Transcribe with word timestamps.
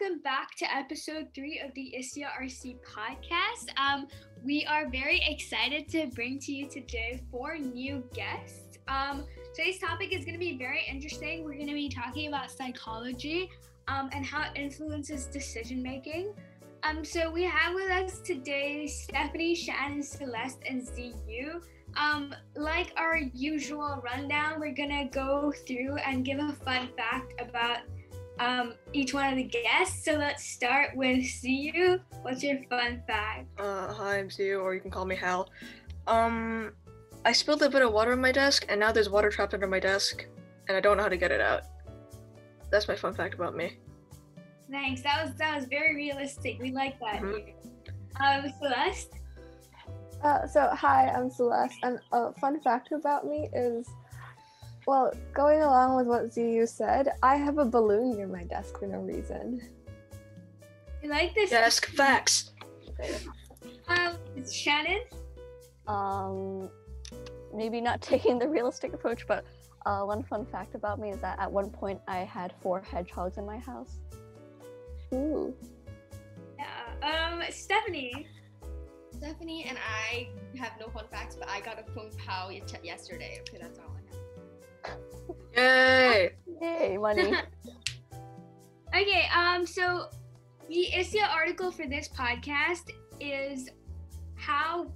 welcome 0.00 0.20
back 0.20 0.54
to 0.56 0.64
episode 0.74 1.26
three 1.34 1.60
of 1.64 1.74
the 1.74 1.94
ISYA 1.98 2.26
RC 2.40 2.78
podcast. 2.82 3.70
Um, 3.76 4.06
we 4.44 4.64
are 4.66 4.88
very 4.88 5.20
excited 5.28 5.88
to 5.88 6.06
bring 6.14 6.38
to 6.40 6.52
you 6.52 6.68
today 6.68 7.22
four 7.30 7.58
new 7.58 8.02
guests. 8.14 8.78
Um, 8.88 9.24
today's 9.54 9.78
topic 9.78 10.12
is 10.12 10.24
going 10.24 10.34
to 10.34 10.38
be 10.38 10.56
very 10.56 10.82
interesting. 10.88 11.44
We're 11.44 11.54
going 11.54 11.68
to 11.68 11.74
be 11.74 11.88
talking 11.88 12.28
about 12.28 12.50
psychology 12.50 13.50
um, 13.88 14.08
and 14.12 14.24
how 14.24 14.42
it 14.42 14.52
influences 14.54 15.26
decision 15.26 15.82
making. 15.82 16.34
Um, 16.82 17.04
so 17.04 17.30
we 17.30 17.42
have 17.44 17.74
with 17.74 17.90
us 17.90 18.20
today 18.20 18.86
Stephanie, 18.86 19.54
Shannon, 19.54 20.02
Celeste, 20.02 20.60
and 20.66 20.86
ZU. 20.86 21.60
Um, 21.96 22.34
like 22.56 22.92
our 22.96 23.18
usual 23.34 24.00
rundown, 24.02 24.60
we're 24.60 24.74
gonna 24.74 25.10
go 25.10 25.52
through 25.66 25.96
and 25.96 26.24
give 26.24 26.38
a 26.38 26.52
fun 26.52 26.88
fact 26.96 27.34
about 27.40 27.80
um, 28.40 28.74
each 28.92 29.14
one 29.14 29.30
of 29.30 29.36
the 29.36 29.44
guests. 29.44 30.04
So 30.04 30.12
let's 30.12 30.44
start 30.44 30.96
with 30.96 31.24
ZU. 31.24 32.00
What's 32.22 32.42
your 32.42 32.58
fun 32.68 33.02
fact? 33.06 33.46
Uh, 33.60 33.92
hi, 33.92 34.18
I'm 34.18 34.30
ZU, 34.30 34.58
or 34.58 34.74
you 34.74 34.80
can 34.80 34.90
call 34.90 35.04
me 35.04 35.14
Hal. 35.14 35.48
Um, 36.06 36.72
I 37.24 37.32
spilled 37.32 37.62
a 37.62 37.70
bit 37.70 37.82
of 37.82 37.92
water 37.92 38.12
on 38.12 38.20
my 38.20 38.32
desk, 38.32 38.64
and 38.68 38.80
now 38.80 38.90
there's 38.90 39.10
water 39.10 39.28
trapped 39.28 39.54
under 39.54 39.66
my 39.66 39.78
desk, 39.78 40.26
and 40.66 40.76
I 40.76 40.80
don't 40.80 40.96
know 40.96 41.02
how 41.02 41.10
to 41.10 41.18
get 41.18 41.30
it 41.30 41.40
out. 41.40 41.62
That's 42.70 42.88
my 42.88 42.96
fun 42.96 43.14
fact 43.14 43.34
about 43.34 43.54
me. 43.54 43.78
Thanks. 44.70 45.02
That 45.02 45.24
was 45.24 45.34
that 45.36 45.56
was 45.56 45.66
very 45.66 45.94
realistic. 45.94 46.58
We 46.60 46.70
like 46.70 46.98
that. 47.00 47.20
Mhm. 47.20 47.52
Um, 48.20 48.52
Celeste. 48.58 49.14
Uh, 50.22 50.46
so 50.46 50.68
hi, 50.72 51.08
I'm 51.08 51.30
Celeste, 51.30 51.78
and 51.82 51.98
a 52.12 52.32
fun 52.34 52.60
fact 52.60 52.92
about 52.92 53.26
me 53.26 53.48
is, 53.54 53.88
well, 54.90 55.12
going 55.32 55.62
along 55.62 55.96
with 55.96 56.08
what 56.08 56.32
ZU 56.34 56.66
said, 56.66 57.12
I 57.22 57.36
have 57.36 57.58
a 57.58 57.64
balloon 57.64 58.16
near 58.16 58.26
my 58.26 58.42
desk 58.42 58.80
for 58.80 58.88
no 58.88 58.98
reason. 58.98 59.62
You 61.00 61.10
like 61.10 61.32
this. 61.32 61.50
Desk 61.50 61.86
facts. 61.90 62.50
Um, 63.86 64.16
Shannon. 64.52 65.02
um, 65.86 66.68
maybe 67.54 67.80
not 67.80 68.02
taking 68.12 68.36
the 68.36 68.48
realistic 68.48 68.92
approach, 68.92 69.28
but 69.28 69.44
uh, 69.86 70.00
one 70.00 70.24
fun 70.24 70.44
fact 70.44 70.74
about 70.74 70.98
me 70.98 71.10
is 71.10 71.20
that 71.20 71.38
at 71.38 71.50
one 71.50 71.70
point 71.70 72.00
I 72.08 72.18
had 72.18 72.52
four 72.60 72.80
hedgehogs 72.80 73.38
in 73.38 73.46
my 73.46 73.58
house. 73.58 74.00
Ooh. 75.14 75.54
Yeah. 76.58 77.30
Um, 77.30 77.44
Stephanie. 77.50 78.26
Stephanie 79.16 79.66
and 79.68 79.78
I 79.78 80.30
have 80.58 80.72
no 80.80 80.88
fun 80.88 81.04
facts, 81.12 81.36
but 81.36 81.48
I 81.48 81.60
got 81.60 81.78
a 81.78 81.84
phone 81.92 82.10
pow 82.26 82.48
ye- 82.48 82.64
yesterday. 82.82 83.38
Okay, 83.42 83.58
that's 83.60 83.78
all 83.78 83.84
I 83.84 83.88
have. 83.88 83.89
Yay! 85.56 86.30
Yay, 86.60 86.96
money! 86.96 87.34
Okay. 88.92 89.28
Um. 89.32 89.64
So, 89.66 90.08
the 90.68 90.88
ISYA 90.92 91.28
article 91.30 91.70
for 91.70 91.86
this 91.86 92.08
podcast 92.08 92.90
is 93.20 93.70
how 94.34 94.90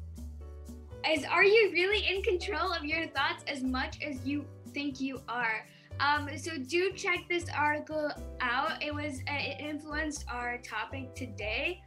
is 1.08 1.24
are 1.24 1.44
you 1.44 1.70
really 1.72 2.04
in 2.08 2.22
control 2.22 2.72
of 2.72 2.84
your 2.84 3.06
thoughts 3.08 3.44
as 3.46 3.62
much 3.62 4.02
as 4.02 4.26
you 4.26 4.44
think 4.72 5.00
you 5.00 5.20
are? 5.28 5.64
Um, 6.00 6.28
so 6.36 6.58
do 6.58 6.92
check 6.92 7.20
this 7.28 7.46
article 7.56 8.10
out. 8.40 8.82
It 8.82 8.92
was 8.92 9.20
uh, 9.30 9.38
it 9.38 9.60
influenced 9.60 10.24
our 10.28 10.58
topic 10.58 11.14
today. 11.14 11.80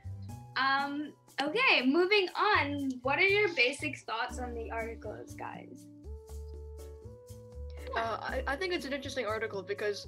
Um, 0.55 1.13
okay, 1.41 1.85
moving 1.85 2.27
on. 2.35 2.91
What 3.01 3.19
are 3.19 3.27
your 3.27 3.53
basic 3.53 3.97
thoughts 3.99 4.39
on 4.39 4.53
the 4.53 4.71
articles, 4.71 5.33
guys? 5.33 5.87
Uh, 7.95 8.17
I, 8.21 8.43
I 8.47 8.55
think 8.55 8.73
it's 8.73 8.85
an 8.85 8.93
interesting 8.93 9.25
article 9.25 9.61
because 9.61 10.07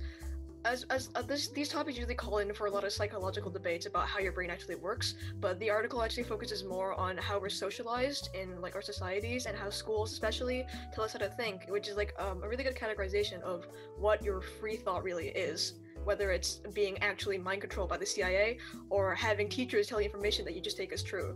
as, 0.66 0.84
as 0.90 1.10
uh, 1.16 1.22
this, 1.22 1.48
these 1.48 1.70
topics 1.70 1.98
usually 1.98 2.16
call 2.16 2.40
in 2.40 2.54
for 2.54 2.68
a 2.68 2.72
lot 2.72 2.84
of 2.84 2.92
psychological 2.92 3.50
debates 3.50 3.86
about 3.86 4.08
how 4.08 4.20
your 4.20 4.34
brain 4.34 4.50
actually 4.50 4.76
works 4.76 5.16
but 5.40 5.58
the 5.60 5.70
article 5.70 6.04
actually 6.04 6.24
focuses 6.24 6.66
more 6.66 6.94
on 7.00 7.16
how 7.16 7.40
we're 7.40 7.48
socialized 7.48 8.30
in 8.34 8.60
like 8.62 8.76
our 8.76 8.82
societies 8.82 9.46
and 9.46 9.58
how 9.58 9.70
schools 9.70 10.12
especially 10.12 10.66
tell 10.94 11.06
us 11.06 11.14
how 11.14 11.20
to 11.20 11.30
think 11.30 11.62
which 11.70 11.88
is 11.88 11.96
like 11.96 12.14
um, 12.20 12.44
a 12.44 12.48
really 12.48 12.64
good 12.64 12.76
categorization 12.76 13.42
of 13.42 13.68
what 13.98 14.22
your 14.22 14.42
free 14.42 14.76
thought 14.76 15.02
really 15.02 15.30
is 15.30 15.76
whether 16.04 16.32
it's 16.32 16.62
being 16.74 16.98
actually 17.00 17.38
mind 17.38 17.62
controlled 17.62 17.90
by 17.90 17.98
the 17.98 18.06
cia 18.06 18.58
or 18.90 19.14
having 19.16 19.50
teachers 19.50 19.88
tell 19.88 20.00
you 20.00 20.06
information 20.06 20.46
that 20.46 20.56
you 20.56 20.62
just 20.62 20.78
take 20.78 20.92
as 20.92 21.04
true. 21.04 21.36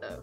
So 0.00 0.22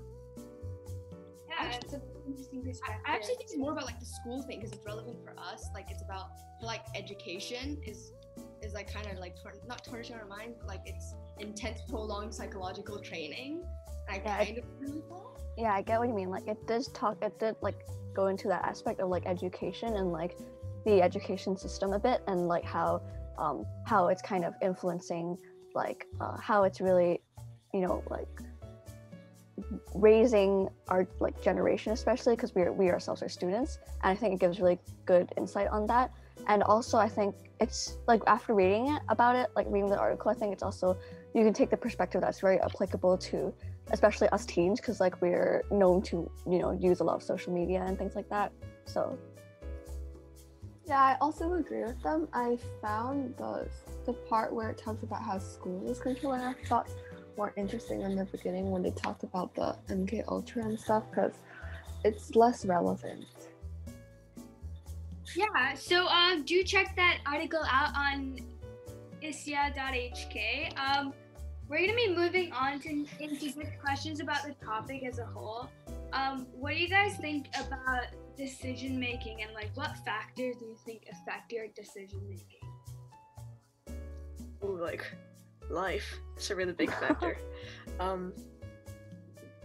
Yeah, 1.60 1.76
it's 1.82 1.94
an 1.94 2.02
interesting 2.28 2.62
I, 2.66 2.68
perspective. 2.70 3.02
I 3.06 3.12
actually 3.12 3.36
think 3.36 3.50
it's 3.50 3.58
more 3.58 3.72
about 3.72 3.86
like 3.86 4.00
the 4.00 4.06
school 4.06 4.42
thing 4.44 4.60
because 4.60 4.74
it's 4.74 4.86
relevant 4.86 5.18
for 5.24 5.34
us. 5.40 5.70
Like 5.74 5.90
it's 5.90 6.02
about 6.04 6.28
like 6.62 6.82
education 6.96 7.78
is 7.86 8.12
is 8.62 8.74
like 8.74 8.92
kind 8.92 9.08
of 9.12 9.20
like 9.20 9.36
tar- 9.42 9.54
not 9.68 9.84
tarnishing 9.84 10.16
our 10.16 10.26
mind, 10.26 10.56
but 10.60 10.68
like 10.68 10.82
it's 10.86 11.14
intense, 11.40 11.80
prolonged 11.90 12.34
psychological 12.34 13.00
training. 13.00 13.64
I 14.10 14.22
Yeah, 14.24 14.38
I- 14.40 14.46
kind 14.46 14.58
of 14.58 14.64
agree 14.66 14.92
with 14.96 15.10
that. 15.10 15.42
yeah, 15.58 15.74
I 15.74 15.82
get 15.82 16.00
what 16.00 16.08
you 16.08 16.14
mean. 16.14 16.30
Like 16.30 16.48
it 16.48 16.66
does 16.68 16.90
talk, 16.90 17.18
it 17.22 17.40
did 17.40 17.56
like 17.62 17.76
go 18.14 18.28
into 18.28 18.48
that 18.50 18.64
aspect 18.64 19.00
of 19.00 19.10
like 19.10 19.26
education 19.26 19.96
and 19.96 20.12
like 20.12 20.38
the 20.86 21.02
education 21.02 21.58
system 21.58 21.94
a 21.94 22.00
bit, 22.00 22.22
and 22.28 22.48
like 22.48 22.64
how 22.64 23.02
um 23.38 23.66
how 23.86 24.08
it's 24.08 24.22
kind 24.22 24.46
of 24.46 24.54
influencing 24.62 25.38
like 25.74 26.06
uh, 26.22 26.38
how 26.38 26.64
it's 26.64 26.80
really, 26.80 27.22
you 27.74 27.82
know, 27.82 28.02
like 28.10 28.28
raising 29.94 30.68
our 30.90 31.08
like 31.20 31.42
generation 31.42 31.94
especially 31.94 32.36
because 32.36 32.54
we 32.56 32.62
are 32.62 32.74
we 32.74 32.90
ourselves 32.90 33.24
are 33.24 33.30
students 33.30 33.80
and 34.04 34.12
i 34.12 34.16
think 34.16 34.34
it 34.34 34.40
gives 34.40 34.60
really 34.60 34.78
good 35.06 35.32
insight 35.38 35.68
on 35.70 35.86
that 35.88 36.12
and 36.48 36.62
also 36.64 36.98
i 36.98 37.08
think 37.08 37.34
it's 37.62 37.98
like 38.08 38.22
after 38.28 38.54
reading 38.54 38.90
it 38.90 39.02
about 39.08 39.36
it 39.36 39.50
like 39.56 39.66
reading 39.70 39.90
the 39.90 39.98
article 39.98 40.30
i 40.30 40.34
think 40.34 40.52
it's 40.52 40.64
also 40.64 40.98
you 41.34 41.44
can 41.44 41.54
take 41.54 41.70
the 41.70 41.78
perspective 41.78 42.20
that's 42.20 42.42
very 42.42 42.60
applicable 42.60 43.18
to 43.18 43.54
especially 43.92 44.28
us 44.30 44.46
teens 44.46 44.82
because 44.82 45.00
like 45.00 45.22
we're 45.22 45.64
known 45.72 46.02
to 46.02 46.30
you 46.50 46.60
know 46.60 46.72
use 46.74 47.00
a 47.00 47.04
lot 47.04 47.16
of 47.16 47.24
social 47.24 47.54
media 47.54 47.82
and 47.88 47.98
things 47.98 48.16
like 48.16 48.30
that 48.30 48.52
so 48.86 49.18
Yeah, 50.88 51.02
I 51.02 51.18
also 51.20 51.54
agree 51.54 51.84
with 51.84 52.02
them. 52.04 52.28
I 52.32 52.60
found 52.80 53.36
the 53.38 53.68
the 54.06 54.14
part 54.14 54.54
where 54.54 54.70
it 54.70 54.78
talks 54.78 55.02
about 55.02 55.24
how 55.24 55.40
school 55.40 55.90
is 55.90 56.00
controlling 56.00 56.42
our 56.42 56.56
thoughts 56.68 56.94
more 57.38 57.54
interesting 57.56 58.02
in 58.02 58.16
the 58.16 58.26
beginning 58.26 58.72
when 58.72 58.82
they 58.82 58.92
talked 58.92 59.24
about 59.24 59.54
the 59.56 59.76
MK 59.90 60.24
Ultra 60.28 60.64
and 60.64 60.80
stuff 60.80 61.04
because 61.10 61.34
it's 62.04 62.36
less 62.36 62.66
relevant. 62.66 63.26
Yeah, 65.36 65.74
so 65.74 66.08
um, 66.08 66.44
do 66.44 66.64
check 66.64 66.96
that 66.96 67.20
article 67.26 67.64
out 67.70 67.96
on 67.96 68.40
isya.hk. 69.22 70.78
Um, 70.78 71.14
we're 71.68 71.80
gonna 71.80 71.96
be 71.96 72.16
moving 72.16 72.52
on 72.54 72.80
to 72.82 73.06
into 73.20 73.52
questions 73.84 74.20
about 74.20 74.44
the 74.44 74.54
topic 74.64 75.04
as 75.04 75.20
a 75.20 75.26
whole. 75.26 75.70
Um, 76.14 76.46
what 76.54 76.74
do 76.74 76.80
you 76.80 76.88
guys 76.88 77.18
think 77.18 77.48
about 77.60 78.06
decision 78.38 79.00
making 79.00 79.42
and 79.42 79.54
like 79.54 79.70
what 79.76 79.98
factors 80.06 80.58
do 80.60 80.66
you 80.66 80.76
think 80.86 81.08
affect 81.12 81.52
your 81.52 81.68
decision 81.76 82.22
making? 82.30 83.96
Ooh, 84.64 84.78
like 84.80 85.04
life. 85.70 86.20
It's 86.36 86.50
a 86.50 86.56
really 86.56 86.74
big 86.74 86.92
factor. 87.02 87.38
um, 88.00 88.34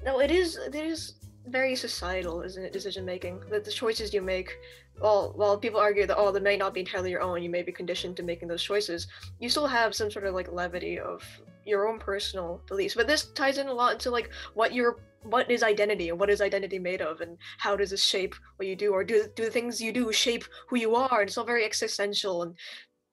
no, 0.04 0.20
it 0.20 0.30
is. 0.30 0.56
It 0.56 0.74
is 0.74 1.14
very 1.46 1.74
societal, 1.74 2.42
isn't 2.42 2.62
it? 2.62 2.72
Decision 2.72 3.04
making. 3.04 3.40
The, 3.50 3.60
the 3.60 3.70
choices 3.70 4.14
you 4.14 4.22
make. 4.22 4.56
Well, 5.00 5.32
while 5.34 5.56
people 5.56 5.80
argue 5.80 6.06
that 6.06 6.16
oh, 6.16 6.30
they 6.30 6.40
may 6.40 6.56
not 6.56 6.74
be 6.74 6.80
entirely 6.80 7.10
your 7.10 7.22
own, 7.22 7.42
you 7.42 7.50
may 7.50 7.62
be 7.62 7.72
conditioned 7.72 8.16
to 8.16 8.22
making 8.22 8.48
those 8.48 8.62
choices. 8.62 9.06
You 9.38 9.48
still 9.48 9.66
have 9.66 9.94
some 9.94 10.10
sort 10.10 10.26
of 10.26 10.34
like 10.34 10.52
levity 10.52 10.98
of 10.98 11.22
your 11.64 11.88
own 11.88 11.98
personal 11.98 12.60
beliefs. 12.68 12.94
But 12.94 13.06
this 13.06 13.26
ties 13.32 13.58
in 13.58 13.68
a 13.68 13.72
lot 13.72 13.94
into 13.94 14.10
like 14.10 14.30
what 14.54 14.74
your 14.74 14.98
what 15.22 15.50
is 15.50 15.62
identity 15.62 16.08
and 16.08 16.18
what 16.18 16.30
is 16.30 16.40
identity 16.40 16.78
made 16.78 17.02
of 17.02 17.20
and 17.20 17.36
how 17.58 17.76
does 17.76 17.90
this 17.90 18.02
shape 18.02 18.34
what 18.56 18.66
you 18.66 18.74
do 18.74 18.92
or 18.92 19.04
do 19.04 19.26
do 19.36 19.44
the 19.44 19.50
things 19.50 19.80
you 19.80 19.92
do 19.92 20.10
shape 20.12 20.44
who 20.68 20.76
you 20.76 20.94
are 20.94 21.20
and 21.20 21.28
it's 21.28 21.36
all 21.36 21.44
very 21.44 21.64
existential 21.64 22.42
and 22.42 22.54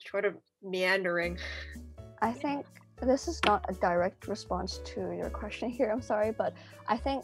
sort 0.09 0.23
of 0.23 0.35
meandering 0.63 1.38
I 2.21 2.31
think 2.31 2.65
this 3.01 3.27
is 3.27 3.39
not 3.45 3.65
a 3.69 3.73
direct 3.73 4.27
response 4.27 4.79
to 4.85 5.11
your 5.11 5.29
question 5.29 5.69
here. 5.69 5.91
I'm 5.91 6.01
sorry, 6.01 6.31
but 6.31 6.53
I 6.88 6.97
think 6.97 7.23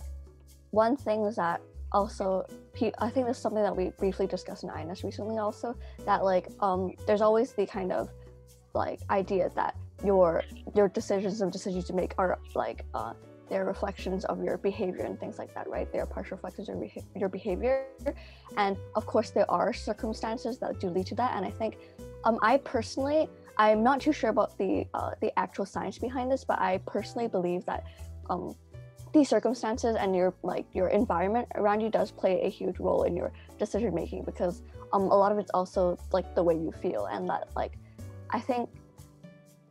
one 0.72 0.96
thing 0.96 1.24
is 1.26 1.36
that 1.36 1.62
also 1.92 2.46
I 3.00 3.10
think 3.10 3.28
this 3.28 3.38
is 3.38 3.44
something 3.44 3.62
that 3.62 3.76
we 3.76 3.90
briefly 4.00 4.28
discussed 4.28 4.64
in 4.64 4.70
INS 4.70 5.04
recently 5.04 5.38
also 5.38 5.76
that 6.06 6.24
like 6.24 6.48
um 6.60 6.94
there's 7.06 7.22
always 7.22 7.54
the 7.54 7.66
kind 7.66 7.92
of 7.92 8.10
like 8.74 9.00
idea 9.10 9.52
that 9.56 9.76
your 10.04 10.44
your 10.76 10.88
decisions 10.90 11.42
and 11.42 11.52
decisions 11.52 11.90
you 11.90 11.96
make 11.96 12.16
are 12.18 12.40
like 12.56 12.84
uh 12.96 13.14
they're 13.50 13.66
reflections 13.66 14.26
of 14.26 14.44
your 14.44 14.58
behavior 14.58 15.04
and 15.04 15.20
things 15.20 15.38
like 15.38 15.54
that, 15.54 15.70
right? 15.70 15.92
They're 15.92 16.08
partial 16.08 16.38
reflections 16.38 16.70
of 16.70 16.78
your, 16.78 16.90
your 17.16 17.30
behavior. 17.30 17.86
And 18.58 18.78
of 18.96 19.06
course, 19.06 19.30
there 19.30 19.50
are 19.52 19.74
circumstances 19.74 20.58
that 20.60 20.80
do 20.80 20.90
lead 20.90 21.06
to 21.08 21.16
that. 21.16 21.36
And 21.36 21.46
I 21.46 21.52
think 21.52 21.78
um, 22.24 22.40
I 22.42 22.58
personally, 22.58 23.30
I'm 23.58 23.84
not 23.84 24.02
too 24.02 24.14
sure 24.14 24.30
about 24.30 24.58
the 24.58 24.86
uh, 24.94 25.12
the 25.22 25.38
actual 25.38 25.66
science 25.66 25.98
behind 25.98 26.32
this, 26.32 26.44
but 26.44 26.60
I 26.60 26.80
personally 26.86 27.28
believe 27.28 27.66
that 27.66 27.86
um, 28.30 28.56
these 29.14 29.30
circumstances 29.30 29.96
and 29.96 30.16
your 30.16 30.34
like 30.42 30.66
your 30.74 30.88
environment 30.90 31.48
around 31.56 31.82
you 31.82 31.90
does 31.90 32.12
play 32.12 32.42
a 32.42 32.50
huge 32.50 32.80
role 32.80 33.04
in 33.04 33.16
your 33.16 33.32
decision 33.60 33.94
making 33.94 34.24
because 34.24 34.64
um, 34.92 35.04
a 35.04 35.16
lot 35.16 35.32
of 35.32 35.38
it's 35.38 35.52
also 35.54 35.98
like 36.12 36.34
the 36.36 36.44
way 36.44 36.56
you 36.56 36.72
feel 36.72 37.06
and 37.06 37.30
that 37.30 37.48
like 37.56 37.78
I 38.32 38.40
think 38.40 38.70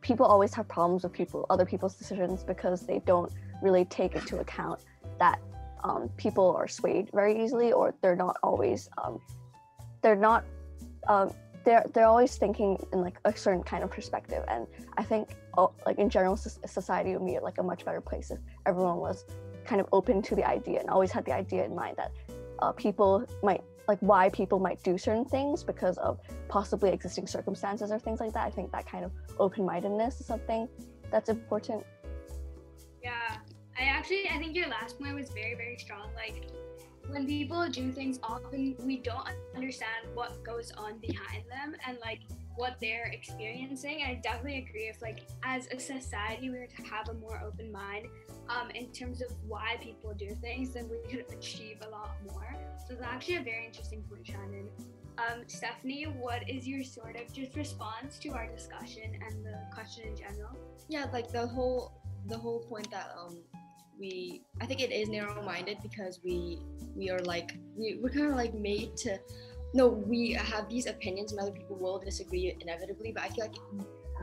people 0.01 0.25
always 0.25 0.53
have 0.53 0.67
problems 0.67 1.03
with 1.03 1.11
people 1.11 1.45
other 1.49 1.65
people's 1.65 1.95
decisions 1.95 2.43
because 2.43 2.81
they 2.81 2.99
don't 3.05 3.31
really 3.61 3.85
take 3.85 4.15
into 4.15 4.39
account 4.39 4.79
that 5.19 5.39
um, 5.83 6.09
people 6.15 6.55
are 6.55 6.67
swayed 6.67 7.09
very 7.13 7.43
easily 7.43 7.73
or 7.73 7.93
they're 8.01 8.15
not 8.15 8.37
always 8.43 8.89
um, 8.97 9.19
they're 10.01 10.15
not 10.15 10.45
um, 11.07 11.33
they're 11.63 11.85
they're 11.93 12.07
always 12.07 12.35
thinking 12.35 12.77
in 12.91 13.01
like 13.01 13.17
a 13.25 13.35
certain 13.35 13.63
kind 13.63 13.83
of 13.83 13.89
perspective 13.89 14.43
and 14.47 14.67
i 14.97 15.03
think 15.03 15.29
oh, 15.57 15.71
like 15.85 15.97
in 15.97 16.09
general 16.09 16.35
society 16.35 17.15
would 17.15 17.25
be 17.25 17.39
like 17.39 17.57
a 17.57 17.63
much 17.63 17.85
better 17.85 18.01
place 18.01 18.31
if 18.31 18.39
everyone 18.65 18.97
was 18.97 19.25
kind 19.65 19.79
of 19.79 19.87
open 19.91 20.21
to 20.21 20.35
the 20.35 20.47
idea 20.47 20.79
and 20.79 20.89
always 20.89 21.11
had 21.11 21.25
the 21.25 21.31
idea 21.33 21.63
in 21.63 21.73
mind 21.75 21.95
that 21.97 22.11
uh, 22.59 22.71
people 22.71 23.25
might 23.41 23.63
like 23.87 23.99
why 23.99 24.29
people 24.29 24.59
might 24.59 24.81
do 24.83 24.97
certain 24.97 25.25
things 25.25 25.63
because 25.63 25.97
of 25.97 26.19
possibly 26.47 26.91
existing 26.91 27.27
circumstances 27.27 27.91
or 27.91 27.99
things 27.99 28.19
like 28.19 28.33
that. 28.33 28.47
I 28.47 28.49
think 28.49 28.71
that 28.71 28.87
kind 28.89 29.03
of 29.03 29.11
open 29.39 29.65
mindedness 29.65 30.21
is 30.21 30.25
something 30.25 30.69
that's 31.11 31.29
important. 31.29 31.83
Yeah, 33.03 33.37
I 33.77 33.83
actually 33.83 34.29
I 34.29 34.37
think 34.37 34.55
your 34.55 34.69
last 34.69 34.99
point 34.99 35.15
was 35.15 35.29
very 35.29 35.55
very 35.55 35.77
strong. 35.77 36.09
Like 36.15 36.49
when 37.09 37.25
people 37.25 37.67
do 37.69 37.91
things, 37.91 38.19
often 38.23 38.75
we 38.79 38.97
don't 38.97 39.27
understand 39.55 40.07
what 40.13 40.43
goes 40.43 40.71
on 40.77 40.97
behind 40.99 41.43
them 41.49 41.75
and 41.87 41.97
like 42.01 42.21
what 42.55 42.77
they're 42.79 43.09
experiencing. 43.11 44.03
I 44.05 44.15
definitely 44.15 44.59
agree 44.59 44.87
if 44.87 45.01
like 45.01 45.21
as 45.43 45.67
a 45.67 45.79
society 45.79 46.49
we 46.49 46.59
were 46.59 46.67
to 46.67 46.83
have 46.83 47.09
a 47.09 47.13
more 47.15 47.41
open 47.45 47.71
mind 47.71 48.07
um, 48.49 48.69
in 48.71 48.87
terms 48.91 49.21
of 49.21 49.31
why 49.47 49.77
people 49.81 50.13
do 50.13 50.35
things, 50.41 50.73
then 50.73 50.89
we 50.89 50.97
could 51.09 51.25
achieve 51.33 51.77
a 51.85 51.89
lot 51.89 52.11
more. 52.31 52.55
So 52.87 52.93
it's 52.93 53.03
actually 53.03 53.37
a 53.37 53.43
very 53.43 53.65
interesting 53.65 54.03
point, 54.03 54.27
Shannon. 54.27 54.67
Um, 55.17 55.43
Stephanie, 55.47 56.05
what 56.05 56.49
is 56.49 56.67
your 56.67 56.83
sort 56.83 57.15
of 57.15 57.31
just 57.31 57.55
response 57.55 58.17
to 58.19 58.29
our 58.29 58.47
discussion 58.47 59.11
and 59.25 59.45
the 59.45 59.59
question 59.73 60.07
in 60.07 60.15
general? 60.15 60.57
Yeah, 60.89 61.05
like 61.13 61.31
the 61.31 61.47
whole 61.47 61.93
the 62.27 62.37
whole 62.37 62.59
point 62.61 62.89
that 62.89 63.13
um 63.19 63.37
we 64.03 64.41
I 64.61 64.65
think 64.65 64.81
it 64.81 64.91
is 64.91 65.07
narrow-minded 65.07 65.77
because 65.81 66.19
we 66.23 66.59
we 66.93 67.09
are 67.09 67.19
like 67.19 67.51
we, 67.77 67.99
we're 68.01 68.09
kind 68.09 68.27
of 68.27 68.35
like 68.35 68.53
made 68.53 68.97
to 68.97 69.17
no 69.73 69.87
we 69.87 70.33
have 70.33 70.67
these 70.69 70.87
opinions 70.87 71.31
and 71.31 71.39
other 71.39 71.55
people 71.59 71.77
will 71.77 71.99
disagree 71.99 72.55
inevitably 72.59 73.13
but 73.13 73.23
I 73.23 73.29
feel 73.29 73.45
like 73.47 73.59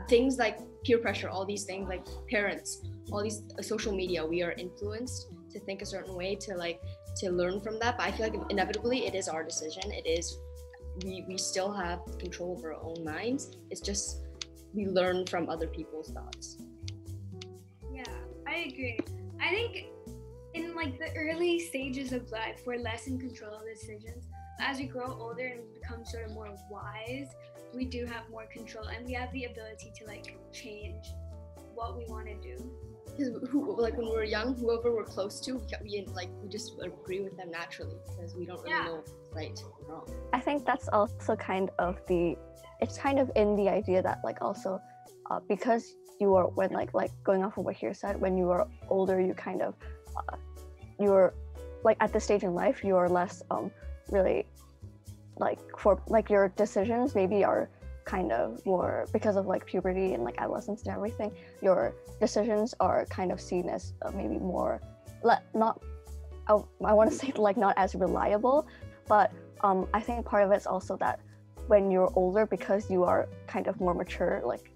things 0.07 0.37
like 0.37 0.57
peer 0.83 0.99
pressure 0.99 1.29
all 1.29 1.45
these 1.45 1.63
things 1.63 1.89
like 1.89 2.05
parents 2.29 2.81
all 3.11 3.23
these 3.23 3.43
uh, 3.57 3.61
social 3.61 3.93
media 4.01 4.25
we 4.25 4.43
are 4.43 4.53
influenced 4.65 5.27
to 5.51 5.59
think 5.59 5.81
a 5.81 5.85
certain 5.85 6.15
way 6.15 6.35
to 6.35 6.55
like 6.55 6.79
to 7.17 7.31
learn 7.31 7.59
from 7.59 7.77
that 7.79 7.97
but 7.97 8.05
i 8.07 8.11
feel 8.11 8.27
like 8.27 8.39
inevitably 8.49 9.05
it 9.05 9.15
is 9.15 9.27
our 9.27 9.43
decision. 9.43 9.91
It 9.91 10.05
is 10.07 10.37
we 11.03 11.25
we 11.27 11.37
still 11.37 11.71
have 11.71 11.99
control 12.19 12.57
of 12.57 12.63
our 12.63 12.75
own 12.89 13.03
minds. 13.03 13.41
It's 13.71 13.81
just 13.81 14.05
we 14.73 14.85
learn 14.99 15.25
from 15.25 15.49
other 15.49 15.67
people's 15.67 16.11
thoughts. 16.11 16.57
Yeah 17.99 18.15
i 18.47 18.55
agree 18.71 18.99
i 19.41 19.49
think 19.49 19.91
in 20.53 20.75
like 20.75 20.99
the 20.99 21.13
early 21.15 21.59
stages 21.59 22.11
of 22.11 22.29
life 22.31 22.61
we're 22.65 22.79
less 22.79 23.07
in 23.07 23.19
control 23.19 23.53
of 23.55 23.63
decisions. 23.65 24.27
As 24.59 24.77
we 24.77 24.85
grow 24.85 25.17
older 25.19 25.47
and 25.47 25.61
become 25.73 26.05
sort 26.05 26.25
of 26.25 26.31
more 26.33 26.53
wise 26.69 27.29
we 27.73 27.85
do 27.85 28.05
have 28.05 28.29
more 28.29 28.45
control 28.51 28.85
and 28.85 29.05
we 29.05 29.13
have 29.13 29.31
the 29.31 29.45
ability 29.45 29.91
to 29.97 30.05
like 30.05 30.37
change 30.51 31.05
what 31.73 31.97
we 31.97 32.05
want 32.07 32.27
to 32.27 32.35
do. 32.35 32.71
Because 33.05 33.49
who 33.49 33.79
like 33.79 33.97
when 33.97 34.07
we 34.07 34.15
were 34.15 34.23
young 34.23 34.55
whoever 34.55 34.93
we're 34.93 35.03
close 35.03 35.39
to 35.41 35.61
we 35.83 36.05
like 36.13 36.29
we 36.41 36.47
just 36.47 36.73
agree 36.81 37.21
with 37.21 37.35
them 37.37 37.51
naturally 37.51 37.97
because 38.07 38.35
we 38.35 38.45
don't 38.45 38.61
really 38.63 38.71
yeah. 38.71 38.85
know 38.85 39.03
right 39.33 39.61
or 39.65 39.85
wrong 39.85 40.07
i 40.31 40.39
think 40.39 40.65
that's 40.65 40.87
also 40.87 41.35
kind 41.35 41.71
of 41.77 41.99
the 42.07 42.37
it's 42.79 42.97
kind 42.97 43.19
of 43.19 43.29
in 43.35 43.57
the 43.57 43.67
idea 43.67 44.01
that 44.01 44.19
like 44.23 44.41
also 44.41 44.79
uh, 45.29 45.41
because 45.49 45.95
you 46.21 46.35
are 46.35 46.47
when 46.47 46.69
like 46.69 46.93
like 46.93 47.11
going 47.23 47.43
off 47.43 47.57
of 47.57 47.65
what 47.65 47.75
here 47.75 47.93
said 47.93 48.19
when 48.21 48.37
you 48.37 48.49
are 48.51 48.67
older 48.89 49.19
you 49.19 49.33
kind 49.33 49.61
of 49.61 49.73
uh, 50.15 50.37
you're 50.99 51.33
like 51.83 51.97
at 51.99 52.13
this 52.13 52.23
stage 52.23 52.43
in 52.43 52.53
life 52.53 52.83
you 52.83 52.95
are 52.95 53.09
less 53.09 53.41
um 53.51 53.71
really 54.11 54.45
like 55.37 55.59
for 55.77 55.99
like 56.07 56.29
your 56.29 56.49
decisions 56.49 57.15
maybe 57.15 57.43
are 57.43 57.69
kind 58.05 58.31
of 58.31 58.63
more 58.65 59.05
because 59.11 59.35
of 59.35 59.45
like 59.47 59.65
puberty 59.65 60.13
and 60.13 60.23
like 60.23 60.35
adolescence 60.39 60.83
and 60.83 60.93
everything 60.95 61.31
your 61.61 61.93
decisions 62.19 62.73
are 62.79 63.05
kind 63.05 63.31
of 63.31 63.39
seen 63.41 63.67
as 63.69 63.93
uh, 64.03 64.11
maybe 64.11 64.37
more 64.37 64.79
not 65.53 65.81
i, 66.47 66.53
I 66.85 66.93
want 66.93 67.11
to 67.11 67.15
say 67.15 67.31
like 67.35 67.57
not 67.57 67.75
as 67.77 67.95
reliable 67.95 68.67
but 69.07 69.31
um, 69.61 69.87
i 69.93 69.99
think 69.99 70.25
part 70.25 70.43
of 70.43 70.51
it's 70.51 70.67
also 70.67 70.97
that 70.97 71.19
when 71.67 71.91
you're 71.91 72.11
older 72.15 72.45
because 72.45 72.89
you 72.89 73.03
are 73.03 73.27
kind 73.47 73.67
of 73.67 73.79
more 73.79 73.93
mature 73.93 74.41
like 74.45 74.70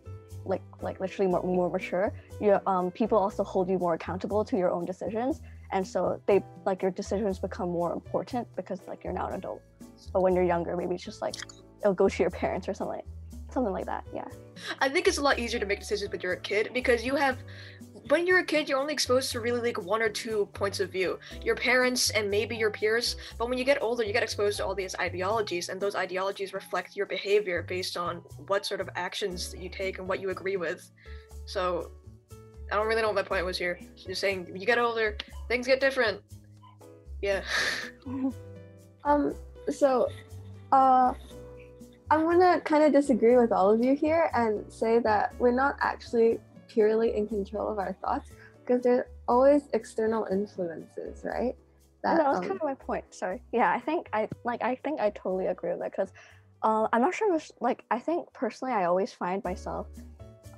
like 0.46 0.62
like 0.82 1.00
literally 1.00 1.30
more, 1.30 1.44
more 1.44 1.70
mature 1.70 2.14
you 2.40 2.60
um 2.68 2.92
people 2.92 3.18
also 3.18 3.44
hold 3.44 3.70
you 3.70 3.78
more 3.78 3.96
accountable 3.96 4.46
to 4.46 4.58
your 4.58 4.70
own 4.70 4.86
decisions. 4.86 5.42
And 5.72 5.86
so 5.86 6.22
they 6.28 6.44
like 6.66 6.82
your 6.82 6.92
decisions 6.92 7.40
become 7.40 7.70
more 7.70 7.92
important 7.92 8.48
because 8.56 8.80
like 8.88 9.04
you're 9.04 9.14
now 9.14 9.28
an 9.28 9.34
adult. 9.36 9.62
But 10.14 10.22
when 10.22 10.36
you're 10.36 10.44
younger 10.44 10.78
maybe 10.78 10.96
it's 10.96 11.04
just 11.04 11.22
like 11.22 11.36
it'll 11.82 11.94
go 11.94 12.08
to 12.08 12.24
your 12.24 12.30
parents 12.30 12.68
or 12.68 12.74
something 12.74 13.02
something 13.50 13.74
like 13.74 13.86
that 13.86 14.04
yeah. 14.14 14.28
I 14.80 14.90
think 14.90 15.08
it's 15.08 15.18
a 15.18 15.22
lot 15.22 15.40
easier 15.40 15.60
to 15.60 15.66
make 15.66 15.80
decisions 15.80 16.12
when 16.12 16.22
you're 16.22 16.34
a 16.34 16.40
kid 16.40 16.72
because 16.74 17.06
you 17.06 17.16
have 17.16 17.38
when 18.10 18.28
you're 18.28 18.40
a 18.40 18.44
kid 18.44 18.70
you're 18.70 18.80
only 18.80 18.94
exposed 18.94 19.32
to 19.32 19.40
really 19.40 19.62
like 19.62 19.82
one 19.84 20.02
or 20.02 20.10
two 20.10 20.48
points 20.54 20.80
of 20.80 20.92
view 20.92 21.18
your 21.44 21.56
parents 21.56 22.12
and 22.12 22.30
maybe 22.30 22.56
your 22.56 22.70
peers 22.70 23.16
but 23.38 23.50
when 23.50 23.58
you 23.58 23.64
get 23.64 23.82
older 23.82 24.04
you 24.04 24.14
get 24.14 24.24
exposed 24.24 24.58
to 24.58 24.66
all 24.66 24.76
these 24.76 24.96
ideologies 25.00 25.70
and 25.70 25.82
those 25.82 25.96
ideologies 25.96 26.54
reflect 26.54 26.96
your 26.96 27.06
behavior 27.06 27.64
based 27.64 27.98
on 27.98 28.18
what 28.48 28.66
sort 28.66 28.82
of 28.82 28.90
actions 28.96 29.52
that 29.52 29.62
you 29.62 29.70
take 29.70 30.00
and 30.00 30.08
what 30.08 30.20
you 30.20 30.30
agree 30.30 30.58
with. 30.58 30.92
So 31.46 31.92
i 32.72 32.76
don't 32.76 32.88
really 32.88 33.02
know 33.02 33.10
what 33.10 33.16
my 33.16 33.22
point 33.24 33.46
was 33.46 33.58
here. 33.58 33.80
Just 33.96 34.22
saying 34.22 34.50
you 34.54 34.66
get 34.66 34.78
older 34.78 35.18
things 35.48 35.68
get 35.68 35.80
different. 35.80 36.22
Yeah. 37.22 37.42
Um 39.04 39.36
so 39.70 40.10
uh 40.72 41.14
I'm 42.10 42.24
gonna 42.24 42.60
kind 42.62 42.84
of 42.84 42.92
disagree 42.92 43.38
with 43.38 43.52
all 43.52 43.70
of 43.70 43.84
you 43.84 43.96
here 43.96 44.32
and 44.34 44.66
say 44.72 44.98
that 45.00 45.36
we're 45.38 45.52
not 45.52 45.76
actually 45.80 46.40
purely 46.76 47.16
in 47.16 47.28
control 47.28 47.68
of 47.72 47.80
our 47.80 47.94
thoughts 48.02 48.30
because 48.60 48.84
there's 48.84 49.06
always 49.28 49.64
external 49.74 50.28
influences, 50.30 51.24
right? 51.24 51.56
That, 52.04 52.18
that 52.18 52.28
was 52.28 52.38
um, 52.38 52.44
kind 52.44 52.60
of 52.62 52.64
my 52.64 52.76
point. 52.76 53.06
Sorry. 53.10 53.42
Yeah, 53.52 53.72
I 53.72 53.80
think 53.80 54.10
I 54.14 54.28
like. 54.44 54.62
I 54.62 54.76
think 54.84 55.00
I 55.00 55.10
totally 55.12 55.48
agree 55.48 55.72
with 55.72 55.80
that 55.80 55.92
because 55.92 56.12
uh, 56.62 56.88
I'm 56.94 57.02
not 57.02 57.16
sure. 57.16 57.34
If, 57.36 57.50
like, 57.62 57.84
I 57.90 58.00
think 58.00 58.32
personally, 58.34 58.74
I 58.74 58.84
always 58.86 59.12
find 59.14 59.44
myself 59.44 59.88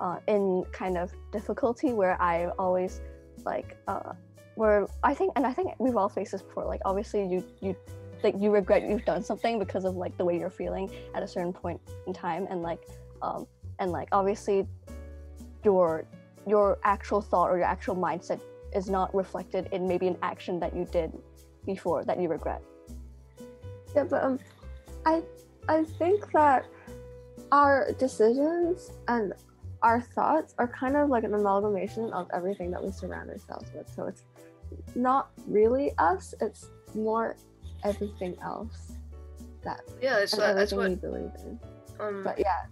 uh, 0.00 0.18
in 0.26 0.64
kind 0.72 0.98
of 0.98 1.10
difficulty 1.32 1.92
where 1.92 2.20
I 2.20 2.48
always 2.58 3.00
like 3.46 3.76
uh, 3.86 4.12
where 4.56 4.86
I 5.02 5.14
think, 5.14 5.32
and 5.36 5.46
I 5.46 5.52
think 5.52 5.72
we've 5.78 5.96
all 5.96 6.10
faced 6.10 6.32
this 6.32 6.42
before. 6.42 6.66
Like, 6.66 6.82
obviously, 6.84 7.26
you 7.26 7.44
you 7.62 7.76
like 8.22 8.34
you 8.38 8.50
regret 8.50 8.82
you've 8.82 9.04
done 9.04 9.22
something 9.22 9.58
because 9.58 9.84
of 9.84 9.96
like 9.96 10.16
the 10.18 10.24
way 10.24 10.38
you're 10.38 10.50
feeling 10.50 10.90
at 11.14 11.22
a 11.22 11.28
certain 11.28 11.52
point 11.52 11.80
in 12.06 12.12
time 12.12 12.46
and 12.50 12.62
like 12.62 12.80
um 13.22 13.46
and 13.78 13.92
like 13.92 14.08
obviously 14.10 14.66
your 15.64 16.04
your 16.46 16.78
actual 16.84 17.20
thought 17.20 17.50
or 17.50 17.56
your 17.58 17.66
actual 17.66 17.96
mindset 17.96 18.40
is 18.74 18.88
not 18.88 19.14
reflected 19.14 19.68
in 19.72 19.86
maybe 19.86 20.06
an 20.06 20.16
action 20.22 20.58
that 20.60 20.74
you 20.74 20.84
did 20.86 21.12
before 21.66 22.04
that 22.04 22.20
you 22.20 22.28
regret. 22.28 22.62
Yeah 23.94 24.04
but 24.04 24.22
um 24.22 24.38
i 25.06 25.22
i 25.68 25.84
think 25.84 26.30
that 26.32 26.66
our 27.52 27.92
decisions 27.98 28.90
and 29.08 29.32
our 29.82 30.00
thoughts 30.00 30.54
are 30.58 30.68
kind 30.68 30.96
of 30.96 31.08
like 31.08 31.24
an 31.24 31.34
amalgamation 31.34 32.12
of 32.12 32.28
everything 32.34 32.70
that 32.70 32.82
we 32.82 32.90
surround 32.90 33.30
ourselves 33.30 33.70
with. 33.74 33.88
So 33.94 34.06
it's 34.06 34.24
not 34.94 35.30
really 35.46 35.92
us 35.98 36.34
it's 36.40 36.68
more 36.94 37.36
everything 37.84 38.36
else 38.42 38.92
that 39.62 39.80
yeah 40.02 40.18
it's 40.18 40.34
uh, 40.34 40.54
that's 40.54 40.72
what 40.72 40.88
we 40.88 40.94
believe 40.94 41.30
in. 41.44 41.58
um, 42.00 42.22
but 42.24 42.38
yeah 42.38 42.66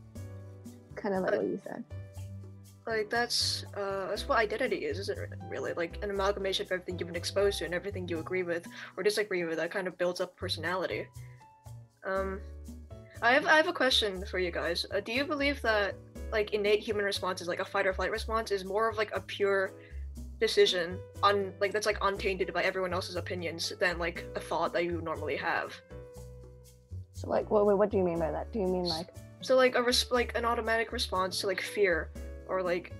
kind 0.94 1.14
of 1.14 1.22
like 1.22 1.34
uh, 1.34 1.36
what 1.36 1.46
you 1.46 1.60
said 1.64 1.84
like 2.86 3.10
that's 3.10 3.64
uh 3.76 4.06
that's 4.08 4.28
what 4.28 4.38
identity 4.38 4.84
is 4.84 4.98
isn't 4.98 5.18
it 5.18 5.30
really 5.48 5.72
like 5.72 5.98
an 6.02 6.10
amalgamation 6.10 6.64
of 6.64 6.72
everything 6.72 6.98
you've 6.98 7.08
been 7.08 7.16
exposed 7.16 7.58
to 7.58 7.64
and 7.64 7.74
everything 7.74 8.06
you 8.08 8.18
agree 8.18 8.42
with 8.42 8.66
or 8.96 9.02
disagree 9.02 9.44
with 9.44 9.56
that 9.56 9.70
kind 9.70 9.88
of 9.88 9.98
builds 9.98 10.20
up 10.20 10.36
personality 10.36 11.06
um 12.04 12.40
i 13.22 13.32
have 13.32 13.44
i 13.46 13.56
have 13.56 13.68
a 13.68 13.72
question 13.72 14.24
for 14.26 14.38
you 14.38 14.50
guys 14.50 14.86
uh, 14.94 15.00
do 15.00 15.12
you 15.12 15.24
believe 15.24 15.60
that 15.62 15.96
like 16.30 16.54
innate 16.54 16.80
human 16.80 17.04
responses 17.04 17.48
like 17.48 17.60
a 17.60 17.64
fight 17.64 17.86
or 17.86 17.92
flight 17.92 18.10
response 18.10 18.50
is 18.50 18.64
more 18.64 18.88
of 18.88 18.96
like 18.96 19.14
a 19.14 19.20
pure 19.20 19.72
decision 20.38 20.98
on 21.22 21.52
like 21.60 21.72
that's 21.72 21.86
like 21.86 21.98
untainted 22.02 22.52
by 22.52 22.62
everyone 22.62 22.92
else's 22.92 23.16
opinions 23.16 23.72
than 23.80 23.98
like 23.98 24.26
a 24.34 24.40
thought 24.40 24.72
that 24.72 24.84
you 24.84 25.00
normally 25.02 25.36
have. 25.36 25.74
So 27.12 27.28
like 27.28 27.50
what 27.50 27.66
what 27.78 27.90
do 27.90 27.96
you 27.96 28.04
mean 28.04 28.18
by 28.18 28.30
that? 28.30 28.52
Do 28.52 28.58
you 28.58 28.66
mean 28.66 28.84
like 28.84 29.08
so 29.40 29.56
like 29.56 29.74
a 29.76 29.82
res- 29.82 30.10
like 30.10 30.36
an 30.36 30.44
automatic 30.44 30.92
response 30.92 31.40
to 31.40 31.46
like 31.46 31.60
fear 31.60 32.10
or 32.48 32.62
like 32.62 32.92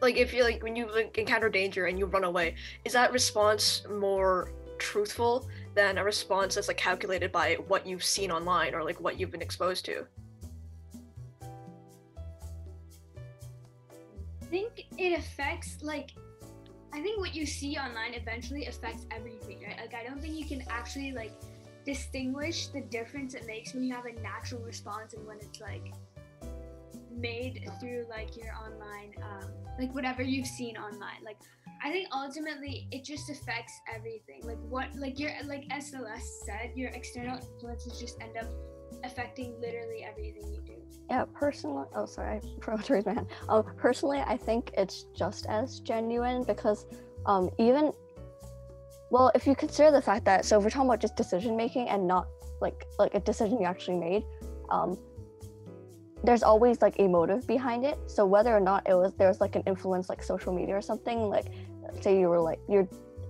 like 0.00 0.16
if 0.16 0.34
you 0.34 0.42
like 0.42 0.62
when 0.62 0.74
you 0.76 0.90
like 0.92 1.16
encounter 1.16 1.48
danger 1.48 1.86
and 1.86 1.98
you 1.98 2.06
run 2.06 2.24
away, 2.24 2.56
is 2.84 2.92
that 2.92 3.12
response 3.12 3.82
more 3.88 4.50
truthful 4.78 5.48
than 5.74 5.96
a 5.96 6.04
response 6.04 6.56
that's 6.56 6.68
like 6.68 6.76
calculated 6.76 7.30
by 7.30 7.54
what 7.68 7.86
you've 7.86 8.04
seen 8.04 8.30
online 8.30 8.74
or 8.74 8.82
like 8.82 9.00
what 9.00 9.18
you've 9.18 9.30
been 9.30 9.40
exposed 9.40 9.84
to? 9.84 10.04
I 14.42 14.44
think 14.50 14.86
it 14.98 15.18
affects 15.18 15.82
like 15.82 16.10
I 16.92 17.00
think 17.00 17.18
what 17.18 17.34
you 17.34 17.46
see 17.46 17.78
online 17.78 18.12
eventually 18.12 18.66
affects 18.66 19.06
everything, 19.10 19.62
right? 19.66 19.78
Like 19.78 19.94
I 19.94 20.04
don't 20.06 20.20
think 20.20 20.34
you 20.34 20.44
can 20.44 20.62
actually 20.68 21.12
like 21.12 21.32
distinguish 21.86 22.66
the 22.66 22.80
difference 22.80 23.34
it 23.34 23.46
makes 23.46 23.72
when 23.72 23.84
you 23.84 23.94
have 23.94 24.04
a 24.06 24.12
natural 24.20 24.60
response 24.62 25.14
and 25.14 25.26
when 25.26 25.38
it's 25.38 25.60
like 25.60 25.92
made 27.16 27.68
through 27.80 28.06
like 28.08 28.36
your 28.36 28.52
online 28.54 29.14
um 29.22 29.50
like 29.78 29.94
whatever 29.94 30.22
you've 30.22 30.46
seen 30.46 30.76
online. 30.76 31.22
Like 31.24 31.38
I 31.84 31.90
think 31.90 32.08
ultimately 32.12 32.86
it 32.90 33.04
just 33.04 33.30
affects 33.30 33.72
everything. 33.92 34.40
Like 34.44 34.58
what 34.68 34.94
like 34.94 35.18
your 35.18 35.30
like 35.44 35.64
as 35.70 35.90
said, 35.90 36.72
your 36.74 36.90
external 36.90 37.36
influences 37.36 37.98
just 37.98 38.20
end 38.20 38.36
up 38.36 38.46
affecting 39.04 39.60
literally 39.60 40.04
everything 40.04 40.52
you 40.52 40.60
do. 40.60 40.74
Yeah, 41.10 41.24
personally, 41.34 41.86
oh 41.94 42.06
sorry, 42.06 42.36
I 42.36 42.40
forgot 42.60 42.84
to 42.86 42.94
raise 42.94 43.06
my 43.06 43.14
hand. 43.14 43.26
Um, 43.48 43.64
personally, 43.76 44.20
I 44.20 44.36
think 44.36 44.70
it's 44.76 45.04
just 45.14 45.46
as 45.46 45.80
genuine 45.80 46.44
because, 46.44 46.86
um, 47.26 47.50
even, 47.58 47.92
well, 49.10 49.30
if 49.34 49.46
you 49.46 49.54
consider 49.54 49.90
the 49.90 50.02
fact 50.02 50.24
that 50.24 50.44
so 50.44 50.58
if 50.58 50.64
we're 50.64 50.70
talking 50.70 50.88
about 50.88 51.00
just 51.00 51.16
decision 51.16 51.56
making 51.56 51.88
and 51.88 52.06
not 52.06 52.28
like 52.60 52.86
like 52.98 53.14
a 53.14 53.20
decision 53.20 53.60
you 53.60 53.66
actually 53.66 53.98
made, 53.98 54.24
um, 54.70 54.96
there's 56.24 56.42
always 56.42 56.80
like 56.80 56.96
a 56.98 57.08
motive 57.08 57.46
behind 57.46 57.84
it. 57.84 57.98
So 58.06 58.24
whether 58.24 58.54
or 58.54 58.60
not 58.60 58.88
it 58.88 58.94
was 58.94 59.12
there's 59.14 59.40
like 59.40 59.56
an 59.56 59.62
influence 59.66 60.08
like 60.08 60.22
social 60.22 60.52
media 60.52 60.76
or 60.76 60.82
something, 60.82 61.28
like 61.28 61.46
say 62.00 62.18
you 62.18 62.28
were 62.28 62.40
like 62.40 62.60
you're 62.68 62.88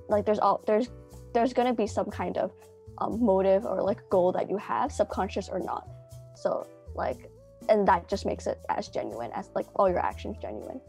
like 0.08 0.26
there's 0.26 0.38
all 0.38 0.62
there's 0.66 0.90
there's 1.32 1.52
gonna 1.52 1.74
be 1.74 1.86
some 1.86 2.10
kind 2.10 2.36
of 2.36 2.52
um, 2.98 3.24
motive 3.24 3.64
or 3.64 3.82
like 3.82 4.08
goal 4.10 4.32
that 4.32 4.50
you 4.50 4.56
have, 4.58 4.92
subconscious 4.92 5.48
or 5.48 5.58
not. 5.58 5.88
So 6.34 6.66
like 6.94 7.30
and 7.68 7.86
that 7.86 8.08
just 8.08 8.26
makes 8.26 8.46
it 8.46 8.58
as 8.68 8.88
genuine 8.88 9.30
as 9.32 9.50
like 9.54 9.66
all 9.76 9.88
your 9.88 9.98
actions 9.98 10.36
genuine 10.40 10.80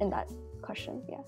in 0.00 0.10
that 0.10 0.28
question 0.62 1.02
yeah 1.08 1.18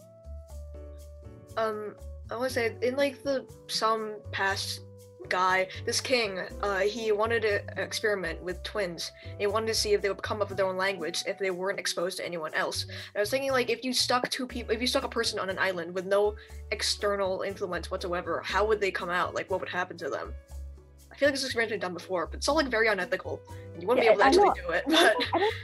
um 1.56 1.94
i 2.30 2.36
would 2.36 2.50
say 2.50 2.74
in 2.82 2.96
like 2.96 3.22
the 3.22 3.44
some 3.68 4.16
past 4.30 4.80
guy 5.28 5.68
this 5.86 6.00
king 6.00 6.40
uh 6.62 6.78
he 6.78 7.12
wanted 7.12 7.42
to 7.42 7.62
experiment 7.80 8.42
with 8.42 8.62
twins. 8.62 9.12
He 9.38 9.46
wanted 9.46 9.66
to 9.66 9.74
see 9.74 9.92
if 9.92 10.02
they 10.02 10.08
would 10.08 10.22
come 10.22 10.40
up 10.42 10.48
with 10.48 10.56
their 10.56 10.66
own 10.66 10.76
language 10.76 11.22
if 11.26 11.38
they 11.38 11.50
weren't 11.50 11.78
exposed 11.78 12.16
to 12.18 12.26
anyone 12.26 12.52
else. 12.54 12.82
And 12.84 13.16
i 13.16 13.20
was 13.20 13.30
thinking 13.30 13.52
like 13.52 13.70
if 13.70 13.84
you 13.84 13.92
stuck 13.92 14.28
two 14.30 14.46
people 14.46 14.74
if 14.74 14.80
you 14.80 14.86
stuck 14.86 15.04
a 15.04 15.08
person 15.08 15.38
on 15.38 15.50
an 15.50 15.58
island 15.58 15.94
with 15.94 16.06
no 16.06 16.34
external 16.70 17.42
influence 17.42 17.90
whatsoever 17.90 18.40
how 18.44 18.64
would 18.66 18.80
they 18.80 18.90
come 18.90 19.10
out? 19.10 19.34
Like 19.34 19.50
what 19.50 19.60
would 19.60 19.68
happen 19.68 19.96
to 19.98 20.08
them? 20.10 20.32
I 21.12 21.16
feel 21.16 21.28
like 21.28 21.34
this 21.34 21.44
experience 21.44 21.70
been 21.70 21.80
done 21.80 21.94
before 21.94 22.26
but 22.26 22.38
it's 22.38 22.48
all 22.48 22.56
like 22.56 22.68
very 22.68 22.88
unethical. 22.88 23.40
You 23.78 23.86
wouldn't 23.86 24.04
Yeah, 24.04 24.14
be 24.14 24.20
able 24.22 24.22
to 24.22 24.26
actually 24.26 24.60
do 24.62 24.70
it 24.70 24.84
but 24.88 25.16
I 25.34 25.38
don't- 25.38 25.54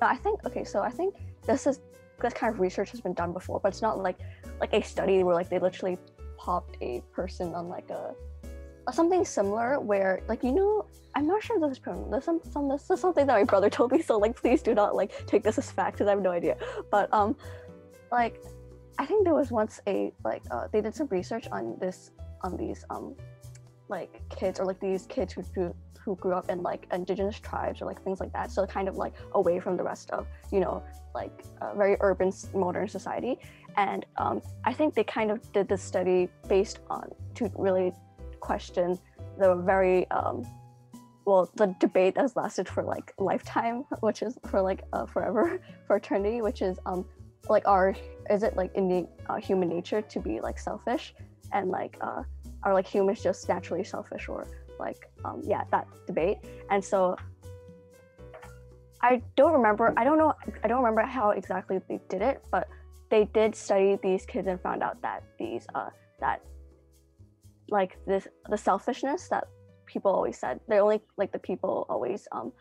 no, 0.00 0.08
I 0.08 0.16
think 0.16 0.44
okay 0.44 0.64
so 0.64 0.80
i 0.80 0.90
think 0.90 1.14
this 1.46 1.66
is 1.66 1.78
this 2.20 2.34
kind 2.34 2.52
of 2.52 2.60
research 2.60 2.90
has 2.90 3.00
been 3.00 3.14
done 3.14 3.32
before 3.32 3.60
but 3.60 3.68
it's 3.68 3.80
not 3.80 3.98
like 3.98 4.18
like 4.60 4.72
a 4.72 4.82
study 4.82 5.22
where 5.22 5.34
like 5.34 5.48
they 5.48 5.58
literally 5.58 5.96
popped 6.36 6.76
a 6.82 7.00
person 7.12 7.54
on 7.54 7.68
like 7.68 7.88
a 7.90 8.14
something 8.92 9.24
similar 9.24 9.80
where 9.80 10.20
like 10.28 10.42
you 10.42 10.52
know 10.52 10.86
i'm 11.14 11.26
not 11.26 11.42
sure 11.42 11.58
this 11.60 11.78
is 11.78 11.84
this, 12.10 12.24
some, 12.24 12.68
this 12.68 12.90
is 12.90 13.00
something 13.00 13.26
that 13.26 13.34
my 13.34 13.44
brother 13.44 13.70
told 13.70 13.92
me 13.92 14.02
so 14.10 14.18
like 14.18 14.36
please 14.36 14.62
do 14.62 14.74
not 14.74 14.94
like 14.94 15.26
take 15.26 15.42
this 15.42 15.58
as 15.58 15.70
fact 15.70 15.92
because 15.92 16.06
i 16.06 16.10
have 16.10 16.22
no 16.22 16.30
idea. 16.30 16.56
But 16.90 17.12
um 17.12 17.36
like 18.12 18.42
i 18.98 19.06
think 19.06 19.24
there 19.24 19.34
was 19.34 19.50
once 19.50 19.80
a 19.86 20.12
like 20.24 20.42
uh, 20.50 20.68
they 20.72 20.80
did 20.80 20.94
some 20.94 21.08
research 21.08 21.46
on 21.50 21.76
this 21.80 22.10
on 22.42 22.56
these 22.56 22.84
um 22.90 23.14
like 23.88 24.22
kids 24.28 24.60
or 24.60 24.66
like 24.66 24.80
these 24.80 25.06
kids 25.06 25.32
who 25.32 25.42
grew 25.54 25.74
who 26.04 26.14
grew 26.16 26.34
up 26.34 26.50
in 26.50 26.62
like 26.62 26.86
indigenous 26.92 27.40
tribes 27.40 27.80
or 27.80 27.86
like 27.86 28.02
things 28.02 28.20
like 28.20 28.32
that 28.32 28.50
so 28.50 28.66
kind 28.66 28.88
of 28.88 28.96
like 28.96 29.14
away 29.32 29.58
from 29.58 29.76
the 29.76 29.82
rest 29.82 30.10
of 30.10 30.26
you 30.52 30.60
know 30.60 30.82
like 31.14 31.44
a 31.62 31.74
very 31.76 31.96
urban 32.00 32.32
modern 32.54 32.88
society. 32.88 33.38
And 33.76 34.04
um, 34.18 34.42
i 34.64 34.72
think 34.72 34.94
they 34.94 35.04
kind 35.04 35.30
of 35.30 35.40
did 35.52 35.68
this 35.68 35.82
study 35.82 36.28
based 36.48 36.80
on 36.90 37.10
to 37.34 37.50
really 37.56 37.92
question 38.48 38.98
the 39.38 39.54
very 39.72 40.08
um, 40.10 40.36
well 41.24 41.50
the 41.56 41.68
debate 41.80 42.14
that 42.14 42.22
has 42.22 42.36
lasted 42.36 42.66
for 42.68 42.82
like 42.94 43.12
lifetime 43.18 43.84
which 44.00 44.20
is 44.26 44.32
for 44.50 44.60
like 44.60 44.82
uh, 44.92 45.06
forever 45.06 45.44
for 45.86 45.96
eternity 45.96 46.40
which 46.48 46.60
is 46.68 46.78
um 46.86 47.04
like 47.48 47.66
our 47.66 47.94
is 48.30 48.42
it 48.42 48.56
like 48.56 48.70
innate 48.74 49.08
uh, 49.28 49.36
human 49.36 49.68
nature 49.68 50.00
to 50.00 50.18
be 50.20 50.40
like 50.40 50.58
selfish? 50.58 51.14
And 51.52 51.68
like 51.68 51.96
uh 52.00 52.22
are 52.62 52.72
like 52.72 52.86
humans 52.86 53.22
just 53.22 53.48
naturally 53.48 53.84
selfish 53.84 54.28
or 54.28 54.46
like 54.78 55.10
um 55.24 55.42
yeah 55.44 55.64
that 55.70 55.86
debate. 56.06 56.38
And 56.70 56.84
so 56.84 57.16
i 59.02 59.20
don't 59.36 59.52
remember 59.52 59.92
i 59.98 60.02
don't 60.02 60.16
know 60.16 60.32
i 60.62 60.66
don't 60.68 60.82
remember 60.82 61.02
how 61.02 61.30
exactly 61.30 61.78
they 61.88 62.00
did 62.08 62.22
it 62.22 62.42
but 62.50 62.68
they 63.10 63.26
did 63.34 63.54
study 63.54 63.98
these 64.02 64.24
kids 64.24 64.48
and 64.48 64.58
found 64.62 64.82
out 64.82 64.96
that 65.02 65.22
these 65.38 65.66
uh 65.74 65.90
that 66.20 66.40
like 67.68 67.98
this 68.06 68.26
the 68.48 68.58
selfishness 68.58 69.28
that 69.28 69.48
people 69.86 70.10
always 70.10 70.38
said. 70.38 70.60
They 70.68 70.80
only 70.80 71.00
like 71.16 71.32
the 71.32 71.38
people 71.38 71.86
always 71.88 72.26
um 72.32 72.52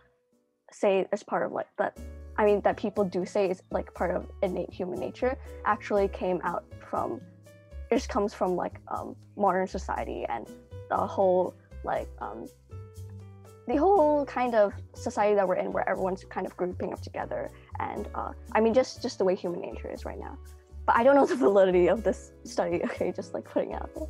say 0.74 1.05
as 1.12 1.24
part 1.24 1.45
of 1.45 1.51
like 1.51 1.67
that 1.77 1.98
i 2.38 2.45
mean 2.45 2.62
that 2.62 2.75
people 2.77 3.03
do 3.03 3.25
say 3.25 3.50
is 3.50 3.62
like 3.72 3.93
part 3.93 4.12
of 4.15 4.27
innate 4.41 4.72
human 4.72 5.00
nature 5.00 5.38
actually 5.65 6.07
came 6.07 6.41
out 6.43 6.65
from 6.89 7.22
it 7.91 7.95
just 7.95 8.10
comes 8.10 8.33
from 8.33 8.55
like 8.55 8.79
um 8.88 9.15
modern 9.38 9.67
society 9.67 10.25
and 10.29 10.48
the 10.89 10.98
whole 10.98 11.53
like 11.83 12.07
um 12.19 12.48
the 13.67 13.75
whole 13.77 14.25
kind 14.25 14.55
of 14.55 14.74
society 14.93 15.36
that 15.36 15.48
we're 15.48 15.55
in 15.55 15.72
where 15.72 15.88
everyone's 15.88 16.25
kind 16.25 16.45
of 16.45 16.55
grouping 16.57 16.91
up 16.91 17.01
together 17.01 17.50
and 17.79 18.10
uh, 18.15 18.31
i 18.53 18.60
mean 18.60 18.74
just 18.74 19.01
just 19.01 19.17
the 19.17 19.24
way 19.24 19.36
human 19.36 19.62
nature 19.62 19.89
is 19.89 20.05
right 20.05 20.19
now. 20.19 20.38
But 20.86 20.98
i 20.98 21.03
don't 21.03 21.15
know 21.15 21.25
the 21.25 21.36
validity 21.36 21.88
of 21.88 22.03
this 22.03 22.31
study. 22.43 22.81
Okay 22.86 23.13
just 23.15 23.33
like 23.33 23.45
putting 23.45 23.72
it 23.72 23.75
out 23.75 23.93
there 23.95 24.07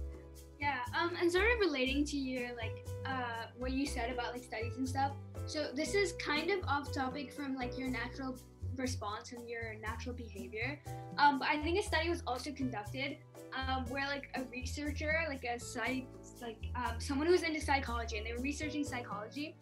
um, 0.93 1.11
and 1.19 1.31
sort 1.31 1.45
of 1.45 1.59
relating 1.59 2.05
to 2.05 2.17
your 2.17 2.55
like 2.55 2.85
uh 3.05 3.47
what 3.57 3.71
you 3.71 3.85
said 3.85 4.11
about 4.11 4.33
like 4.33 4.43
studies 4.43 4.77
and 4.77 4.87
stuff. 4.87 5.11
So 5.45 5.67
this 5.73 5.93
is 5.93 6.13
kind 6.13 6.51
of 6.51 6.59
off 6.67 6.91
topic 6.93 7.33
from 7.33 7.55
like 7.55 7.77
your 7.77 7.89
natural 7.89 8.37
response 8.77 9.31
and 9.31 9.47
your 9.47 9.75
natural 9.81 10.15
behavior. 10.15 10.79
Um, 11.17 11.39
but 11.39 11.47
I 11.47 11.57
think 11.57 11.79
a 11.79 11.83
study 11.83 12.09
was 12.09 12.23
also 12.25 12.51
conducted 12.51 13.17
um, 13.55 13.85
where 13.89 14.07
like 14.07 14.29
a 14.35 14.43
researcher, 14.51 15.25
like 15.27 15.43
a 15.43 15.59
psych, 15.59 16.07
like 16.41 16.57
um, 16.75 16.99
someone 16.99 17.27
who 17.27 17.33
was 17.33 17.43
into 17.43 17.61
psychology, 17.61 18.17
and 18.17 18.25
they 18.25 18.33
were 18.33 18.41
researching 18.41 18.83
psychology. 18.83 19.55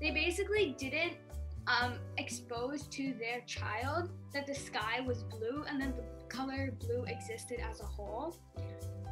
They 0.00 0.10
basically 0.10 0.76
didn't 0.78 1.14
um, 1.66 1.94
expose 2.16 2.86
to 2.88 3.14
their 3.18 3.40
child 3.46 4.10
that 4.32 4.46
the 4.46 4.54
sky 4.54 5.00
was 5.06 5.22
blue 5.24 5.64
and 5.68 5.80
then 5.80 5.92
the 5.96 6.17
color 6.28 6.74
blue 6.80 7.04
existed 7.04 7.60
as 7.60 7.80
a 7.80 7.84
whole. 7.84 8.36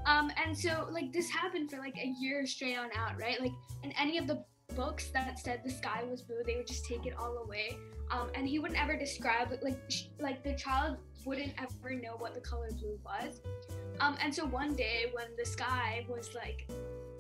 Um, 0.06 0.30
and 0.42 0.56
so 0.56 0.88
like 0.90 1.12
this 1.12 1.28
happened 1.28 1.70
for 1.70 1.78
like 1.78 1.96
a 1.99 2.14
year 2.20 2.46
straight 2.46 2.76
on 2.76 2.90
out, 2.96 3.18
right? 3.18 3.40
Like 3.40 3.52
in 3.82 3.92
any 3.92 4.18
of 4.18 4.26
the 4.26 4.44
books 4.75 5.11
that 5.11 5.38
said 5.38 5.62
the 5.64 5.70
sky 5.70 6.04
was 6.08 6.23
blue, 6.23 6.42
they 6.44 6.56
would 6.56 6.66
just 6.66 6.85
take 6.85 7.06
it 7.06 7.14
all 7.18 7.38
away. 7.38 7.76
Um, 8.11 8.30
and 8.35 8.46
he 8.46 8.58
wouldn't 8.58 8.80
ever 8.80 8.96
describe 8.96 9.52
like 9.62 9.78
sh- 9.88 10.04
like 10.20 10.44
the 10.44 10.54
child 10.54 10.99
wouldn't 11.25 11.52
ever 11.58 11.94
know 11.94 12.14
what 12.18 12.35
the 12.35 12.40
color 12.40 12.68
blue 12.78 12.99
was. 13.04 13.40
Um, 14.00 14.16
and 14.23 14.32
so 14.32 14.46
one 14.46 14.75
day 14.75 15.11
when 15.12 15.26
the 15.37 15.44
sky 15.44 16.06
was 16.08 16.35
like 16.35 16.68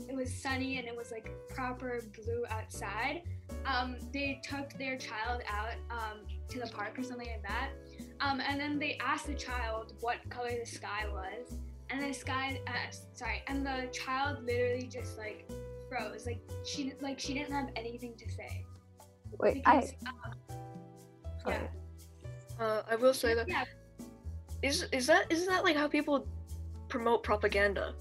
it 0.08 0.14
was 0.14 0.32
sunny 0.32 0.78
and 0.78 0.86
it 0.86 0.96
was 0.96 1.10
like 1.10 1.30
proper 1.48 2.02
blue 2.22 2.44
outside, 2.50 3.22
um, 3.64 3.96
they 4.12 4.40
took 4.42 4.72
their 4.78 4.96
child 4.96 5.42
out 5.48 5.74
um, 5.90 6.20
to 6.48 6.60
the 6.60 6.66
park 6.66 6.98
or 6.98 7.02
something 7.02 7.28
like 7.28 7.42
that. 7.42 7.70
Um, 8.20 8.40
and 8.40 8.60
then 8.60 8.78
they 8.78 8.98
asked 9.00 9.26
the 9.26 9.34
child 9.34 9.94
what 10.00 10.16
color 10.30 10.50
the 10.58 10.66
sky 10.70 11.04
was, 11.12 11.58
and 11.90 12.02
the 12.02 12.12
sky, 12.14 12.60
uh, 12.66 12.72
sorry, 13.14 13.42
and 13.48 13.64
the 13.64 13.88
child 13.92 14.44
literally 14.44 14.86
just 14.86 15.18
like 15.18 15.50
froze, 15.88 16.26
like 16.26 16.40
she 16.64 16.92
like 17.00 17.18
she 17.18 17.34
didn't 17.34 17.52
have 17.52 17.68
anything 17.76 18.14
to 18.16 18.30
say. 18.30 18.64
wait 19.38 19.62
i 19.66 19.76
Because, 19.76 19.92
um, 20.06 20.58
sorry. 21.42 21.56
yeah, 22.58 22.64
uh, 22.64 22.82
i 22.90 22.96
will 22.96 23.12
say 23.14 23.34
that 23.34 23.46
yeah, 23.48 23.64
is 24.62 24.86
is 24.92 25.06
that 25.06 25.30
isn't 25.30 25.48
that 25.48 25.62
like 25.64 25.76
how 25.76 25.86
people 25.88 26.26
promote 26.88 27.22
propaganda 27.22 27.94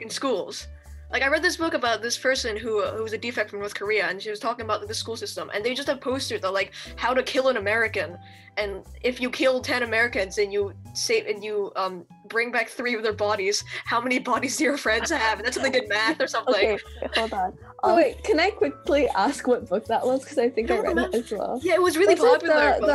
in 0.00 0.08
schools 0.08 0.68
like 1.12 1.22
i 1.22 1.28
read 1.28 1.42
this 1.42 1.56
book 1.56 1.74
about 1.74 2.00
this 2.02 2.16
person 2.18 2.56
who 2.56 2.82
who 2.82 3.02
was 3.02 3.12
a 3.12 3.18
defect 3.18 3.50
from 3.50 3.58
north 3.60 3.74
korea 3.74 4.06
and 4.08 4.20
she 4.20 4.30
was 4.30 4.40
talking 4.40 4.64
about 4.64 4.86
the 4.86 4.94
school 4.94 5.16
system 5.16 5.50
and 5.54 5.64
they 5.64 5.74
just 5.74 5.88
have 5.88 6.00
posters 6.00 6.40
that 6.40 6.52
like 6.52 6.72
how 6.96 7.12
to 7.14 7.22
kill 7.22 7.48
an 7.48 7.56
american 7.56 8.16
and 8.56 8.82
if 9.02 9.20
you 9.20 9.30
kill 9.30 9.60
10 9.60 9.82
americans 9.82 10.38
and 10.38 10.52
you 10.52 10.72
save 10.94 11.26
and 11.26 11.42
you 11.44 11.70
um 11.76 12.04
bring 12.28 12.50
back 12.50 12.68
three 12.68 12.94
of 12.94 13.02
their 13.02 13.12
bodies 13.12 13.62
how 13.84 14.00
many 14.00 14.18
bodies 14.18 14.56
do 14.56 14.64
your 14.64 14.76
friends 14.78 15.10
have 15.10 15.38
and 15.38 15.46
that's 15.46 15.56
how 15.56 15.62
they 15.62 15.70
did 15.70 15.88
math 15.88 16.20
or 16.20 16.26
something 16.26 16.54
okay 16.54 16.78
hold 17.14 17.32
on 17.32 17.52
Oh, 17.84 17.90
Um, 17.90 17.96
wait, 17.96 18.22
can 18.22 18.38
I 18.38 18.50
quickly 18.50 19.08
ask 19.08 19.48
what 19.48 19.68
book 19.68 19.86
that 19.86 20.06
was? 20.06 20.20
Because 20.22 20.38
I 20.38 20.48
think 20.48 20.70
I 20.70 20.76
don't 20.76 20.94
read 20.94 20.98
it 21.12 21.14
as 21.16 21.32
well. 21.32 21.58
yeah 21.64 21.74
it 21.74 21.82
was 21.82 21.98
really 21.98 22.14
Was 22.14 22.22
popular 22.22 22.78
the, 22.78 22.86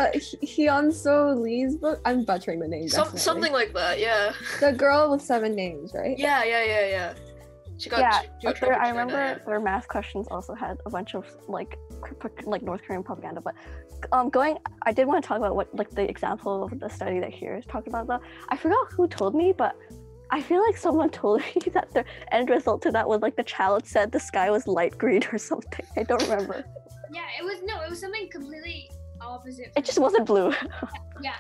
the 0.42 0.48
Hyeonseo 0.48 1.38
Lee's 1.42 1.76
book? 1.76 2.00
I'm 2.06 2.24
butchering 2.24 2.62
the 2.62 2.70
name. 2.70 2.88
some, 2.88 3.18
something 3.18 3.52
like 3.52 3.74
that 3.74 4.00
yeah 4.00 4.32
The 4.62 4.72
girl 4.72 5.12
with 5.12 5.22
seven 5.22 5.56
names, 5.56 5.92
right? 5.94 6.18
yeah 6.18 6.46
yeah 6.46 6.64
yeah 6.64 6.86
yeah 6.88 7.14
She 7.78 7.90
got 7.90 8.00
yeah, 8.00 8.22
she 8.22 8.28
got 8.28 8.34
but 8.42 8.42
trapped 8.42 8.60
their, 8.62 8.74
in 8.74 8.80
I 8.80 8.84
China, 8.86 9.00
remember 9.00 9.18
yeah. 9.18 9.46
their 9.46 9.60
math 9.60 9.88
questions 9.88 10.28
also 10.30 10.56
had 10.56 10.78
a 10.86 10.90
bunch 10.90 11.14
of 11.14 11.26
like 11.48 11.78
like 12.46 12.64
North 12.64 12.82
Korean 12.84 13.04
propaganda. 13.04 13.42
But 13.42 13.56
um, 14.12 14.30
going, 14.30 14.58
I 14.84 14.92
did 14.92 15.08
want 15.08 15.24
to 15.24 15.28
talk 15.28 15.38
about 15.38 15.56
what 15.56 15.74
like 15.76 15.92
the 15.92 16.10
example 16.10 16.64
of 16.64 16.80
the 16.80 16.90
study 16.90 17.20
that 17.20 17.32
here 17.32 17.56
is 17.56 17.66
talked 17.66 17.88
about. 17.88 18.08
Though 18.08 18.20
I 18.50 18.58
forgot 18.58 18.92
who 18.92 19.08
told 19.08 19.36
me, 19.36 19.54
but 19.56 19.76
I 20.32 20.42
feel 20.42 20.64
like 20.66 20.78
someone 20.78 21.10
told 21.22 21.42
me 21.42 21.62
that 21.74 21.94
the 21.94 22.04
end 22.32 22.50
result 22.50 22.82
to 22.84 22.92
that 22.92 23.08
was 23.08 23.22
like 23.22 23.36
the 23.36 23.44
child 23.44 23.86
said 23.86 24.12
the 24.12 24.20
sky 24.20 24.50
was 24.50 24.68
light 24.68 24.98
green 24.98 25.24
or 25.32 25.38
something. 25.38 25.86
I 25.96 26.04
don't 26.04 26.22
remember. 26.24 26.66
Yeah, 27.14 27.26
it 27.40 27.44
was 27.44 27.62
no, 27.64 27.82
it 27.82 27.90
was 27.90 28.02
something 28.02 28.30
completely 28.30 28.90
opposite. 29.22 29.72
It 29.76 29.86
just 29.86 30.00
wasn't 30.00 30.26
blue. 30.26 30.54
yeah, 31.22 31.38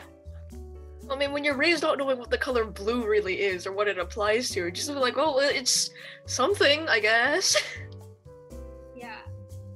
I 1.09 1.15
mean, 1.15 1.31
when 1.31 1.43
you're 1.43 1.55
raised 1.55 1.83
not 1.83 1.97
knowing 1.97 2.17
what 2.17 2.29
the 2.29 2.37
color 2.37 2.65
blue 2.65 3.07
really 3.07 3.41
is 3.41 3.65
or 3.65 3.71
what 3.71 3.87
it 3.87 3.97
applies 3.97 4.49
to, 4.49 4.59
you're 4.59 4.71
just 4.71 4.89
like, 4.89 5.15
well, 5.15 5.39
it's 5.39 5.89
something, 6.25 6.87
I 6.89 6.99
guess. 6.99 7.55
yeah. 8.95 9.19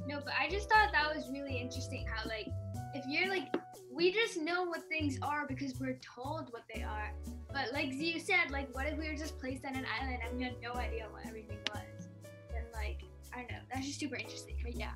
No, 0.07 0.19
but 0.23 0.33
I 0.39 0.49
just 0.49 0.69
thought 0.69 0.91
that 0.91 1.15
was 1.15 1.29
really 1.31 1.57
interesting 1.57 2.05
how 2.05 2.27
like 2.27 2.47
if 2.93 3.05
you're 3.07 3.29
like 3.29 3.55
we 3.93 4.11
just 4.11 4.37
know 4.37 4.63
what 4.63 4.81
things 4.89 5.19
are 5.21 5.45
because 5.47 5.73
we're 5.79 5.99
told 6.15 6.51
what 6.51 6.63
they 6.73 6.81
are. 6.81 7.13
But 7.53 7.73
like 7.73 7.93
you 7.93 8.19
said, 8.19 8.49
like 8.49 8.73
what 8.73 8.87
if 8.87 8.97
we 8.97 9.07
were 9.07 9.15
just 9.15 9.39
placed 9.39 9.65
on 9.65 9.75
an 9.75 9.85
island 10.01 10.19
and 10.25 10.37
we 10.37 10.43
had 10.43 10.55
no 10.61 10.73
idea 10.73 11.07
what 11.11 11.25
everything 11.25 11.57
was? 11.73 12.07
Then 12.51 12.63
like 12.73 13.01
I 13.33 13.39
don't 13.39 13.51
know, 13.51 13.57
that's 13.73 13.85
just 13.85 13.99
super 13.99 14.15
interesting. 14.15 14.55
But 14.63 14.75
yeah. 14.75 14.93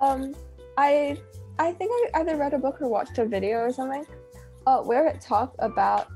Um, 0.00 0.34
I 0.78 1.18
I 1.58 1.72
think 1.72 1.90
I 1.92 2.20
either 2.20 2.36
read 2.36 2.54
a 2.54 2.58
book 2.58 2.80
or 2.80 2.88
watched 2.88 3.18
a 3.18 3.26
video 3.26 3.58
or 3.58 3.72
something, 3.72 4.06
uh, 4.70 4.80
where 4.82 5.08
it 5.08 5.20
talked 5.20 5.56
about 5.58 6.06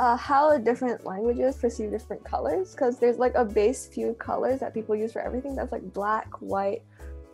uh, 0.00 0.16
how 0.16 0.58
different 0.58 1.06
languages 1.06 1.56
perceive 1.56 1.90
different 1.90 2.24
colors. 2.24 2.72
Because 2.72 2.98
there's 2.98 3.18
like 3.18 3.34
a 3.36 3.44
base 3.44 3.86
few 3.86 4.14
colors 4.14 4.58
that 4.58 4.74
people 4.74 4.96
use 4.96 5.12
for 5.12 5.22
everything. 5.22 5.54
That's 5.54 5.70
like 5.70 5.92
black, 5.92 6.26
white, 6.40 6.82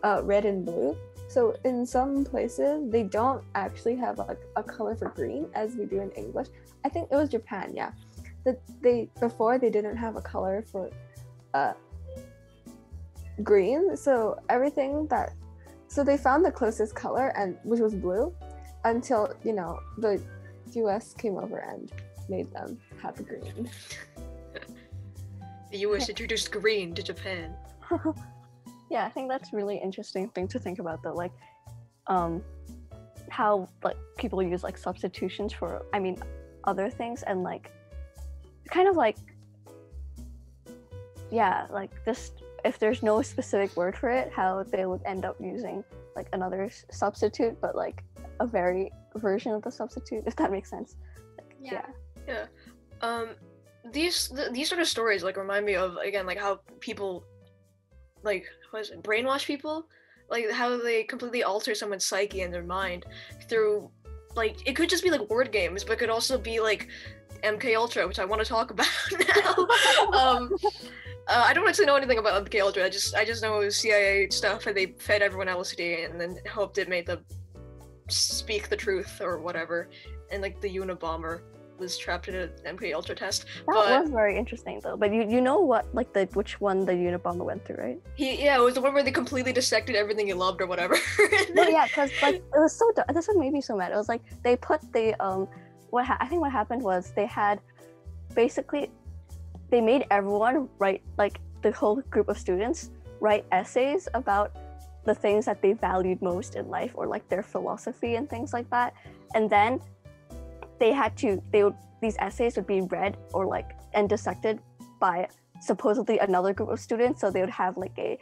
uh, 0.03 0.21
red, 0.23 0.45
and 0.45 0.63
blue. 0.63 0.95
So 1.27 1.55
in 1.65 1.85
some 1.85 2.23
places 2.23 2.91
they 2.91 3.01
don't 3.01 3.43
actually 3.55 3.95
have 3.95 4.19
like 4.19 4.41
a 4.55 4.61
color 4.61 4.95
for 4.95 5.09
green 5.09 5.47
as 5.55 5.75
we 5.75 5.85
do 5.85 6.01
in 6.01 6.11
English. 6.11 6.47
I 6.85 6.89
think 6.89 7.09
it 7.11 7.15
was 7.15 7.29
Japan, 7.29 7.71
yeah. 7.73 7.91
That 8.45 8.61
they 8.81 9.09
before 9.19 9.57
they 9.57 9.71
didn't 9.71 9.97
have 9.97 10.15
a 10.17 10.21
color 10.21 10.61
for 10.61 10.91
uh, 11.55 11.73
green. 13.41 13.97
So 13.97 14.37
everything 14.49 15.07
that 15.07 15.33
so 15.87 16.03
they 16.03 16.17
found 16.17 16.45
the 16.45 16.51
closest 16.51 16.93
color 16.93 17.29
and 17.35 17.57
which 17.63 17.79
was 17.79 17.95
blue 17.95 18.31
until 18.83 19.33
you 19.43 19.53
know 19.53 19.79
the 19.97 20.21
us 20.81 21.13
came 21.13 21.37
over 21.37 21.57
and 21.57 21.91
made 22.29 22.51
them 22.53 22.79
have 23.01 23.15
green 23.25 23.69
The 25.71 25.79
U.S. 25.79 26.09
introduced 26.09 26.51
green 26.51 26.93
to 26.95 27.01
Japan. 27.01 27.55
yeah, 28.91 29.05
I 29.05 29.09
think 29.09 29.29
that's 29.29 29.53
really 29.53 29.77
interesting 29.77 30.29
thing 30.29 30.47
to 30.49 30.59
think 30.59 30.79
about 30.79 31.01
though. 31.03 31.13
Like, 31.13 31.31
um, 32.07 32.43
how 33.33 33.67
like 33.83 33.97
people 34.17 34.43
use 34.43 34.63
like 34.63 34.77
substitutions 34.77 35.51
for 35.51 35.83
I 35.91 35.99
mean 35.99 36.21
other 36.65 36.87
things 36.87 37.23
and 37.23 37.41
like 37.41 37.71
kind 38.69 38.87
of 38.87 38.95
like 38.95 39.17
yeah 41.31 41.65
like 41.71 41.91
this 42.05 42.31
if 42.63 42.77
there's 42.77 43.01
no 43.01 43.23
specific 43.23 43.75
word 43.75 43.97
for 43.97 44.09
it 44.09 44.31
how 44.31 44.61
they 44.61 44.85
would 44.85 45.01
end 45.05 45.25
up 45.25 45.35
using 45.39 45.83
like 46.15 46.27
another 46.33 46.69
substitute 46.91 47.59
but 47.59 47.75
like 47.75 48.03
a 48.39 48.45
very 48.45 48.91
version 49.15 49.51
of 49.51 49.61
the 49.61 49.71
substitute 49.71 50.23
if 50.25 50.35
that 50.35 50.51
makes 50.51 50.69
sense 50.69 50.95
Like, 51.37 51.55
Yeah. 52.27 52.45
Um, 53.01 53.35
these 53.91 54.29
th- 54.29 54.51
these 54.51 54.69
sort 54.69 54.81
of 54.81 54.87
stories 54.87 55.23
like 55.23 55.37
remind 55.37 55.65
me 55.65 55.75
of 55.75 55.97
again 55.97 56.25
like 56.25 56.39
how 56.39 56.61
people, 56.79 57.25
like 58.23 58.45
what 58.71 58.81
is 58.81 58.91
it, 58.91 59.03
brainwash 59.03 59.45
people, 59.45 59.87
like 60.29 60.49
how 60.51 60.77
they 60.77 61.03
completely 61.03 61.43
alter 61.43 61.75
someone's 61.75 62.05
psyche 62.05 62.41
and 62.41 62.53
their 62.53 62.63
mind 62.63 63.05
through, 63.49 63.89
like 64.35 64.55
it 64.67 64.75
could 64.75 64.89
just 64.89 65.03
be 65.03 65.11
like 65.11 65.29
word 65.29 65.51
games, 65.51 65.83
but 65.83 65.93
it 65.93 65.99
could 65.99 66.09
also 66.09 66.37
be 66.37 66.59
like 66.59 66.87
MK 67.43 67.75
Ultra, 67.75 68.07
which 68.07 68.19
I 68.19 68.25
want 68.25 68.41
to 68.41 68.47
talk 68.47 68.71
about 68.75 68.87
now. 69.35 69.67
um, 70.17 70.49
uh, 71.27 71.43
I 71.45 71.53
don't 71.53 71.67
actually 71.67 71.85
know 71.85 71.95
anything 71.95 72.19
about 72.19 72.45
MK 72.45 72.61
Ultra. 72.61 72.85
I 72.85 72.89
just 72.89 73.15
I 73.15 73.25
just 73.25 73.43
know 73.43 73.61
it 73.61 73.65
was 73.65 73.75
CIA 73.75 74.29
stuff, 74.29 74.65
and 74.65 74.75
they 74.75 74.87
fed 74.97 75.21
everyone 75.21 75.47
LSD 75.47 76.09
and 76.09 76.19
then 76.19 76.37
hoped 76.49 76.77
it 76.77 76.87
made 76.87 77.05
them 77.05 77.25
speak 78.09 78.69
the 78.69 78.75
truth 78.77 79.21
or 79.21 79.39
whatever. 79.39 79.89
And 80.31 80.41
like 80.41 80.59
the 80.61 80.69
Unabomber 80.77 81.41
was 81.79 81.97
trapped 81.97 82.27
in 82.27 82.35
an 82.35 82.49
MK 82.65 82.93
Ultra 82.93 83.15
test. 83.15 83.45
that 83.45 83.65
But- 83.65 84.01
was 84.01 84.09
very 84.11 84.37
interesting 84.37 84.79
though 84.83 84.95
but 84.95 85.11
you 85.11 85.23
you 85.27 85.41
know 85.41 85.59
what 85.59 85.83
like 85.93 86.13
the 86.13 86.25
which 86.33 86.61
one 86.61 86.85
the 86.85 86.93
Unabomber 86.93 87.43
went 87.43 87.65
through 87.65 87.77
right 87.77 87.99
He 88.15 88.43
yeah, 88.45 88.57
it 88.57 88.61
was 88.61 88.75
the 88.75 88.81
one 88.81 88.93
where 88.93 89.03
they 89.03 89.11
completely 89.11 89.51
dissected 89.53 89.95
everything 89.95 90.27
he 90.27 90.33
loved 90.33 90.61
or 90.61 90.67
whatever. 90.67 90.95
No, 91.53 91.63
yeah, 91.67 91.85
because 91.87 92.11
like 92.21 92.35
it 92.35 92.59
was 92.65 92.75
so. 92.75 92.85
This 93.13 93.27
one 93.27 93.39
made 93.39 93.53
me 93.53 93.61
so 93.61 93.75
mad. 93.75 93.91
It 93.91 93.95
was 93.95 94.07
like 94.09 94.21
they 94.43 94.55
put 94.55 94.81
the 94.93 95.13
um, 95.23 95.47
what 95.91 96.05
ha- 96.05 96.17
I 96.19 96.25
think 96.27 96.41
what 96.41 96.51
happened 96.51 96.81
was 96.81 97.11
they 97.15 97.27
had 97.27 97.59
basically 98.33 98.89
they 99.69 99.81
made 99.81 100.05
everyone 100.11 100.69
write 100.79 101.01
like 101.17 101.39
the 101.61 101.71
whole 101.71 101.97
group 102.09 102.27
of 102.29 102.37
students 102.37 102.89
write 103.19 103.45
essays 103.51 104.07
about 104.13 104.51
the 105.05 105.13
things 105.15 105.45
that 105.45 105.61
they 105.61 105.73
valued 105.73 106.21
most 106.21 106.55
in 106.55 106.69
life 106.69 106.91
or 106.95 107.07
like 107.07 107.27
their 107.29 107.43
philosophy 107.43 108.15
and 108.15 108.29
things 108.29 108.53
like 108.53 108.69
that, 108.69 108.93
and 109.35 109.49
then 109.49 109.79
they 110.79 110.91
had 110.91 111.15
to 111.17 111.41
they 111.51 111.63
would 111.63 111.75
these 112.01 112.15
essays 112.19 112.55
would 112.57 112.67
be 112.67 112.81
read 112.81 113.17
or 113.33 113.45
like 113.45 113.71
and 113.93 114.09
dissected 114.09 114.59
by 114.99 115.27
supposedly 115.61 116.19
another 116.19 116.53
group 116.53 116.69
of 116.69 116.79
students 116.79 117.21
so 117.21 117.31
they 117.31 117.41
would 117.41 117.49
have 117.49 117.77
like 117.77 117.97
a 117.97 118.17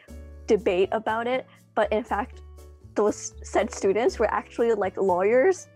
debate 0.47 0.89
about 0.91 1.27
it. 1.27 1.47
But 1.75 1.91
in 1.91 2.03
fact 2.03 2.41
those 2.95 3.33
said 3.43 3.73
students 3.73 4.19
were 4.19 4.31
actually 4.31 4.73
like 4.73 4.97
lawyers. 4.97 5.67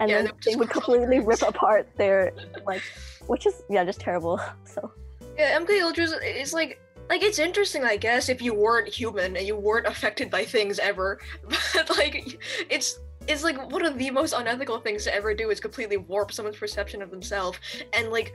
And 0.00 0.10
Yeah, 0.10 0.22
then 0.22 0.32
they 0.44 0.56
would 0.56 0.70
completely 0.70 1.20
rip 1.20 1.42
apart 1.42 1.88
their 1.96 2.32
like 2.66 2.84
which 3.26 3.46
is 3.46 3.62
yeah 3.70 3.84
just 3.84 4.00
terrible 4.00 4.40
so. 4.64 4.92
Yeah, 5.38 5.58
MK 5.58 5.82
Ultra 5.82 6.04
is 6.04 6.14
it's 6.22 6.52
like 6.52 6.78
like 7.08 7.22
it's 7.22 7.38
interesting, 7.38 7.84
I 7.84 7.96
guess, 7.96 8.28
if 8.28 8.40
you 8.40 8.54
weren't 8.54 8.88
human 8.88 9.36
and 9.36 9.46
you 9.46 9.56
weren't 9.56 9.86
affected 9.86 10.30
by 10.30 10.44
things 10.44 10.78
ever. 10.78 11.20
But 11.74 11.96
like, 11.96 12.38
it's 12.70 12.98
it's 13.26 13.42
like 13.42 13.70
one 13.70 13.84
of 13.84 13.98
the 13.98 14.10
most 14.10 14.32
unethical 14.32 14.80
things 14.80 15.04
to 15.04 15.14
ever 15.14 15.34
do 15.34 15.50
is 15.50 15.60
completely 15.60 15.96
warp 15.96 16.32
someone's 16.32 16.58
perception 16.58 17.00
of 17.02 17.10
themselves 17.10 17.58
and 17.92 18.10
like 18.10 18.34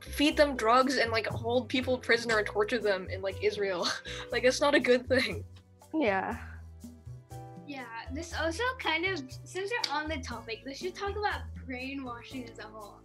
feed 0.00 0.36
them 0.36 0.56
drugs 0.56 0.96
and 0.96 1.10
like 1.12 1.26
hold 1.26 1.68
people 1.68 1.96
prisoner 1.96 2.38
and 2.38 2.46
torture 2.46 2.78
them 2.78 3.06
in 3.10 3.22
like 3.22 3.42
Israel. 3.42 3.86
like 4.32 4.44
it's 4.44 4.60
not 4.60 4.74
a 4.74 4.80
good 4.80 5.08
thing. 5.08 5.44
yeah 5.92 6.36
Yeah, 7.66 7.84
this 8.12 8.34
also 8.34 8.62
kind 8.78 9.06
of 9.06 9.22
since 9.44 9.70
we're 9.70 9.94
on 9.94 10.08
the 10.08 10.18
topic, 10.18 10.62
let's 10.66 10.80
just 10.80 10.96
talk 10.96 11.12
about 11.16 11.42
brainwashing 11.66 12.48
as 12.50 12.58
a 12.58 12.62
whole. 12.62 13.00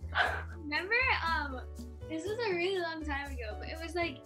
Remember, 0.57 0.95
um, 1.25 1.61
this 2.09 2.23
was 2.23 2.37
a 2.49 2.53
really 2.53 2.79
long 2.79 3.03
time 3.03 3.31
ago, 3.31 3.55
but 3.59 3.69
it 3.69 3.77
was 3.81 3.95
like, 3.95 4.17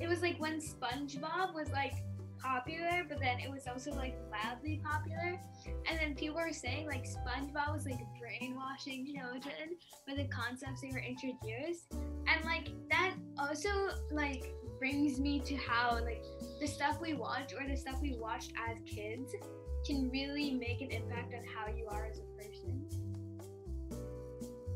it 0.00 0.08
was 0.08 0.22
like 0.22 0.38
when 0.38 0.60
SpongeBob 0.60 1.54
was 1.54 1.70
like 1.70 1.94
popular, 2.42 3.04
but 3.08 3.18
then 3.20 3.38
it 3.40 3.50
was 3.50 3.66
also 3.66 3.90
like 3.92 4.16
wildly 4.30 4.80
popular, 4.84 5.40
and 5.88 5.98
then 5.98 6.14
people 6.14 6.36
were 6.36 6.52
saying 6.52 6.86
like 6.86 7.04
SpongeBob 7.04 7.72
was 7.72 7.86
like 7.86 8.00
brainwashing 8.20 9.06
children 9.06 9.76
with 10.06 10.16
the 10.18 10.24
concepts 10.24 10.82
they 10.82 10.90
were 10.90 10.98
introduced, 10.98 11.92
and 11.92 12.44
like 12.44 12.68
that 12.90 13.14
also 13.38 13.68
like 14.10 14.54
brings 14.78 15.18
me 15.18 15.40
to 15.40 15.54
how 15.56 15.98
like 16.02 16.24
the 16.60 16.66
stuff 16.66 17.00
we 17.00 17.14
watch 17.14 17.54
or 17.54 17.66
the 17.66 17.76
stuff 17.76 18.00
we 18.02 18.14
watched 18.18 18.52
as 18.68 18.78
kids 18.84 19.32
can 19.86 20.10
really 20.10 20.52
make 20.52 20.80
an 20.80 20.90
impact 20.90 21.32
on 21.34 21.42
how 21.44 21.72
you 21.74 21.86
are 21.88 22.06
as 22.06 22.18
a 22.18 22.42
person. 22.42 22.84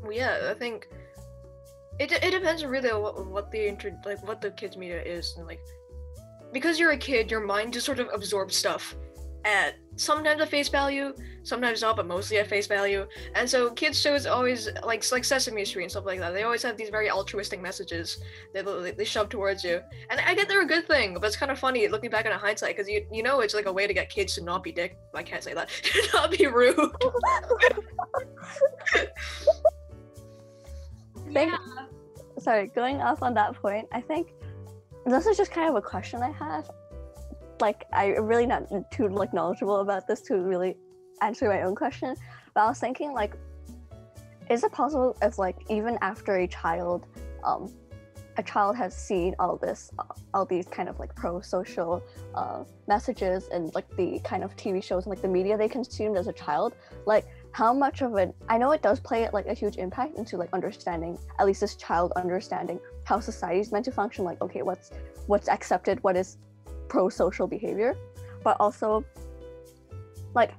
Well, 0.01 0.13
yeah, 0.13 0.47
I 0.49 0.53
think 0.53 0.87
it 1.99 2.11
it 2.11 2.31
depends 2.31 2.65
really 2.65 2.89
on 2.89 3.01
what, 3.01 3.27
what 3.27 3.51
the 3.51 3.67
intro 3.67 3.91
like 4.05 4.25
what 4.27 4.41
the 4.41 4.51
kids 4.51 4.77
media 4.77 5.01
is 5.01 5.35
and 5.37 5.47
like 5.47 5.59
because 6.51 6.79
you're 6.79 6.91
a 6.91 6.97
kid, 6.97 7.29
your 7.29 7.41
mind 7.41 7.73
just 7.73 7.85
sort 7.85 7.99
of 7.99 8.09
absorbs 8.13 8.55
stuff 8.55 8.95
at 9.45 9.75
sometimes 9.95 10.41
at 10.41 10.49
face 10.49 10.67
value, 10.67 11.13
sometimes 11.43 11.81
not, 11.81 11.95
but 11.95 12.05
mostly 12.05 12.39
at 12.39 12.47
face 12.47 12.67
value. 12.67 13.07
And 13.35 13.49
so 13.49 13.71
kids 13.71 13.99
shows 13.99 14.25
always 14.25 14.67
like 14.83 15.09
like 15.11 15.23
Sesame 15.23 15.63
Street 15.63 15.83
and 15.83 15.91
stuff 15.91 16.05
like 16.05 16.19
that. 16.19 16.33
They 16.33 16.43
always 16.43 16.63
have 16.63 16.75
these 16.75 16.89
very 16.89 17.09
altruistic 17.09 17.61
messages 17.61 18.17
that 18.53 18.65
they, 18.65 18.91
they 18.91 19.05
shove 19.05 19.29
towards 19.29 19.63
you. 19.63 19.81
And 20.09 20.19
I 20.19 20.35
get 20.35 20.47
they're 20.47 20.63
a 20.63 20.67
good 20.67 20.87
thing, 20.87 21.13
but 21.13 21.25
it's 21.25 21.37
kind 21.37 21.51
of 21.51 21.59
funny 21.59 21.87
looking 21.87 22.09
back 22.09 22.25
on 22.25 22.31
hindsight 22.31 22.75
because 22.75 22.89
you 22.89 23.05
you 23.11 23.23
know 23.23 23.41
it's 23.41 23.53
like 23.53 23.65
a 23.65 23.73
way 23.73 23.87
to 23.87 23.93
get 23.93 24.09
kids 24.09 24.35
to 24.35 24.43
not 24.43 24.63
be 24.63 24.71
dick. 24.71 24.97
I 25.13 25.23
can't 25.23 25.43
say 25.43 25.53
that 25.53 25.69
to 25.83 26.09
not 26.13 26.31
be 26.31 26.47
rude. 26.47 26.77
Thank- 31.33 31.51
yeah, 31.51 31.85
sorry 32.39 32.67
going 32.67 33.01
off 33.01 33.21
on 33.21 33.33
that 33.33 33.53
point 33.53 33.87
i 33.91 34.01
think 34.01 34.33
this 35.05 35.25
is 35.25 35.37
just 35.37 35.51
kind 35.51 35.69
of 35.69 35.75
a 35.75 35.81
question 35.81 36.21
i 36.21 36.31
have. 36.31 36.69
Like 37.59 37.85
i'm 37.93 38.25
really 38.25 38.45
not 38.45 38.63
too 38.91 39.09
like 39.09 39.33
knowledgeable 39.33 39.81
about 39.81 40.07
this 40.07 40.21
to 40.21 40.35
really 40.37 40.77
answer 41.21 41.49
my 41.49 41.63
own 41.63 41.75
question 41.75 42.15
but 42.53 42.61
i 42.61 42.67
was 42.67 42.79
thinking 42.79 43.11
like 43.11 43.35
is 44.49 44.63
it 44.63 44.71
possible 44.71 45.15
if 45.21 45.37
like 45.37 45.57
even 45.69 45.97
after 46.01 46.37
a 46.37 46.47
child 46.47 47.07
um 47.43 47.69
a 48.37 48.43
child 48.43 48.75
has 48.77 48.95
seen 48.95 49.35
all 49.37 49.57
this 49.57 49.91
uh, 49.99 50.03
all 50.33 50.45
these 50.45 50.65
kind 50.67 50.87
of 50.87 50.97
like 50.97 51.13
pro-social 51.15 52.01
uh, 52.35 52.63
messages 52.87 53.49
and 53.51 53.73
like 53.75 53.87
the 53.97 54.19
kind 54.23 54.43
of 54.43 54.55
tv 54.55 54.81
shows 54.81 55.03
and 55.05 55.09
like 55.09 55.21
the 55.21 55.27
media 55.27 55.57
they 55.57 55.67
consumed 55.67 56.15
as 56.15 56.27
a 56.27 56.33
child 56.33 56.73
like 57.05 57.25
how 57.51 57.73
much 57.73 58.01
of 58.01 58.15
it 58.15 58.33
i 58.47 58.57
know 58.57 58.71
it 58.71 58.81
does 58.81 58.99
play 58.99 59.27
like 59.33 59.47
a 59.47 59.53
huge 59.53 59.77
impact 59.77 60.17
into 60.17 60.37
like 60.37 60.49
understanding 60.53 61.17
at 61.39 61.45
least 61.45 61.61
this 61.61 61.75
child 61.75 62.11
understanding 62.15 62.79
how 63.03 63.19
society 63.19 63.59
is 63.59 63.71
meant 63.71 63.85
to 63.85 63.91
function 63.91 64.23
like 64.23 64.41
okay 64.41 64.61
what's 64.61 64.91
what's 65.27 65.49
accepted 65.49 66.01
what 66.03 66.15
is 66.15 66.37
pro-social 66.87 67.47
behavior 67.47 67.95
but 68.43 68.55
also 68.59 69.03
like 70.35 70.53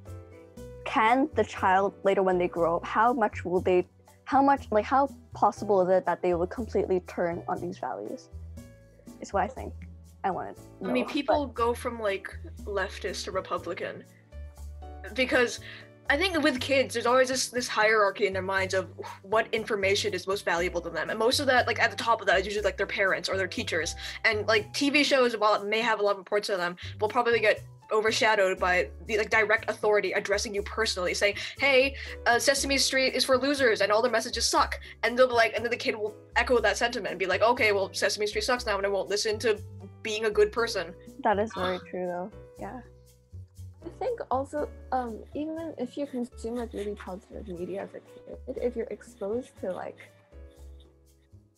can 0.85 1.29
the 1.35 1.45
child 1.45 1.95
later 2.03 2.23
when 2.23 2.39
they 2.39 2.49
grow 2.49 2.77
up 2.77 2.85
how 2.85 3.13
much 3.13 3.45
will 3.45 3.61
they 3.61 3.87
how 4.25 4.43
much 4.43 4.67
like 4.71 4.85
how 4.85 5.09
possible 5.35 5.81
is 5.83 5.89
it 5.89 6.07
that 6.07 6.23
they 6.23 6.35
would 6.35 6.51
completely 6.51 7.01
turn 7.01 7.43
on 7.49 7.61
these 7.61 7.79
values? 7.79 8.29
Is 9.21 9.33
what 9.33 9.43
i 9.43 9.49
think 9.49 9.73
i 10.25 10.31
wanted 10.31 10.57
I 10.85 10.93
mean, 10.93 11.07
people 11.07 11.47
go 11.47 11.75
from 11.75 12.01
like 12.01 12.37
leftist 12.65 13.25
to 13.25 13.33
Republican 13.33 14.05
because 15.15 15.61
I 16.09 16.17
think 16.17 16.43
with 16.43 16.61
kids, 16.61 16.95
there's 16.95 17.07
always 17.07 17.29
this 17.29 17.49
this 17.49 17.69
hierarchy 17.69 18.27
in 18.27 18.33
their 18.33 18.43
minds 18.43 18.75
of 18.75 18.89
what 19.23 19.47
information 19.53 20.13
is 20.13 20.27
most 20.27 20.45
valuable 20.45 20.81
to 20.81 20.91
them, 20.91 21.11
and 21.11 21.19
most 21.19 21.41
of 21.41 21.47
that, 21.47 21.67
like 21.67 21.81
at 21.81 21.91
the 21.91 21.97
top 21.97 22.21
of 22.21 22.27
that, 22.27 22.41
is 22.41 22.47
usually 22.47 22.65
like 22.65 22.77
their 22.77 22.87
parents 22.87 23.29
or 23.29 23.37
their 23.37 23.47
teachers. 23.47 23.95
And 24.25 24.47
like 24.49 24.73
TV 24.73 25.05
shows, 25.05 25.37
while 25.37 25.55
it 25.55 25.67
may 25.67 25.81
have 25.81 26.01
a 26.01 26.03
lot 26.03 26.13
of 26.13 26.19
importance 26.19 26.49
to 26.49 26.57
them, 26.57 26.77
will 27.01 27.09
probably 27.09 27.39
get 27.39 27.63
overshadowed 27.93 28.59
by 28.59 28.89
the 29.07 29.19
like 29.19 29.31
direct 29.31 29.69
authority 29.71 30.13
addressing 30.13 30.55
you 30.55 30.63
personally, 30.63 31.15
saying, 31.15 31.37
"Hey, 31.59 31.95
uh, 32.27 32.39
Sesame 32.39 32.79
Street 32.79 33.15
is 33.15 33.25
for 33.25 33.39
losers, 33.39 33.81
and 33.81 33.93
all 33.93 34.03
the 34.03 34.11
messages 34.11 34.47
suck." 34.47 34.81
And 35.03 35.17
they'll 35.17 35.29
be 35.29 35.35
like, 35.35 35.55
and 35.55 35.65
then 35.65 35.71
the 35.71 35.77
kid 35.77 35.95
will 35.95 36.17
echo 36.35 36.59
that 36.61 36.77
sentiment 36.77 37.13
and 37.13 37.19
be 37.19 37.27
like, 37.27 37.43
"Okay, 37.43 37.73
well, 37.73 37.93
Sesame 37.93 38.27
Street 38.27 38.45
sucks 38.45 38.67
now, 38.67 38.77
and 38.77 38.87
I 38.87 38.89
won't 38.89 39.09
listen 39.09 39.39
to 39.41 39.61
being 40.03 40.25
a 40.25 40.31
good 40.31 40.51
person." 40.51 40.95
that 41.23 41.39
is 41.39 41.53
very 41.55 41.79
true 41.81 42.07
though 42.07 42.31
yeah 42.59 42.81
I 43.85 43.89
think 43.99 44.21
also, 44.31 44.69
um, 44.93 45.19
even 45.35 45.75
if 45.79 45.97
you 45.97 46.07
consume 46.07 46.57
like 46.57 46.73
really 46.73 46.95
positive 46.95 47.49
media 47.49 47.83
as 47.83 47.91
a 47.91 48.01
kid, 48.01 48.63
if 48.63 48.77
you're 48.77 48.87
exposed 48.87 49.59
to 49.61 49.73
like 49.73 49.99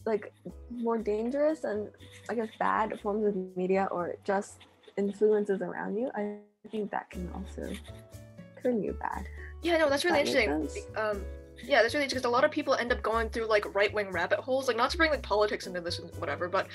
like 0.05 0.33
more 0.71 0.99
dangerous 0.99 1.65
and 1.65 1.89
I 2.29 2.35
guess 2.35 2.49
bad 2.59 2.99
forms 3.01 3.25
of 3.27 3.37
media 3.57 3.89
or 3.91 4.17
just 4.25 4.59
influences 4.97 5.63
around 5.63 5.97
you, 5.97 6.11
I 6.15 6.39
think 6.71 6.91
that 6.91 7.11
can 7.11 7.29
also 7.35 7.73
turn 8.63 8.83
you 8.83 8.93
bad. 8.93 9.27
Yeah, 9.63 9.79
no, 9.79 9.89
that's 9.89 10.05
really 10.05 10.25
That 10.25 10.37
interesting. 10.37 10.85
Um, 10.97 11.23
yeah, 11.65 11.83
that's 11.83 11.95
really 11.95 12.07
because 12.07 12.25
a 12.25 12.29
lot 12.29 12.45
of 12.45 12.51
people 12.51 12.75
end 12.75 12.93
up 12.93 13.03
going 13.03 13.29
through 13.31 13.47
like 13.47 13.75
right 13.75 13.93
wing 13.93 14.11
rabbit 14.11 14.41
holes. 14.41 14.69
Like, 14.69 14.77
not 14.77 14.91
to 14.91 14.97
bring 14.97 15.11
like 15.11 15.23
politics 15.23 15.67
into 15.67 15.81
this 15.81 15.99
and 15.99 16.11
whatever, 16.17 16.49
but 16.49 16.67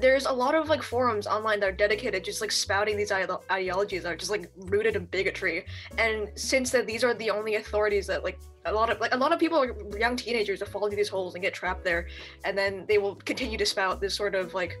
there's 0.00 0.26
a 0.26 0.32
lot 0.32 0.54
of 0.54 0.68
like 0.68 0.82
forums 0.82 1.26
online 1.26 1.60
that 1.60 1.68
are 1.68 1.72
dedicated 1.72 2.24
just 2.24 2.40
like 2.40 2.50
spouting 2.50 2.96
these 2.96 3.12
ide- 3.12 3.30
ideologies 3.50 4.04
that 4.04 4.12
are 4.12 4.16
just 4.16 4.30
like 4.30 4.50
rooted 4.56 4.96
in 4.96 5.06
bigotry. 5.06 5.66
And 5.98 6.30
since 6.34 6.70
that 6.70 6.86
these 6.86 7.04
are 7.04 7.14
the 7.14 7.30
only 7.30 7.56
authorities 7.56 8.06
that 8.06 8.24
like 8.24 8.38
a 8.64 8.72
lot 8.72 8.90
of 8.90 9.00
like 9.00 9.14
a 9.14 9.16
lot 9.16 9.32
of 9.32 9.38
people, 9.38 9.66
young 9.98 10.16
teenagers, 10.16 10.60
that 10.60 10.68
fall 10.68 10.84
into 10.84 10.96
these 10.96 11.08
holes 11.08 11.34
and 11.34 11.42
get 11.42 11.54
trapped 11.54 11.84
there, 11.84 12.08
and 12.44 12.56
then 12.56 12.84
they 12.88 12.98
will 12.98 13.16
continue 13.16 13.58
to 13.58 13.66
spout 13.66 14.00
this 14.00 14.14
sort 14.14 14.34
of 14.34 14.54
like, 14.54 14.78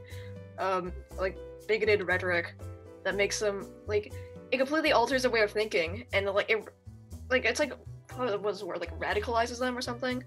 um, 0.58 0.92
like 1.18 1.36
bigoted 1.68 2.06
rhetoric 2.06 2.54
that 3.04 3.14
makes 3.14 3.38
them 3.38 3.66
like 3.86 4.12
it 4.50 4.58
completely 4.58 4.92
alters 4.92 5.22
their 5.22 5.30
way 5.30 5.40
of 5.40 5.50
thinking 5.50 6.04
and 6.12 6.26
like 6.26 6.50
it 6.50 6.68
like 7.30 7.44
it's 7.44 7.60
like 7.60 7.72
what 8.16 8.42
was 8.42 8.60
the 8.60 8.66
word 8.66 8.80
like 8.80 8.96
radicalizes 8.98 9.58
them 9.58 9.76
or 9.76 9.80
something 9.80 10.22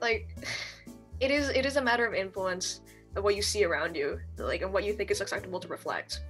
like 0.00 0.28
it 1.20 1.30
is 1.30 1.48
it 1.50 1.64
is 1.64 1.76
a 1.76 1.82
matter 1.82 2.06
of 2.06 2.14
influence 2.14 2.80
of 3.16 3.24
what 3.24 3.34
you 3.34 3.42
see 3.42 3.64
around 3.64 3.96
you 3.96 4.20
like 4.38 4.62
and 4.62 4.72
what 4.72 4.84
you 4.84 4.92
think 4.92 5.10
is 5.10 5.20
acceptable 5.20 5.58
to 5.58 5.68
reflect 5.68 6.20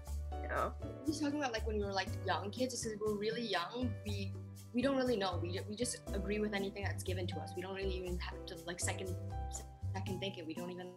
you 0.43 0.49
know 0.49 0.73
Just 1.07 1.23
talking 1.23 1.39
about 1.39 1.53
like 1.53 1.67
when 1.67 1.77
we 1.77 1.85
were 1.85 1.93
like 1.93 2.09
young 2.27 2.51
kids, 2.51 2.75
just 2.75 2.85
because 2.85 2.99
we're 3.01 3.19
really 3.19 3.47
young, 3.47 3.91
we 4.05 4.33
we 4.75 4.83
don't 4.83 4.97
really 4.97 5.17
know. 5.17 5.39
We, 5.43 5.59
we 5.69 5.77
just 5.77 6.01
agree 6.13 6.39
with 6.39 6.53
anything 6.53 6.85
that's 6.85 7.03
given 7.03 7.27
to 7.29 7.37
us. 7.37 7.53
We 7.57 7.63
don't 7.63 7.75
really 7.75 7.97
even 7.97 8.19
have 8.19 8.45
to 8.47 8.57
like 8.67 8.81
second 8.81 9.15
second 9.95 10.21
think 10.21 10.37
it. 10.37 10.47
We 10.47 10.55
don't 10.55 10.71
even 10.71 10.89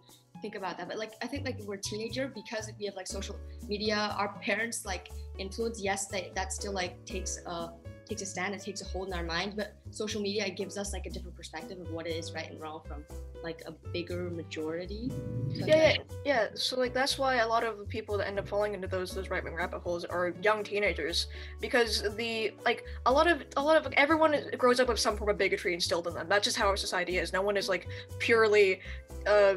think 0.41 0.55
about 0.55 0.77
that. 0.77 0.87
But 0.87 0.97
like 0.97 1.13
I 1.21 1.27
think 1.27 1.45
like 1.45 1.59
we're 1.61 1.77
teenager 1.77 2.27
because 2.27 2.71
we 2.79 2.85
have 2.85 2.95
like 2.95 3.07
social 3.07 3.37
media. 3.67 4.15
Our 4.17 4.29
parents 4.41 4.85
like 4.85 5.09
influence. 5.37 5.81
Yes, 5.81 6.07
that 6.07 6.35
that 6.35 6.51
still 6.51 6.73
like 6.73 7.05
takes 7.05 7.37
a 7.45 7.69
takes 8.09 8.21
a 8.23 8.25
stand. 8.25 8.55
It 8.55 8.61
takes 8.61 8.81
a 8.81 8.85
hold 8.85 9.07
in 9.07 9.13
our 9.13 9.23
mind. 9.23 9.53
But 9.55 9.75
social 9.91 10.21
media 10.21 10.49
gives 10.49 10.77
us 10.77 10.91
like 10.93 11.05
a 11.05 11.09
different 11.09 11.37
perspective 11.37 11.79
of 11.79 11.91
what 11.91 12.07
it 12.07 12.15
is 12.15 12.33
right 12.33 12.49
and 12.49 12.59
wrong 12.59 12.81
from 12.87 13.05
like 13.43 13.61
a 13.67 13.71
bigger 13.71 14.29
majority. 14.29 15.11
So 15.53 15.65
yeah, 15.65 15.75
yeah, 15.75 15.97
yeah. 16.25 16.47
So 16.55 16.77
like 16.77 16.93
that's 16.93 17.17
why 17.17 17.35
a 17.35 17.47
lot 17.47 17.63
of 17.63 17.77
the 17.77 17.85
people 17.85 18.17
that 18.17 18.27
end 18.27 18.39
up 18.39 18.47
falling 18.47 18.73
into 18.73 18.87
those 18.87 19.13
those 19.13 19.29
right 19.29 19.43
wing 19.43 19.55
rabbit 19.55 19.79
holes 19.79 20.03
are 20.05 20.33
young 20.41 20.63
teenagers 20.63 21.27
because 21.61 22.03
the 22.15 22.51
like 22.65 22.83
a 23.05 23.11
lot 23.11 23.27
of 23.27 23.43
a 23.55 23.61
lot 23.61 23.77
of 23.77 23.91
everyone 23.93 24.35
grows 24.57 24.79
up 24.79 24.89
with 24.89 24.99
some 24.99 25.15
form 25.15 25.29
of 25.29 25.37
bigotry 25.37 25.73
instilled 25.73 26.07
in 26.07 26.13
them. 26.13 26.27
That's 26.27 26.43
just 26.43 26.57
how 26.57 26.67
our 26.67 26.77
society 26.77 27.17
is. 27.17 27.31
No 27.31 27.41
one 27.41 27.55
is 27.55 27.69
like 27.69 27.87
purely 28.17 28.81
uh 29.27 29.55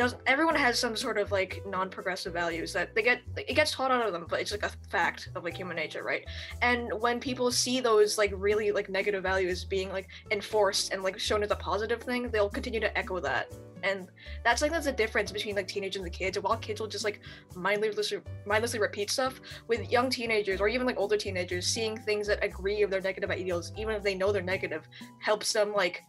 doesn't 0.00 0.22
everyone 0.26 0.54
has 0.54 0.78
some 0.78 0.96
sort 0.96 1.18
of 1.18 1.30
like 1.30 1.62
non-progressive 1.66 2.32
values 2.32 2.72
that 2.72 2.94
they 2.94 3.02
get 3.02 3.20
it 3.36 3.54
gets 3.54 3.70
taught 3.70 3.90
out 3.90 4.06
of 4.06 4.14
them 4.14 4.24
but 4.30 4.40
it's 4.40 4.50
like 4.50 4.62
a 4.62 4.72
fact 4.88 5.28
of 5.34 5.44
like 5.44 5.54
human 5.54 5.76
nature 5.76 6.02
right? 6.02 6.24
And 6.62 6.90
when 7.00 7.20
people 7.20 7.50
see 7.50 7.80
those 7.80 8.16
like 8.16 8.32
really 8.34 8.72
like 8.72 8.88
negative 8.88 9.22
values 9.22 9.62
being 9.62 9.90
like 9.90 10.08
enforced 10.30 10.94
and 10.94 11.02
like 11.02 11.18
shown 11.18 11.42
as 11.42 11.50
a 11.50 11.56
positive 11.56 12.02
thing 12.02 12.30
they'll 12.30 12.48
continue 12.48 12.80
to 12.80 12.96
echo 12.96 13.20
that. 13.20 13.52
And 13.82 14.08
that's 14.42 14.62
like 14.62 14.72
that's 14.72 14.86
the 14.86 14.92
difference 14.92 15.32
between 15.32 15.54
like 15.54 15.68
teenagers 15.68 16.02
and 16.02 16.10
kids. 16.10 16.38
And 16.38 16.44
while 16.44 16.56
kids 16.56 16.80
will 16.80 16.88
just 16.88 17.04
like 17.04 17.20
mindlessly 17.54 18.20
mindlessly 18.46 18.78
repeat 18.78 19.10
stuff 19.10 19.38
with 19.68 19.90
young 19.92 20.08
teenagers 20.08 20.62
or 20.62 20.68
even 20.68 20.86
like 20.86 20.98
older 20.98 21.18
teenagers 21.18 21.66
seeing 21.66 21.98
things 21.98 22.26
that 22.26 22.42
agree 22.42 22.80
with 22.80 22.90
their 22.90 23.02
negative 23.02 23.30
ideals 23.30 23.72
even 23.76 23.94
if 23.94 24.02
they 24.02 24.14
know 24.14 24.32
they're 24.32 24.42
negative 24.42 24.88
helps 25.18 25.52
them 25.52 25.74
like 25.74 26.02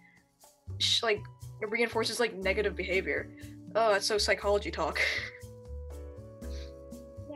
sh- 0.80 1.04
like 1.04 1.21
reinforces 1.69 2.19
like 2.19 2.36
negative 2.36 2.75
behavior 2.75 3.30
oh 3.75 3.91
that's 3.91 4.05
so 4.05 4.17
psychology 4.17 4.71
talk 4.71 4.99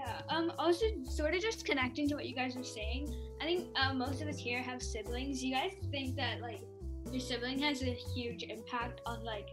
Yeah. 0.06 0.22
Um. 0.30 0.52
Also, 0.60 0.86
sort 1.10 1.34
of 1.34 1.42
just 1.42 1.66
connecting 1.66 2.08
to 2.10 2.16
what 2.16 2.26
you 2.26 2.36
guys 2.36 2.56
were 2.56 2.64
saying. 2.64 3.16
I 3.42 3.46
think 3.46 3.68
um, 3.78 3.98
most 3.98 4.22
of 4.22 4.28
us 4.28 4.38
here 4.38 4.62
have 4.62 4.82
siblings. 4.82 5.44
You 5.44 5.56
guys 5.56 5.72
think 5.90 6.16
that 6.18 6.42
like 6.42 6.62
your 7.12 7.20
sibling 7.20 7.60
has 7.60 7.82
a 7.82 7.94
huge 7.94 8.44
impact 8.44 9.02
on 9.06 9.24
like 9.24 9.48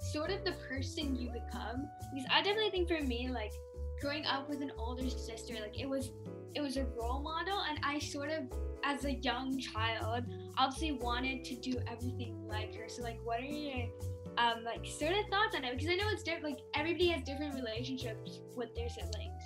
sort 0.00 0.30
of 0.30 0.44
the 0.44 0.52
person 0.68 1.14
you 1.16 1.30
become? 1.30 1.88
Because 2.12 2.28
I 2.32 2.42
definitely 2.42 2.70
think 2.70 2.88
for 2.88 3.04
me, 3.04 3.28
like 3.30 3.52
growing 4.00 4.24
up 4.24 4.48
with 4.48 4.62
an 4.62 4.72
older 4.78 5.08
sister, 5.08 5.54
like 5.54 5.78
it 5.78 5.88
was 5.88 6.10
it 6.54 6.60
was 6.60 6.76
a 6.76 6.84
role 6.96 7.20
model, 7.20 7.58
and 7.68 7.78
I 7.84 7.98
sort 7.98 8.30
of 8.30 8.44
as 8.82 9.04
a 9.04 9.12
young 9.12 9.58
child 9.58 10.24
obviously 10.56 10.92
wanted 10.92 11.44
to 11.44 11.54
do 11.56 11.78
everything 11.90 12.46
like 12.48 12.74
her. 12.76 12.88
So 12.88 13.02
like, 13.02 13.18
what 13.24 13.40
are 13.40 13.44
your 13.44 13.86
um 14.38 14.64
like 14.64 14.84
sort 14.86 15.12
of 15.12 15.26
thoughts 15.30 15.56
on 15.56 15.64
it? 15.64 15.72
Because 15.72 15.88
I 15.88 15.96
know 15.96 16.08
it's 16.10 16.22
different. 16.22 16.44
Like 16.44 16.60
everybody 16.74 17.08
has 17.08 17.22
different 17.22 17.54
relationships 17.54 18.40
with 18.56 18.74
their 18.74 18.88
siblings. 18.88 19.42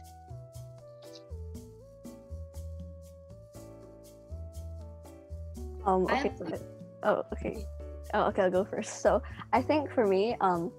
Um, 5.86 6.04
okay. 6.04 6.28
have- 6.28 6.62
oh, 7.02 7.22
okay. 7.32 7.66
Oh, 8.14 8.22
okay. 8.28 8.42
I'll 8.42 8.50
go 8.50 8.64
first. 8.64 9.00
So 9.02 9.22
I 9.52 9.60
think 9.60 9.90
for 9.90 10.06
me, 10.06 10.36
um, 10.40 10.72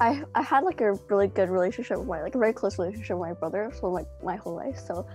I 0.00 0.22
I 0.34 0.42
had 0.42 0.64
like 0.64 0.80
a 0.80 0.92
really 1.08 1.28
good 1.28 1.50
relationship 1.50 1.98
with 1.98 2.08
my 2.08 2.22
like 2.22 2.34
a 2.34 2.38
very 2.38 2.52
close 2.52 2.78
relationship 2.78 3.16
with 3.16 3.28
my 3.28 3.32
brother 3.34 3.70
for 3.70 3.90
like 3.90 4.06
my 4.22 4.36
whole 4.36 4.54
life. 4.56 4.78
So, 4.78 5.06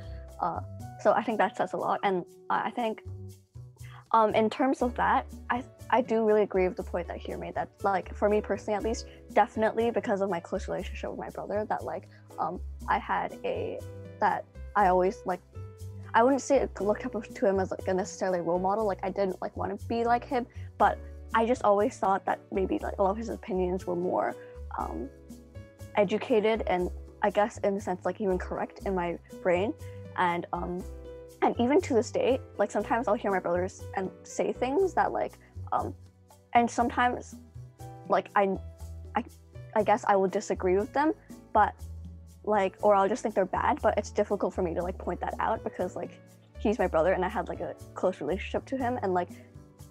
uh, 0.41 0.59
so 1.01 1.11
I 1.13 1.23
think 1.23 1.37
that 1.39 1.57
says 1.57 1.73
a 1.73 1.77
lot. 1.77 1.99
And 2.03 2.23
I 2.49 2.67
I 2.67 2.71
think, 2.71 3.01
um, 4.11 4.33
in 4.35 4.49
terms 4.49 4.81
of 4.81 4.95
that, 4.95 5.25
I 5.49 5.63
I 5.91 6.01
do 6.01 6.23
really 6.23 6.43
agree 6.43 6.67
with 6.67 6.77
the 6.77 6.83
point 6.83 7.07
that 7.07 7.17
here 7.17 7.37
made. 7.37 7.55
That 7.55 7.69
like 7.83 8.13
for 8.15 8.29
me 8.29 8.41
personally, 8.41 8.75
at 8.75 8.83
least, 8.83 9.07
definitely 9.33 9.91
because 9.91 10.21
of 10.21 10.29
my 10.29 10.39
close 10.39 10.67
relationship 10.67 11.09
with 11.09 11.19
my 11.19 11.29
brother, 11.29 11.65
that 11.69 11.83
like 11.83 12.07
um 12.37 12.59
I 12.87 12.99
had 12.99 13.37
a 13.43 13.79
that 14.19 14.45
I 14.75 14.87
always 14.87 15.17
like 15.25 15.41
I 16.13 16.23
wouldn't 16.23 16.41
say 16.41 16.57
it 16.57 16.81
looked 16.81 17.05
up 17.05 17.23
to 17.23 17.45
him 17.45 17.59
as 17.59 17.71
like 17.71 17.87
a 17.87 17.93
necessarily 17.93 18.41
role 18.41 18.59
model. 18.59 18.85
Like 18.85 18.99
I 19.03 19.09
didn't 19.09 19.41
like 19.41 19.55
want 19.55 19.77
to 19.77 19.85
be 19.87 20.03
like 20.03 20.25
him, 20.25 20.45
but 20.77 20.97
I 21.33 21.45
just 21.45 21.63
always 21.63 21.97
thought 21.97 22.25
that 22.25 22.39
maybe 22.51 22.79
like 22.79 22.97
a 22.97 23.03
lot 23.03 23.11
of 23.11 23.17
his 23.17 23.29
opinions 23.29 23.85
were 23.85 23.95
more 23.95 24.35
um, 24.77 25.09
educated 25.95 26.63
and 26.67 26.89
I 27.21 27.29
guess 27.29 27.57
in 27.59 27.75
a 27.75 27.81
sense 27.81 28.05
like 28.05 28.21
even 28.21 28.37
correct 28.37 28.81
in 28.85 28.95
my 28.95 29.17
brain. 29.43 29.73
And 30.17 30.45
um, 30.53 30.83
and 31.41 31.55
even 31.59 31.79
to 31.81 31.93
this 31.93 32.11
day, 32.11 32.39
like 32.57 32.71
sometimes 32.71 33.07
I'll 33.07 33.13
hear 33.13 33.31
my 33.31 33.39
brothers 33.39 33.83
and 33.95 34.09
say 34.23 34.51
things 34.51 34.93
that 34.93 35.11
like 35.11 35.37
um, 35.71 35.93
and 36.53 36.69
sometimes 36.69 37.35
like 38.07 38.29
I 38.35 38.57
I 39.15 39.23
I 39.75 39.83
guess 39.83 40.03
I 40.07 40.15
will 40.15 40.27
disagree 40.27 40.77
with 40.77 40.91
them, 40.93 41.13
but 41.53 41.73
like 42.43 42.75
or 42.81 42.95
I'll 42.95 43.09
just 43.09 43.23
think 43.23 43.35
they're 43.35 43.45
bad, 43.45 43.79
but 43.81 43.97
it's 43.97 44.11
difficult 44.11 44.53
for 44.53 44.61
me 44.61 44.73
to 44.73 44.81
like 44.81 44.97
point 44.97 45.19
that 45.21 45.35
out 45.39 45.63
because 45.63 45.95
like 45.95 46.19
he's 46.59 46.79
my 46.79 46.87
brother 46.87 47.13
and 47.13 47.23
I 47.23 47.29
had 47.29 47.47
like 47.47 47.61
a 47.61 47.75
close 47.93 48.19
relationship 48.21 48.65
to 48.65 48.77
him 48.77 48.99
and 49.01 49.13
like 49.13 49.29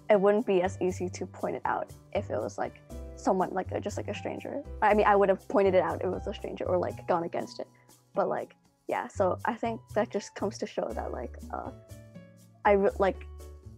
it 0.09 0.19
wouldn't 0.19 0.45
be 0.45 0.61
as 0.61 0.77
easy 0.81 1.07
to 1.09 1.25
point 1.25 1.55
it 1.55 1.61
out 1.65 1.91
if 2.13 2.29
it 2.29 2.39
was 2.39 2.57
like 2.57 2.81
someone 3.15 3.51
like 3.51 3.71
a, 3.71 3.79
just 3.79 3.97
like 3.97 4.07
a 4.07 4.15
stranger. 4.15 4.63
I 4.81 4.93
mean, 4.93 5.05
I 5.05 5.15
would 5.15 5.29
have 5.29 5.47
pointed 5.47 5.75
it 5.75 5.83
out 5.83 5.97
if 6.01 6.07
it 6.07 6.09
was 6.09 6.27
a 6.27 6.33
stranger 6.33 6.63
or 6.65 6.77
like 6.77 7.07
gone 7.07 7.23
against 7.23 7.59
it, 7.59 7.67
but 8.15 8.27
like 8.27 8.55
yeah. 8.87 9.07
So 9.07 9.37
I 9.45 9.53
think 9.53 9.79
that 9.93 10.09
just 10.09 10.33
comes 10.35 10.57
to 10.57 10.67
show 10.67 10.89
that 10.91 11.11
like 11.11 11.37
uh, 11.53 11.71
I 12.65 12.71
re- 12.73 12.89
like 12.97 13.25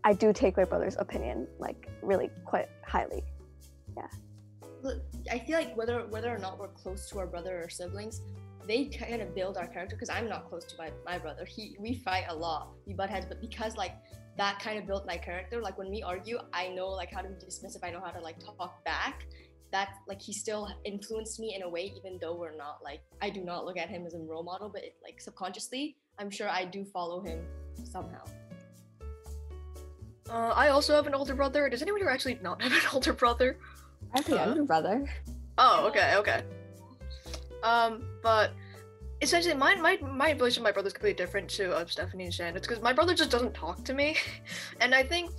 I 0.03 0.13
do 0.13 0.33
take 0.33 0.57
my 0.57 0.63
brother's 0.63 0.95
opinion 0.97 1.47
like 1.59 1.89
really 2.01 2.29
quite 2.45 2.69
highly. 2.85 3.23
Yeah. 3.95 4.07
I 5.31 5.39
feel 5.39 5.57
like 5.57 5.77
whether 5.77 6.07
whether 6.07 6.33
or 6.33 6.39
not 6.39 6.59
we're 6.59 6.69
close 6.69 7.07
to 7.09 7.19
our 7.19 7.27
brother 7.27 7.63
or 7.63 7.69
siblings, 7.69 8.21
they 8.67 8.85
kind 8.85 9.21
of 9.21 9.35
build 9.35 9.57
our 9.57 9.67
character. 9.67 9.95
Because 9.95 10.09
I'm 10.09 10.27
not 10.27 10.49
close 10.49 10.65
to 10.65 10.77
my, 10.77 10.89
my 11.05 11.19
brother. 11.19 11.45
He 11.45 11.75
we 11.79 11.95
fight 11.95 12.25
a 12.29 12.35
lot, 12.35 12.69
we 12.87 12.93
butt 12.93 13.09
heads, 13.09 13.27
but 13.27 13.39
because 13.39 13.77
like 13.77 13.93
that 14.37 14.59
kind 14.59 14.79
of 14.79 14.87
built 14.87 15.05
my 15.05 15.17
character. 15.17 15.61
Like 15.61 15.77
when 15.77 15.89
we 15.89 16.01
argue, 16.01 16.39
I 16.51 16.69
know 16.69 16.87
like 16.87 17.11
how 17.11 17.21
to 17.21 17.29
be 17.29 17.35
dismissive. 17.35 17.83
I 17.83 17.91
know 17.91 18.01
how 18.03 18.11
to 18.11 18.21
like 18.21 18.39
talk 18.39 18.83
back. 18.83 19.25
That 19.71 19.89
like 20.07 20.21
he 20.21 20.33
still 20.33 20.67
influenced 20.83 21.39
me 21.39 21.55
in 21.55 21.61
a 21.61 21.69
way, 21.69 21.93
even 21.95 22.17
though 22.19 22.35
we're 22.35 22.57
not 22.57 22.79
like 22.83 23.01
I 23.21 23.29
do 23.29 23.41
not 23.41 23.65
look 23.65 23.77
at 23.77 23.87
him 23.87 24.05
as 24.07 24.15
a 24.15 24.19
role 24.19 24.43
model, 24.43 24.67
but 24.67 24.83
it, 24.83 24.95
like 25.03 25.21
subconsciously, 25.21 25.95
I'm 26.17 26.31
sure 26.31 26.49
I 26.49 26.65
do 26.65 26.83
follow 26.83 27.21
him 27.21 27.45
somehow. 27.83 28.23
Uh, 30.31 30.53
I 30.55 30.69
also 30.69 30.95
have 30.95 31.07
an 31.07 31.13
older 31.13 31.35
brother. 31.35 31.67
Does 31.67 31.81
anyone 31.81 31.99
here 31.99 32.09
actually 32.09 32.39
not 32.41 32.61
have 32.61 32.71
an 32.71 32.79
older 32.93 33.11
brother? 33.11 33.57
I 34.13 34.19
have 34.19 34.29
a 34.29 34.41
Uh, 34.41 34.45
younger 34.45 34.63
brother. 34.63 35.05
Oh, 35.57 35.87
okay, 35.87 36.15
okay. 36.15 36.43
Um, 37.63 38.03
but 38.23 38.53
essentially, 39.21 39.53
my 39.53 39.75
my 39.75 39.97
my 40.01 40.31
relationship 40.31 40.61
with 40.61 40.69
my 40.69 40.71
brother 40.71 40.87
is 40.87 40.93
completely 40.93 41.17
different 41.23 41.49
to 41.51 41.75
uh, 41.75 41.85
Stephanie 41.85 42.23
and 42.25 42.33
Shan. 42.33 42.55
It's 42.55 42.65
because 42.65 42.81
my 42.81 42.93
brother 42.93 43.13
just 43.13 43.29
doesn't 43.29 43.53
talk 43.53 43.83
to 43.83 43.93
me, 43.93 44.15
and 44.79 44.95
I 44.95 45.03
think 45.03 45.31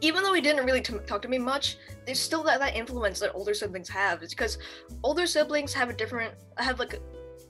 even 0.00 0.24
though 0.24 0.34
he 0.34 0.40
didn't 0.40 0.66
really 0.66 0.80
t- 0.80 0.98
talk 1.06 1.22
to 1.22 1.28
me 1.28 1.38
much, 1.38 1.78
there's 2.04 2.20
still 2.20 2.42
that, 2.42 2.58
that 2.58 2.74
influence 2.74 3.20
that 3.20 3.32
older 3.32 3.54
siblings 3.54 3.88
have. 3.88 4.22
It's 4.22 4.34
because 4.34 4.58
older 5.04 5.26
siblings 5.26 5.72
have 5.72 5.88
a 5.88 5.92
different 5.92 6.34
have 6.58 6.80
like. 6.80 7.00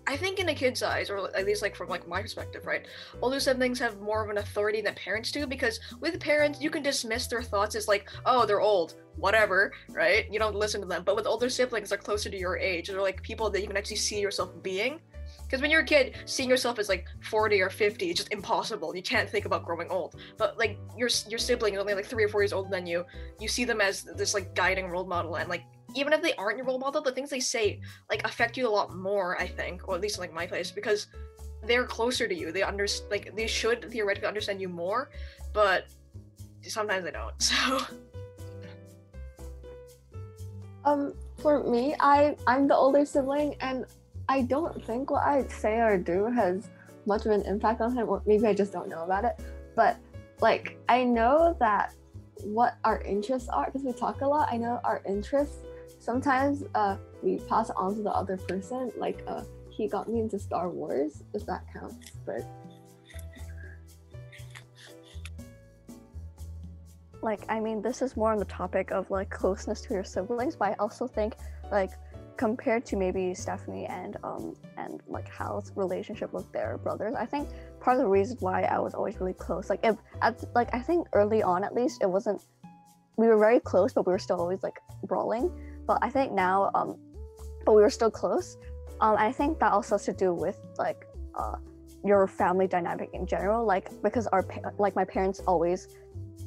I 0.06 0.16
think 0.16 0.38
in 0.38 0.48
a 0.48 0.54
kid's 0.54 0.82
eyes, 0.82 1.08
or 1.10 1.34
at 1.36 1.46
least 1.46 1.62
like 1.62 1.74
from 1.74 1.88
like 1.88 2.06
my 2.06 2.20
perspective, 2.20 2.66
right? 2.66 2.86
Older 3.22 3.40
siblings 3.40 3.78
have 3.78 4.00
more 4.00 4.22
of 4.22 4.30
an 4.30 4.38
authority 4.38 4.80
than 4.80 4.94
parents 4.94 5.30
do 5.30 5.46
because 5.46 5.80
with 6.00 6.20
parents 6.20 6.60
you 6.60 6.70
can 6.70 6.82
dismiss 6.82 7.26
their 7.26 7.42
thoughts 7.42 7.74
as 7.74 7.88
like, 7.88 8.10
oh, 8.26 8.44
they're 8.44 8.60
old, 8.60 8.94
whatever, 9.16 9.72
right? 9.90 10.30
You 10.30 10.38
don't 10.38 10.54
listen 10.54 10.80
to 10.82 10.86
them. 10.86 11.04
But 11.04 11.16
with 11.16 11.26
older 11.26 11.48
siblings, 11.48 11.88
they're 11.88 11.98
closer 11.98 12.28
to 12.28 12.38
your 12.38 12.58
age. 12.58 12.88
They're 12.88 13.00
like 13.00 13.22
people 13.22 13.48
that 13.50 13.60
you 13.60 13.66
can 13.66 13.76
actually 13.76 13.96
see 13.96 14.20
yourself 14.20 14.50
being. 14.62 15.00
Because 15.44 15.60
when 15.60 15.70
you're 15.70 15.82
a 15.82 15.86
kid, 15.86 16.16
seeing 16.24 16.48
yourself 16.48 16.78
as 16.78 16.88
like 16.88 17.06
40 17.22 17.60
or 17.60 17.70
50 17.70 18.10
is 18.10 18.16
just 18.16 18.32
impossible. 18.32 18.94
You 18.94 19.02
can't 19.02 19.28
think 19.28 19.44
about 19.44 19.64
growing 19.64 19.88
old. 19.88 20.16
But 20.36 20.58
like 20.58 20.78
your 20.96 21.08
your 21.28 21.38
sibling 21.38 21.74
is 21.74 21.80
only 21.80 21.94
like 21.94 22.06
three 22.06 22.24
or 22.24 22.28
four 22.28 22.42
years 22.42 22.52
older 22.52 22.70
than 22.70 22.86
you. 22.86 23.04
You 23.40 23.48
see 23.48 23.64
them 23.64 23.80
as 23.80 24.02
this 24.02 24.34
like 24.34 24.54
guiding 24.54 24.88
role 24.88 25.06
model, 25.06 25.36
and 25.36 25.48
like 25.48 25.64
even 25.94 26.12
if 26.12 26.22
they 26.22 26.35
aren't 26.35 26.57
your 26.57 26.66
role 26.66 26.78
model, 26.78 27.02
the 27.02 27.12
things 27.12 27.30
they 27.30 27.40
say 27.40 27.80
like 28.11 28.24
affect 28.24 28.57
you 28.57 28.68
a 28.68 28.70
lot 28.70 28.94
more. 28.94 29.40
I 29.40 29.46
think, 29.46 29.88
or 29.88 29.94
at 29.94 30.00
least 30.00 30.16
in, 30.16 30.20
like 30.20 30.33
my 30.33 30.46
place, 30.46 30.70
because 30.70 31.07
they're 31.62 31.85
closer 31.87 32.28
to 32.28 32.35
you. 32.35 32.52
They 32.52 32.62
under 32.62 32.87
like 33.11 33.35
they 33.35 33.46
should 33.46 33.90
theoretically 33.90 34.28
understand 34.28 34.61
you 34.61 34.68
more, 34.68 35.11
but 35.52 35.87
sometimes 36.62 37.04
they 37.04 37.12
don't. 37.12 37.35
So. 37.40 37.80
Um, 40.85 41.14
for 41.38 41.62
me, 41.64 41.94
I 41.98 42.37
I'm 42.46 42.68
the 42.68 42.76
older 42.76 43.07
sibling, 43.07 43.57
and 43.61 43.87
I 44.28 44.42
don't 44.42 44.85
think 44.85 45.11
what 45.11 45.24
I 45.24 45.46
say 45.48 45.80
or 45.80 45.96
do 45.96 46.26
has 46.26 46.68
much 47.07 47.24
of 47.26 47.33
an 47.33 47.42
impact 47.42 47.80
on 47.80 47.96
him, 47.96 48.09
or 48.09 48.22
maybe 48.26 48.46
I 48.46 48.52
just 48.52 48.72
don't 48.72 48.88
know 48.88 49.02
about 49.02 49.24
it. 49.24 49.40
But 49.74 49.96
like, 50.40 50.76
I 50.88 51.04
know 51.04 51.57
that 51.59 51.94
what 52.42 52.76
our 52.85 53.00
interests 53.02 53.48
are 53.48 53.66
because 53.66 53.83
we 53.83 53.92
talk 53.92 54.20
a 54.20 54.26
lot. 54.26 54.48
I 54.50 54.57
know 54.57 54.80
our 54.85 55.02
interests. 55.09 55.63
Sometimes 56.04 56.64
uh, 56.74 56.98
we 57.22 57.38
pass 57.48 57.70
on 57.70 57.96
to 57.96 58.02
the 58.02 58.10
other 58.10 58.36
person. 58.36 58.92
Like, 58.98 59.24
uh, 59.26 59.42
he 59.70 59.88
got 59.88 60.06
me 60.06 60.20
into 60.20 60.38
Star 60.38 60.68
Wars, 60.68 61.22
if 61.32 61.46
that 61.46 61.64
counts. 61.72 62.10
But 62.26 62.44
like 67.22 67.40
i 67.48 67.58
mean 67.58 67.80
this 67.80 68.02
is 68.02 68.18
more 68.18 68.32
on 68.32 68.38
the 68.38 68.44
topic 68.44 68.90
of 68.90 69.10
like 69.10 69.30
closeness 69.30 69.80
to 69.80 69.94
your 69.94 70.04
siblings 70.04 70.56
but 70.56 70.68
i 70.68 70.74
also 70.74 71.06
think 71.06 71.34
like 71.72 71.90
compared 72.36 72.84
to 72.84 72.96
maybe 72.96 73.32
stephanie 73.32 73.86
and 73.86 74.18
um 74.22 74.54
and 74.76 75.00
like 75.08 75.26
hal's 75.26 75.72
relationship 75.74 76.30
with 76.34 76.50
their 76.52 76.76
brothers 76.76 77.14
i 77.14 77.24
think 77.24 77.48
part 77.80 77.96
of 77.96 78.02
the 78.02 78.08
reason 78.08 78.36
why 78.40 78.64
i 78.64 78.78
was 78.78 78.92
always 78.92 79.18
really 79.20 79.32
close 79.32 79.70
like 79.70 79.80
if 79.82 79.96
at 80.20 80.44
like 80.54 80.68
i 80.74 80.78
think 80.78 81.08
early 81.14 81.42
on 81.42 81.64
at 81.64 81.74
least 81.74 82.02
it 82.02 82.10
wasn't 82.10 82.42
we 83.16 83.26
were 83.26 83.38
very 83.38 83.58
close 83.60 83.94
but 83.94 84.06
we 84.06 84.12
were 84.12 84.18
still 84.18 84.38
always 84.38 84.62
like 84.62 84.78
brawling 85.04 85.50
but 85.87 85.99
i 86.03 86.11
think 86.11 86.33
now 86.33 86.70
um 86.75 86.97
but 87.64 87.75
we 87.75 87.83
were 87.83 87.90
still 87.90 88.11
close 88.11 88.57
um 89.01 89.16
i 89.18 89.31
think 89.33 89.59
that 89.59 89.73
also 89.73 89.94
has 89.94 90.05
to 90.05 90.12
do 90.12 90.33
with 90.33 90.59
like 90.79 91.07
uh 91.35 91.57
your 92.05 92.27
family 92.27 92.66
dynamic 92.66 93.09
in 93.14 93.27
general 93.27 93.64
like 93.64 93.90
because 94.03 94.27
our 94.29 94.42
pa- 94.42 94.70
like 94.79 94.94
my 94.94 95.05
parents 95.05 95.40
always 95.47 95.88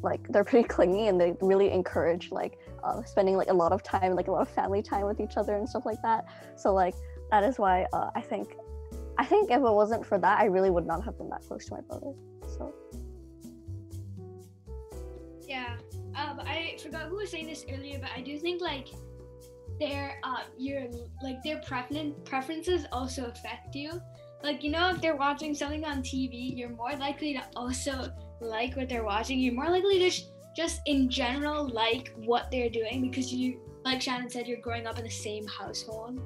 like 0.03 0.27
they're 0.29 0.43
pretty 0.43 0.67
clingy 0.67 1.07
and 1.07 1.19
they 1.19 1.35
really 1.41 1.71
encourage 1.71 2.31
like 2.31 2.59
uh, 2.83 3.01
spending 3.03 3.35
like 3.35 3.49
a 3.49 3.53
lot 3.53 3.71
of 3.71 3.81
time 3.81 4.13
like 4.13 4.27
a 4.27 4.31
lot 4.31 4.41
of 4.41 4.49
family 4.49 4.83
time 4.83 5.05
with 5.07 5.19
each 5.19 5.35
other 5.35 5.55
and 5.57 5.67
stuff 5.67 5.85
like 5.85 6.01
that 6.03 6.25
so 6.55 6.73
like 6.73 6.93
that 7.31 7.43
is 7.43 7.57
why 7.57 7.85
uh, 7.93 8.11
i 8.15 8.21
think 8.21 8.55
i 9.17 9.25
think 9.25 9.49
if 9.49 9.57
it 9.57 9.61
wasn't 9.61 10.05
for 10.05 10.19
that 10.19 10.39
i 10.39 10.45
really 10.45 10.69
would 10.69 10.85
not 10.85 11.03
have 11.03 11.17
been 11.17 11.29
that 11.29 11.41
close 11.47 11.65
to 11.65 11.73
my 11.73 11.81
brother 11.81 12.13
so 12.47 12.71
Yeah. 15.47 15.77
Um, 16.15 16.41
I 16.41 16.77
forgot 16.81 17.03
who 17.03 17.15
was 17.15 17.31
saying 17.31 17.47
this 17.47 17.65
earlier, 17.71 17.99
but 17.99 18.09
I 18.15 18.21
do 18.21 18.37
think 18.37 18.61
like 18.61 18.89
their 19.79 20.19
uh 20.23 20.43
your 20.57 20.87
like 21.21 21.41
their 21.43 21.59
preference 21.59 22.15
preferences 22.25 22.85
also 22.91 23.25
affect 23.25 23.75
you. 23.75 24.01
Like 24.43 24.63
you 24.63 24.71
know, 24.71 24.89
if 24.89 25.01
they're 25.01 25.15
watching 25.15 25.53
something 25.53 25.83
on 25.85 26.01
TV, 26.01 26.55
you're 26.55 26.69
more 26.69 26.95
likely 26.95 27.33
to 27.33 27.43
also 27.55 28.11
like 28.39 28.75
what 28.75 28.89
they're 28.89 29.03
watching. 29.03 29.39
You're 29.39 29.53
more 29.53 29.69
likely 29.69 29.99
to 29.99 30.09
sh- 30.09 30.25
just 30.55 30.81
in 30.85 31.09
general 31.09 31.67
like 31.67 32.13
what 32.17 32.49
they're 32.51 32.69
doing 32.69 33.01
because 33.01 33.33
you, 33.33 33.59
like 33.83 34.01
Shannon 34.01 34.29
said, 34.29 34.47
you're 34.47 34.61
growing 34.61 34.87
up 34.87 34.97
in 34.97 35.03
the 35.03 35.09
same 35.09 35.47
household. 35.47 36.19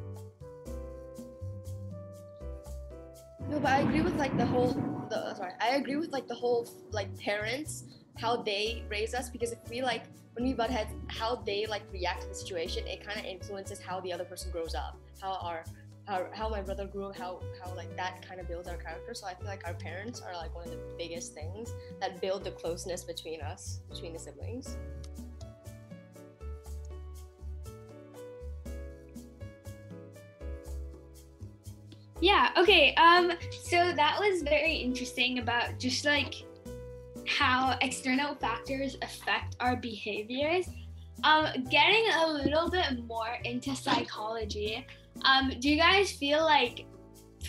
No, 3.49 3.59
but 3.59 3.71
I 3.71 3.79
agree 3.79 4.01
with 4.01 4.15
like 4.15 4.37
the 4.37 4.45
whole. 4.45 4.73
The 5.09 5.33
sorry, 5.35 5.51
I 5.59 5.75
agree 5.75 5.97
with 5.97 6.11
like 6.11 6.27
the 6.27 6.35
whole 6.35 6.67
like 6.91 7.17
parents 7.19 7.83
how 8.17 8.41
they 8.41 8.83
raise 8.89 9.13
us 9.13 9.29
because 9.29 9.51
if 9.51 9.59
we 9.69 9.81
like 9.81 10.03
when 10.33 10.45
we 10.45 10.53
butt 10.53 10.69
heads, 10.69 10.91
how 11.07 11.35
they 11.35 11.65
like 11.65 11.83
react 11.91 12.21
to 12.21 12.27
the 12.29 12.35
situation, 12.35 12.87
it 12.87 13.05
kind 13.05 13.19
of 13.19 13.25
influences 13.25 13.79
how 13.79 13.99
the 13.99 14.13
other 14.13 14.23
person 14.23 14.51
grows 14.51 14.75
up, 14.75 14.97
how 15.21 15.33
our 15.41 15.63
how, 16.07 16.25
how 16.33 16.49
my 16.49 16.61
brother 16.61 16.87
grew 16.87 17.11
how 17.11 17.39
how 17.63 17.73
like 17.75 17.95
that 17.95 18.25
kind 18.27 18.39
of 18.39 18.47
builds 18.47 18.67
our 18.67 18.77
character. 18.77 19.13
So 19.13 19.27
I 19.27 19.33
feel 19.33 19.47
like 19.47 19.65
our 19.67 19.73
parents 19.73 20.21
are 20.21 20.33
like 20.33 20.53
one 20.55 20.65
of 20.65 20.71
the 20.71 20.79
biggest 20.97 21.33
things 21.33 21.73
that 21.99 22.19
build 22.21 22.43
the 22.43 22.51
closeness 22.51 23.03
between 23.03 23.41
us, 23.41 23.81
between 23.89 24.13
the 24.13 24.19
siblings. 24.19 24.77
Yeah, 32.19 32.49
okay. 32.57 32.95
Um 32.95 33.33
so 33.63 33.91
that 33.93 34.17
was 34.19 34.43
very 34.43 34.75
interesting 34.75 35.39
about 35.39 35.77
just 35.77 36.05
like 36.05 36.35
how 37.37 37.77
external 37.81 38.35
factors 38.35 38.97
affect 39.01 39.55
our 39.59 39.75
behaviors. 39.75 40.67
Um 41.23 41.47
getting 41.69 42.05
a 42.15 42.27
little 42.27 42.69
bit 42.69 43.03
more 43.05 43.37
into 43.43 43.75
psychology. 43.75 44.85
Um 45.23 45.53
do 45.59 45.69
you 45.69 45.77
guys 45.77 46.11
feel 46.11 46.43
like 46.43 46.85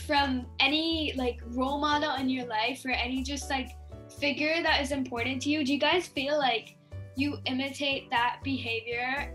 from 0.06 0.46
any 0.60 1.12
like 1.16 1.40
role 1.48 1.78
model 1.78 2.14
in 2.14 2.28
your 2.28 2.46
life 2.46 2.82
or 2.84 2.90
any 2.90 3.22
just 3.22 3.50
like 3.50 3.70
figure 4.18 4.62
that 4.62 4.80
is 4.80 4.92
important 4.92 5.42
to 5.42 5.50
you, 5.50 5.64
do 5.64 5.72
you 5.72 5.78
guys 5.78 6.06
feel 6.06 6.38
like 6.38 6.76
you 7.16 7.38
imitate 7.46 8.10
that 8.10 8.40
behavior 8.42 9.34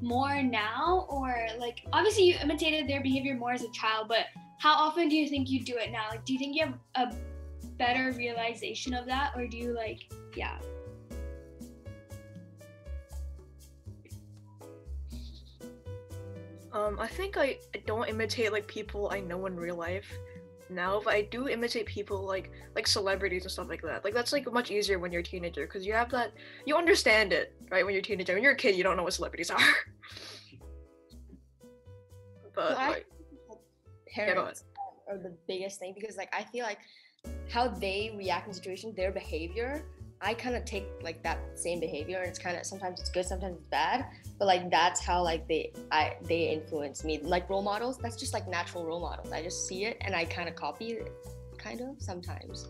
more 0.00 0.42
now 0.42 1.06
or 1.08 1.46
like 1.58 1.82
obviously 1.92 2.24
you 2.24 2.36
imitated 2.42 2.88
their 2.88 3.00
behavior 3.00 3.34
more 3.34 3.52
as 3.52 3.62
a 3.62 3.70
child, 3.70 4.08
but 4.08 4.26
how 4.58 4.74
often 4.74 5.08
do 5.08 5.16
you 5.16 5.28
think 5.28 5.50
you 5.50 5.62
do 5.62 5.76
it 5.76 5.90
now? 5.90 6.08
Like, 6.10 6.24
do 6.24 6.32
you 6.32 6.38
think 6.38 6.56
you 6.56 6.64
have 6.64 6.74
a 6.94 7.14
better 7.78 8.12
realization 8.12 8.94
of 8.94 9.06
that, 9.06 9.32
or 9.36 9.46
do 9.46 9.56
you 9.56 9.72
like, 9.74 10.12
yeah? 10.34 10.58
Um, 16.72 16.98
I 17.00 17.06
think 17.06 17.36
I, 17.38 17.58
I 17.74 17.78
don't 17.86 18.08
imitate 18.08 18.52
like 18.52 18.66
people 18.66 19.08
I 19.10 19.20
know 19.20 19.46
in 19.46 19.56
real 19.56 19.76
life 19.76 20.06
now, 20.68 21.00
but 21.02 21.14
I 21.14 21.22
do 21.22 21.48
imitate 21.48 21.86
people 21.86 22.22
like 22.22 22.50
like 22.74 22.86
celebrities 22.86 23.42
and 23.44 23.50
stuff 23.50 23.68
like 23.68 23.80
that. 23.82 24.04
Like 24.04 24.12
that's 24.12 24.32
like 24.32 24.50
much 24.52 24.70
easier 24.70 24.98
when 24.98 25.10
you're 25.10 25.20
a 25.20 25.24
teenager 25.24 25.66
because 25.66 25.86
you 25.86 25.94
have 25.94 26.10
that 26.10 26.32
you 26.66 26.76
understand 26.76 27.32
it 27.32 27.54
right 27.70 27.84
when 27.84 27.94
you're 27.94 28.00
a 28.00 28.04
teenager. 28.04 28.34
When 28.34 28.42
you're 28.42 28.52
a 28.52 28.56
kid, 28.56 28.76
you 28.76 28.82
don't 28.82 28.96
know 28.96 29.04
what 29.04 29.14
celebrities 29.14 29.50
are. 29.50 29.58
but 32.54 32.72
So 32.72 32.76
I- 32.76 32.88
like, 32.88 33.06
go 33.48 33.58
parents 34.12 34.64
are 35.08 35.18
the 35.18 35.34
biggest 35.46 35.78
thing 35.78 35.94
because 35.98 36.16
like 36.16 36.34
I 36.34 36.44
feel 36.44 36.64
like 36.64 36.78
how 37.48 37.68
they 37.68 38.14
react 38.16 38.48
in 38.48 38.54
situations, 38.54 38.94
their 38.96 39.12
behavior 39.12 39.84
I 40.20 40.32
kind 40.32 40.56
of 40.56 40.64
take 40.64 40.86
like 41.02 41.22
that 41.24 41.38
same 41.54 41.78
behavior, 41.78 42.18
and 42.18 42.28
it's 42.28 42.38
kind 42.38 42.56
of 42.56 42.64
sometimes 42.64 43.00
it's 43.00 43.10
good, 43.10 43.26
sometimes 43.26 43.58
it's 43.58 43.66
bad. 43.66 44.06
But 44.38 44.46
like 44.46 44.70
that's 44.70 45.00
how 45.00 45.22
like 45.22 45.46
they 45.46 45.72
I 45.92 46.16
they 46.22 46.48
influence 46.50 47.04
me. 47.04 47.20
Like 47.22 47.48
role 47.50 47.62
models, 47.62 47.98
that's 47.98 48.16
just 48.16 48.32
like 48.32 48.48
natural 48.48 48.86
role 48.86 49.00
models. 49.00 49.30
I 49.30 49.42
just 49.42 49.68
see 49.68 49.84
it 49.84 49.98
and 50.00 50.14
I 50.14 50.24
kind 50.24 50.48
of 50.48 50.54
copy 50.54 50.92
it, 50.92 51.12
kind 51.58 51.80
of 51.80 52.00
sometimes. 52.00 52.68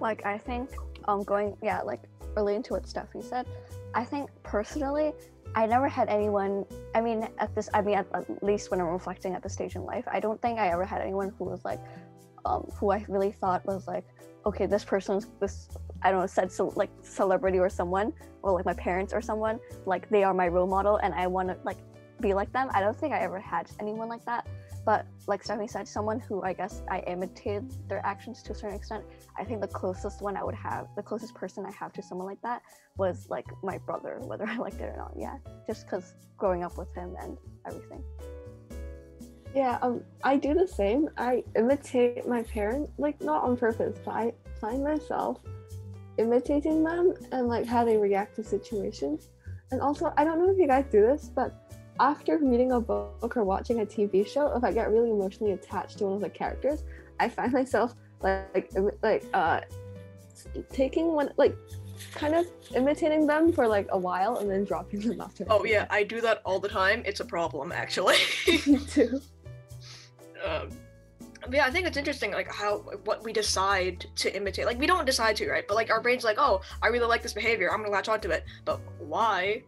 like 0.00 0.26
I 0.26 0.36
think 0.36 0.68
um 1.06 1.22
going 1.22 1.56
yeah 1.62 1.80
like 1.80 2.00
relating 2.34 2.64
to 2.64 2.72
what 2.72 2.88
Stephanie 2.88 3.22
said, 3.22 3.46
I 3.94 4.04
think 4.04 4.28
personally 4.42 5.12
I 5.54 5.66
never 5.66 5.88
had 5.88 6.08
anyone. 6.08 6.64
I 6.94 7.00
mean, 7.00 7.28
at 7.38 7.54
this, 7.54 7.68
I 7.74 7.82
mean, 7.82 7.96
at, 7.98 8.06
at, 8.14 8.42
least 8.42 8.70
when 8.70 8.80
I'm 8.80 8.86
reflecting 8.86 9.34
at 9.34 9.42
the 9.42 9.48
stage 9.48 9.76
in 9.76 9.84
life, 9.84 10.04
I 10.10 10.20
don't 10.20 10.40
think 10.40 10.58
I 10.58 10.68
ever 10.68 10.84
had 10.84 11.02
anyone 11.02 11.32
who 11.38 11.44
was 11.44 11.64
like, 11.64 11.80
um, 12.44 12.62
who 12.74 12.90
I 12.90 13.04
really 13.08 13.32
thought 13.32 13.64
was 13.66 13.86
like, 13.86 14.04
okay, 14.46 14.66
this 14.66 14.84
person's 14.84 15.28
this, 15.40 15.68
I 16.02 16.10
don't 16.10 16.20
know, 16.20 16.26
said 16.26 16.50
so 16.50 16.72
like 16.74 16.90
celebrity 17.02 17.58
or 17.58 17.68
someone, 17.68 18.12
or 18.42 18.52
like 18.52 18.64
my 18.64 18.74
parents 18.74 19.12
or 19.12 19.20
someone, 19.20 19.60
like 19.86 20.08
they 20.08 20.24
are 20.24 20.34
my 20.34 20.48
role 20.48 20.66
model, 20.66 20.96
and 20.96 21.14
I 21.14 21.26
want 21.26 21.48
to 21.48 21.56
like 21.64 21.78
be 22.20 22.34
like 22.34 22.52
them. 22.52 22.68
I 22.72 22.80
don't 22.80 22.96
think 22.96 23.12
I 23.12 23.20
ever 23.20 23.38
had 23.38 23.70
anyone 23.78 24.08
like 24.08 24.24
that. 24.24 24.46
But 24.84 25.06
like 25.28 25.44
Stephanie 25.44 25.68
said, 25.68 25.86
someone 25.86 26.18
who 26.18 26.42
I 26.42 26.52
guess 26.52 26.82
I 26.90 27.00
imitated 27.00 27.72
their 27.88 28.04
actions 28.04 28.42
to 28.44 28.52
a 28.52 28.54
certain 28.54 28.76
extent. 28.76 29.04
I 29.38 29.44
think 29.44 29.60
the 29.60 29.68
closest 29.68 30.22
one 30.22 30.36
I 30.36 30.42
would 30.42 30.54
have, 30.54 30.88
the 30.96 31.02
closest 31.02 31.34
person 31.34 31.64
I 31.64 31.70
have 31.72 31.92
to 31.94 32.02
someone 32.02 32.26
like 32.26 32.42
that 32.42 32.62
was 32.96 33.26
like 33.30 33.46
my 33.62 33.78
brother, 33.78 34.18
whether 34.20 34.46
I 34.46 34.56
liked 34.66 34.80
it 34.80 34.84
or 34.84 34.96
not. 34.96 35.12
Yeah, 35.16 35.36
just 35.66 35.86
because 35.86 36.14
growing 36.36 36.64
up 36.64 36.76
with 36.76 36.92
him 36.94 37.14
and 37.20 37.38
everything. 37.66 38.02
Yeah, 39.54 39.78
um, 39.82 40.02
I 40.24 40.36
do 40.36 40.54
the 40.54 40.66
same. 40.66 41.08
I 41.18 41.44
imitate 41.56 42.26
my 42.26 42.42
parents, 42.42 42.90
like 42.98 43.20
not 43.20 43.44
on 43.44 43.56
purpose, 43.56 43.98
but 44.04 44.12
I 44.12 44.32
find 44.60 44.82
myself 44.82 45.38
imitating 46.16 46.82
them 46.82 47.14
and 47.32 47.48
like 47.48 47.66
how 47.66 47.84
they 47.84 47.96
react 47.96 48.36
to 48.36 48.44
situations. 48.44 49.28
And 49.70 49.80
also, 49.80 50.12
I 50.16 50.24
don't 50.24 50.38
know 50.38 50.50
if 50.50 50.58
you 50.58 50.66
guys 50.66 50.86
do 50.90 51.02
this, 51.02 51.28
but 51.28 51.61
after 52.00 52.38
reading 52.38 52.72
a 52.72 52.80
book 52.80 53.36
or 53.36 53.44
watching 53.44 53.80
a 53.80 53.86
TV 53.86 54.26
show, 54.26 54.54
if 54.56 54.64
I 54.64 54.72
get 54.72 54.90
really 54.90 55.10
emotionally 55.10 55.52
attached 55.52 55.98
to 55.98 56.04
one 56.04 56.14
of 56.14 56.20
the 56.20 56.30
characters, 56.30 56.84
I 57.20 57.28
find 57.28 57.52
myself 57.52 57.94
like 58.22 58.72
like 59.02 59.24
uh 59.34 59.60
taking 60.70 61.12
one 61.12 61.30
like 61.36 61.56
kind 62.14 62.34
of 62.34 62.46
imitating 62.74 63.26
them 63.26 63.52
for 63.52 63.68
like 63.68 63.86
a 63.90 63.98
while 63.98 64.38
and 64.38 64.50
then 64.50 64.64
dropping 64.64 65.00
them 65.00 65.20
after. 65.26 65.44
Oh 65.48 65.64
yeah, 65.64 65.86
I 65.90 66.02
do 66.02 66.20
that 66.22 66.42
all 66.44 66.58
the 66.58 66.68
time. 66.68 67.02
It's 67.04 67.20
a 67.20 67.24
problem 67.24 67.72
actually. 67.72 68.16
Me 68.66 68.78
too. 68.78 69.20
Um, 70.44 70.70
yeah, 71.50 71.66
I 71.66 71.70
think 71.70 71.86
it's 71.86 71.96
interesting, 71.96 72.32
like 72.32 72.52
how 72.52 72.78
what 73.04 73.22
we 73.24 73.32
decide 73.32 74.06
to 74.16 74.34
imitate. 74.34 74.66
Like 74.66 74.78
we 74.78 74.86
don't 74.86 75.04
decide 75.04 75.36
to, 75.36 75.50
right? 75.50 75.66
But 75.66 75.74
like 75.74 75.90
our 75.90 76.00
brain's 76.00 76.24
like, 76.24 76.36
oh, 76.38 76.62
I 76.82 76.88
really 76.88 77.06
like 77.06 77.22
this 77.22 77.32
behavior. 77.32 77.70
I'm 77.72 77.80
gonna 77.80 77.90
latch 77.90 78.08
onto 78.08 78.30
it. 78.30 78.44
But 78.64 78.80
why? 78.98 79.62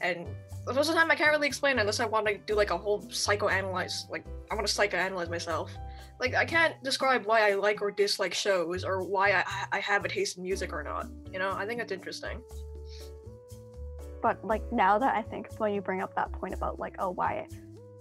And 0.00 0.26
most 0.66 0.88
of 0.88 0.94
the 0.94 0.94
time 0.94 1.10
I 1.10 1.14
can't 1.14 1.30
really 1.32 1.48
explain 1.48 1.78
unless 1.78 2.00
I 2.00 2.06
want 2.06 2.26
to 2.26 2.38
do 2.38 2.54
like 2.54 2.70
a 2.70 2.78
whole 2.78 3.02
psychoanalyze. 3.02 4.08
Like 4.10 4.24
I 4.50 4.54
want 4.54 4.66
to 4.66 4.72
psychoanalyze 4.72 5.28
myself. 5.28 5.72
Like 6.20 6.34
I 6.34 6.44
can't 6.44 6.74
describe 6.84 7.26
why 7.26 7.50
I 7.50 7.54
like 7.54 7.82
or 7.82 7.90
dislike 7.90 8.34
shows 8.34 8.84
or 8.84 9.02
why 9.02 9.32
I 9.32 9.44
I 9.72 9.78
have 9.80 10.04
a 10.04 10.08
taste 10.08 10.36
in 10.36 10.44
music 10.44 10.72
or 10.72 10.82
not. 10.82 11.08
You 11.32 11.38
know, 11.38 11.52
I 11.52 11.66
think 11.66 11.80
it's 11.80 11.92
interesting. 11.92 12.40
But 14.22 14.44
like 14.44 14.62
now 14.72 14.98
that 14.98 15.16
I 15.16 15.22
think 15.22 15.48
when 15.58 15.74
you 15.74 15.80
bring 15.80 16.00
up 16.00 16.14
that 16.14 16.30
point 16.30 16.54
about 16.54 16.78
like 16.78 16.94
oh 17.00 17.10
why, 17.10 17.48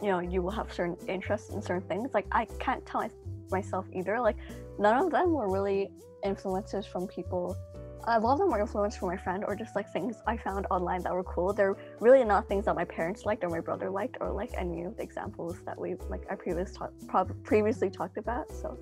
you 0.01 0.09
know 0.09 0.19
you 0.19 0.43
will 0.43 0.51
have 0.51 0.71
certain 0.71 0.97
interests 1.07 1.49
in 1.49 1.61
certain 1.61 1.87
things. 1.87 2.11
Like 2.13 2.27
I 2.31 2.45
can't 2.59 2.85
tell 2.85 3.09
myself 3.49 3.87
either. 3.91 4.19
Like 4.19 4.37
none 4.77 5.03
of 5.03 5.11
them 5.11 5.31
were 5.31 5.49
really 5.49 5.89
influences 6.23 6.85
from 6.85 7.07
people 7.07 7.57
a 8.07 8.19
lot 8.19 8.33
of 8.33 8.39
them 8.39 8.49
were 8.49 8.59
influenced 8.59 8.99
from 8.99 9.09
my 9.09 9.17
friend 9.17 9.43
or 9.47 9.55
just 9.55 9.75
like 9.75 9.91
things 9.91 10.17
I 10.25 10.37
found 10.37 10.65
online 10.71 11.03
that 11.03 11.13
were 11.13 11.23
cool. 11.23 11.53
They're 11.53 11.77
really 11.99 12.23
not 12.23 12.47
things 12.47 12.65
that 12.65 12.75
my 12.75 12.85
parents 12.85 13.25
liked 13.25 13.43
or 13.43 13.49
my 13.49 13.59
brother 13.59 13.89
liked 13.89 14.17
or 14.21 14.31
like 14.31 14.51
any 14.57 14.83
of 14.83 14.97
the 14.97 15.03
examples 15.03 15.57
that 15.65 15.79
we 15.79 15.95
like 16.09 16.23
I 16.29 16.35
previous 16.35 16.73
ta- 16.73 17.25
previously 17.43 17.89
talked 17.89 18.17
about. 18.17 18.51
So 18.51 18.77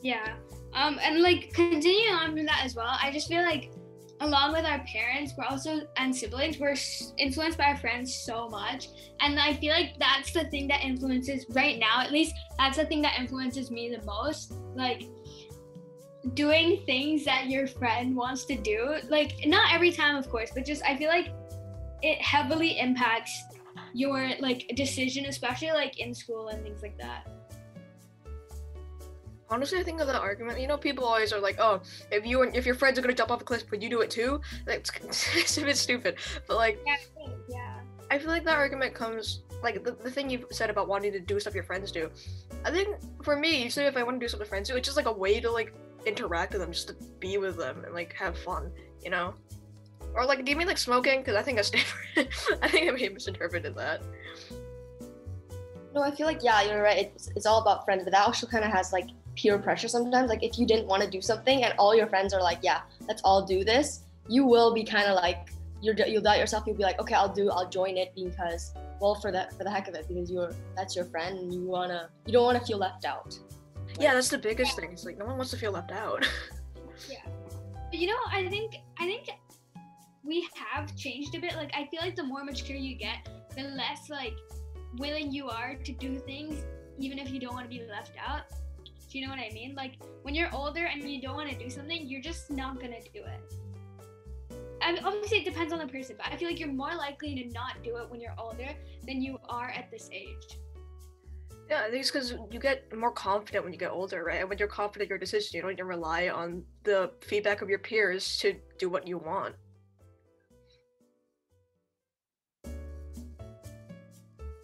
yeah, 0.00 0.34
um, 0.74 0.98
and 1.00 1.22
like 1.22 1.52
continuing 1.52 2.14
on 2.14 2.32
from 2.36 2.46
that 2.46 2.62
as 2.64 2.74
well, 2.74 2.96
I 3.00 3.12
just 3.12 3.28
feel 3.28 3.42
like 3.42 3.70
along 4.20 4.52
with 4.52 4.64
our 4.64 4.78
parents, 4.80 5.32
we're 5.36 5.44
also 5.44 5.80
and 5.96 6.14
siblings, 6.14 6.58
we're 6.58 6.76
influenced 7.18 7.58
by 7.58 7.64
our 7.64 7.76
friends 7.76 8.14
so 8.14 8.48
much, 8.48 8.88
and 9.20 9.38
I 9.38 9.54
feel 9.54 9.72
like 9.72 9.98
that's 9.98 10.32
the 10.32 10.44
thing 10.44 10.66
that 10.68 10.82
influences 10.82 11.46
right 11.50 11.78
now. 11.78 12.00
At 12.00 12.12
least 12.12 12.34
that's 12.58 12.78
the 12.78 12.84
thing 12.86 13.02
that 13.02 13.18
influences 13.18 13.70
me 13.70 13.94
the 13.94 14.04
most. 14.04 14.54
Like 14.74 15.04
doing 16.34 16.82
things 16.86 17.24
that 17.24 17.48
your 17.48 17.66
friend 17.66 18.14
wants 18.14 18.44
to 18.44 18.56
do 18.56 18.96
like 19.08 19.34
not 19.46 19.72
every 19.72 19.90
time 19.90 20.14
of 20.16 20.28
course 20.30 20.50
but 20.54 20.64
just 20.64 20.80
i 20.84 20.96
feel 20.96 21.08
like 21.08 21.32
it 22.02 22.20
heavily 22.20 22.78
impacts 22.78 23.42
your 23.92 24.30
like 24.40 24.70
decision 24.74 25.26
especially 25.26 25.70
like 25.72 25.98
in 25.98 26.14
school 26.14 26.48
and 26.48 26.62
things 26.62 26.82
like 26.82 26.96
that. 26.98 27.28
Honestly 29.50 29.78
i 29.78 29.82
think 29.82 30.00
of 30.00 30.06
that 30.06 30.20
argument 30.20 30.58
you 30.60 30.66
know 30.66 30.78
people 30.78 31.04
always 31.04 31.32
are 31.32 31.40
like 31.40 31.56
oh 31.58 31.80
if 32.10 32.24
you 32.24 32.42
and 32.42 32.56
if 32.56 32.64
your 32.64 32.74
friends 32.74 32.98
are 32.98 33.02
gonna 33.02 33.12
jump 33.12 33.30
off 33.30 33.42
a 33.42 33.44
cliff 33.44 33.70
would 33.70 33.82
you 33.82 33.90
do 33.90 34.00
it 34.00 34.10
too? 34.10 34.40
That's 34.64 34.90
it's 35.34 35.58
a 35.58 35.62
bit 35.62 35.76
stupid 35.76 36.16
but 36.48 36.56
like 36.56 36.78
yeah, 36.86 36.96
yeah. 37.50 37.80
i 38.10 38.18
feel 38.18 38.28
like 38.28 38.44
that 38.44 38.56
argument 38.56 38.94
comes 38.94 39.42
like 39.62 39.84
the, 39.84 39.92
the 39.92 40.10
thing 40.10 40.30
you've 40.30 40.46
said 40.50 40.70
about 40.70 40.88
wanting 40.88 41.12
to 41.12 41.20
do 41.20 41.38
stuff 41.38 41.54
your 41.54 41.62
friends 41.62 41.92
do. 41.92 42.10
I 42.64 42.70
think 42.70 42.96
for 43.22 43.36
me 43.36 43.62
usually 43.62 43.86
if 43.86 43.96
i 43.96 44.02
want 44.02 44.18
to 44.18 44.24
do 44.24 44.28
something 44.28 44.48
friends 44.48 44.70
do 44.70 44.76
it's 44.76 44.86
just 44.86 44.96
like 44.96 45.06
a 45.06 45.12
way 45.12 45.38
to 45.40 45.50
like 45.50 45.74
interact 46.06 46.52
with 46.52 46.60
them, 46.60 46.72
just 46.72 46.88
to 46.88 46.96
be 47.20 47.38
with 47.38 47.56
them 47.56 47.84
and 47.84 47.94
like 47.94 48.12
have 48.14 48.38
fun, 48.38 48.70
you 49.02 49.10
know? 49.10 49.34
Or 50.14 50.26
like, 50.26 50.44
do 50.44 50.50
you 50.50 50.56
mean 50.56 50.66
like 50.66 50.78
smoking? 50.78 51.20
Because 51.20 51.36
I 51.36 51.42
think 51.42 51.58
I 51.58 51.62
different. 51.70 52.62
I 52.62 52.68
think 52.68 52.88
I 52.88 52.92
may 52.92 53.04
have 53.04 53.14
misinterpreted 53.14 53.74
that. 53.76 54.02
No, 55.94 56.02
I 56.02 56.10
feel 56.10 56.26
like 56.26 56.42
yeah, 56.42 56.62
you're 56.62 56.82
right. 56.82 57.10
It's, 57.14 57.28
it's 57.36 57.46
all 57.46 57.60
about 57.60 57.84
friends, 57.84 58.04
but 58.04 58.12
that 58.12 58.26
also 58.26 58.46
kind 58.46 58.64
of 58.64 58.70
has 58.70 58.92
like 58.92 59.08
peer 59.36 59.58
pressure 59.58 59.88
sometimes. 59.88 60.28
Like 60.28 60.42
if 60.42 60.58
you 60.58 60.66
didn't 60.66 60.86
want 60.86 61.02
to 61.02 61.10
do 61.10 61.20
something 61.20 61.64
and 61.64 61.74
all 61.78 61.94
your 61.94 62.06
friends 62.06 62.32
are 62.32 62.42
like, 62.42 62.58
yeah, 62.62 62.82
let's 63.08 63.22
all 63.24 63.44
do 63.44 63.64
this, 63.64 64.04
you 64.28 64.44
will 64.44 64.72
be 64.72 64.84
kind 64.84 65.06
of 65.06 65.16
like 65.16 65.50
you're 65.80 65.94
you'll 66.06 66.22
doubt 66.22 66.38
yourself. 66.38 66.64
You'll 66.66 66.76
be 66.76 66.82
like, 66.82 67.00
okay, 67.00 67.14
I'll 67.14 67.32
do, 67.32 67.50
I'll 67.50 67.68
join 67.68 67.96
it 67.96 68.12
because 68.14 68.72
well, 69.00 69.16
for 69.16 69.32
that 69.32 69.56
for 69.56 69.64
the 69.64 69.70
heck 69.70 69.88
of 69.88 69.94
it, 69.94 70.06
because 70.08 70.30
you're 70.30 70.52
that's 70.76 70.94
your 70.94 71.04
friend 71.06 71.38
and 71.38 71.52
you 71.52 71.62
wanna 71.62 72.08
you 72.26 72.32
don't 72.32 72.44
want 72.44 72.58
to 72.58 72.64
feel 72.64 72.78
left 72.78 73.04
out 73.04 73.38
yeah, 74.00 74.14
that's 74.14 74.28
the 74.28 74.38
biggest 74.38 74.76
thing. 74.76 74.90
It's 74.92 75.04
like 75.04 75.18
no 75.18 75.26
one 75.26 75.36
wants 75.36 75.50
to 75.52 75.56
feel 75.56 75.72
left 75.72 75.92
out. 75.92 76.26
yeah, 77.10 77.18
but 77.90 77.98
you 77.98 78.08
know, 78.08 78.18
I 78.30 78.48
think 78.48 78.76
I 78.98 79.04
think 79.04 79.28
we 80.24 80.48
have 80.54 80.94
changed 80.96 81.34
a 81.34 81.40
bit. 81.40 81.54
Like 81.56 81.72
I 81.74 81.86
feel 81.86 82.00
like 82.00 82.16
the 82.16 82.22
more 82.22 82.44
mature 82.44 82.76
you 82.76 82.94
get, 82.96 83.28
the 83.56 83.62
less 83.62 84.08
like 84.08 84.34
willing 84.98 85.32
you 85.32 85.48
are 85.48 85.74
to 85.74 85.92
do 85.92 86.18
things, 86.18 86.64
even 86.98 87.18
if 87.18 87.30
you 87.30 87.40
don't 87.40 87.54
want 87.54 87.70
to 87.70 87.76
be 87.76 87.84
left 87.88 88.12
out. 88.24 88.42
Do 89.10 89.18
you 89.18 89.26
know 89.26 89.30
what 89.30 89.40
I 89.40 89.50
mean? 89.52 89.74
Like 89.74 89.96
when 90.22 90.34
you're 90.34 90.52
older 90.54 90.86
and 90.86 91.02
you 91.02 91.20
don't 91.20 91.36
want 91.36 91.50
to 91.50 91.58
do 91.58 91.68
something, 91.68 92.06
you're 92.06 92.22
just 92.22 92.50
not 92.50 92.80
gonna 92.80 93.00
do 93.12 93.20
it. 93.20 93.54
I 94.80 94.92
mean, 94.92 95.04
obviously, 95.04 95.38
it 95.38 95.44
depends 95.44 95.72
on 95.72 95.78
the 95.78 95.86
person, 95.86 96.16
but 96.16 96.26
I 96.32 96.36
feel 96.36 96.48
like 96.48 96.58
you're 96.58 96.72
more 96.72 96.94
likely 96.94 97.34
to 97.36 97.52
not 97.52 97.82
do 97.84 97.96
it 97.98 98.10
when 98.10 98.20
you're 98.20 98.34
older 98.38 98.68
than 99.06 99.22
you 99.22 99.38
are 99.48 99.68
at 99.70 99.90
this 99.90 100.08
age. 100.12 100.58
Yeah, 101.72 101.84
I 101.86 101.90
think 101.90 102.02
it's 102.02 102.10
because 102.10 102.34
you 102.50 102.60
get 102.60 102.94
more 102.94 103.10
confident 103.10 103.64
when 103.64 103.72
you 103.72 103.78
get 103.78 103.92
older, 103.92 104.22
right? 104.24 104.40
And 104.40 104.48
when 104.50 104.58
you're 104.58 104.68
confident 104.68 105.04
in 105.04 105.08
your 105.08 105.18
decision, 105.18 105.56
you 105.56 105.62
don't 105.62 105.70
need 105.70 105.78
to 105.78 105.86
rely 105.86 106.28
on 106.28 106.64
the 106.84 107.10
feedback 107.22 107.62
of 107.62 107.70
your 107.70 107.78
peers 107.78 108.36
to 108.40 108.54
do 108.78 108.90
what 108.90 109.08
you 109.08 109.16
want. 109.16 109.54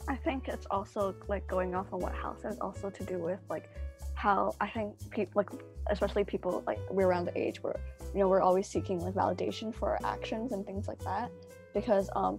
I 0.07 0.17
think 0.23 0.49
it's 0.49 0.67
also 0.71 1.15
like 1.29 1.47
going 1.47 1.75
off 1.75 1.87
on 1.95 2.01
what 2.01 2.15
Hal 2.15 2.37
says, 2.43 2.59
also 2.61 2.91
to 2.91 3.05
do 3.05 3.17
with 3.17 3.41
like 3.49 3.71
how 4.13 4.55
I 4.61 4.69
think 4.69 4.93
people, 5.11 5.33
like 5.35 5.49
especially 5.89 6.25
people 6.25 6.63
like 6.67 6.79
we're 6.91 7.07
around 7.07 7.25
the 7.25 7.39
age 7.41 7.63
where 7.63 7.81
you 8.13 8.21
know 8.21 8.29
we're 8.29 8.43
always 8.43 8.67
seeking 8.67 9.01
like 9.01 9.15
validation 9.15 9.75
for 9.75 9.93
our 9.93 10.01
actions 10.05 10.53
and 10.53 10.67
things 10.67 10.87
like 10.87 11.03
that, 11.05 11.31
because 11.73 12.11
um, 12.15 12.39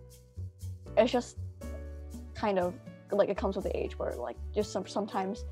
it's 0.96 1.12
just 1.12 1.38
kind 2.36 2.60
of 2.60 2.76
like 3.12 3.30
it 3.30 3.38
comes 3.38 3.55
with 3.55 3.66
the 3.66 3.78
age 3.78 3.97
where 3.97 4.16
like 4.16 4.38
just 4.53 4.72
some 4.72 4.88
sometimes 4.88 5.45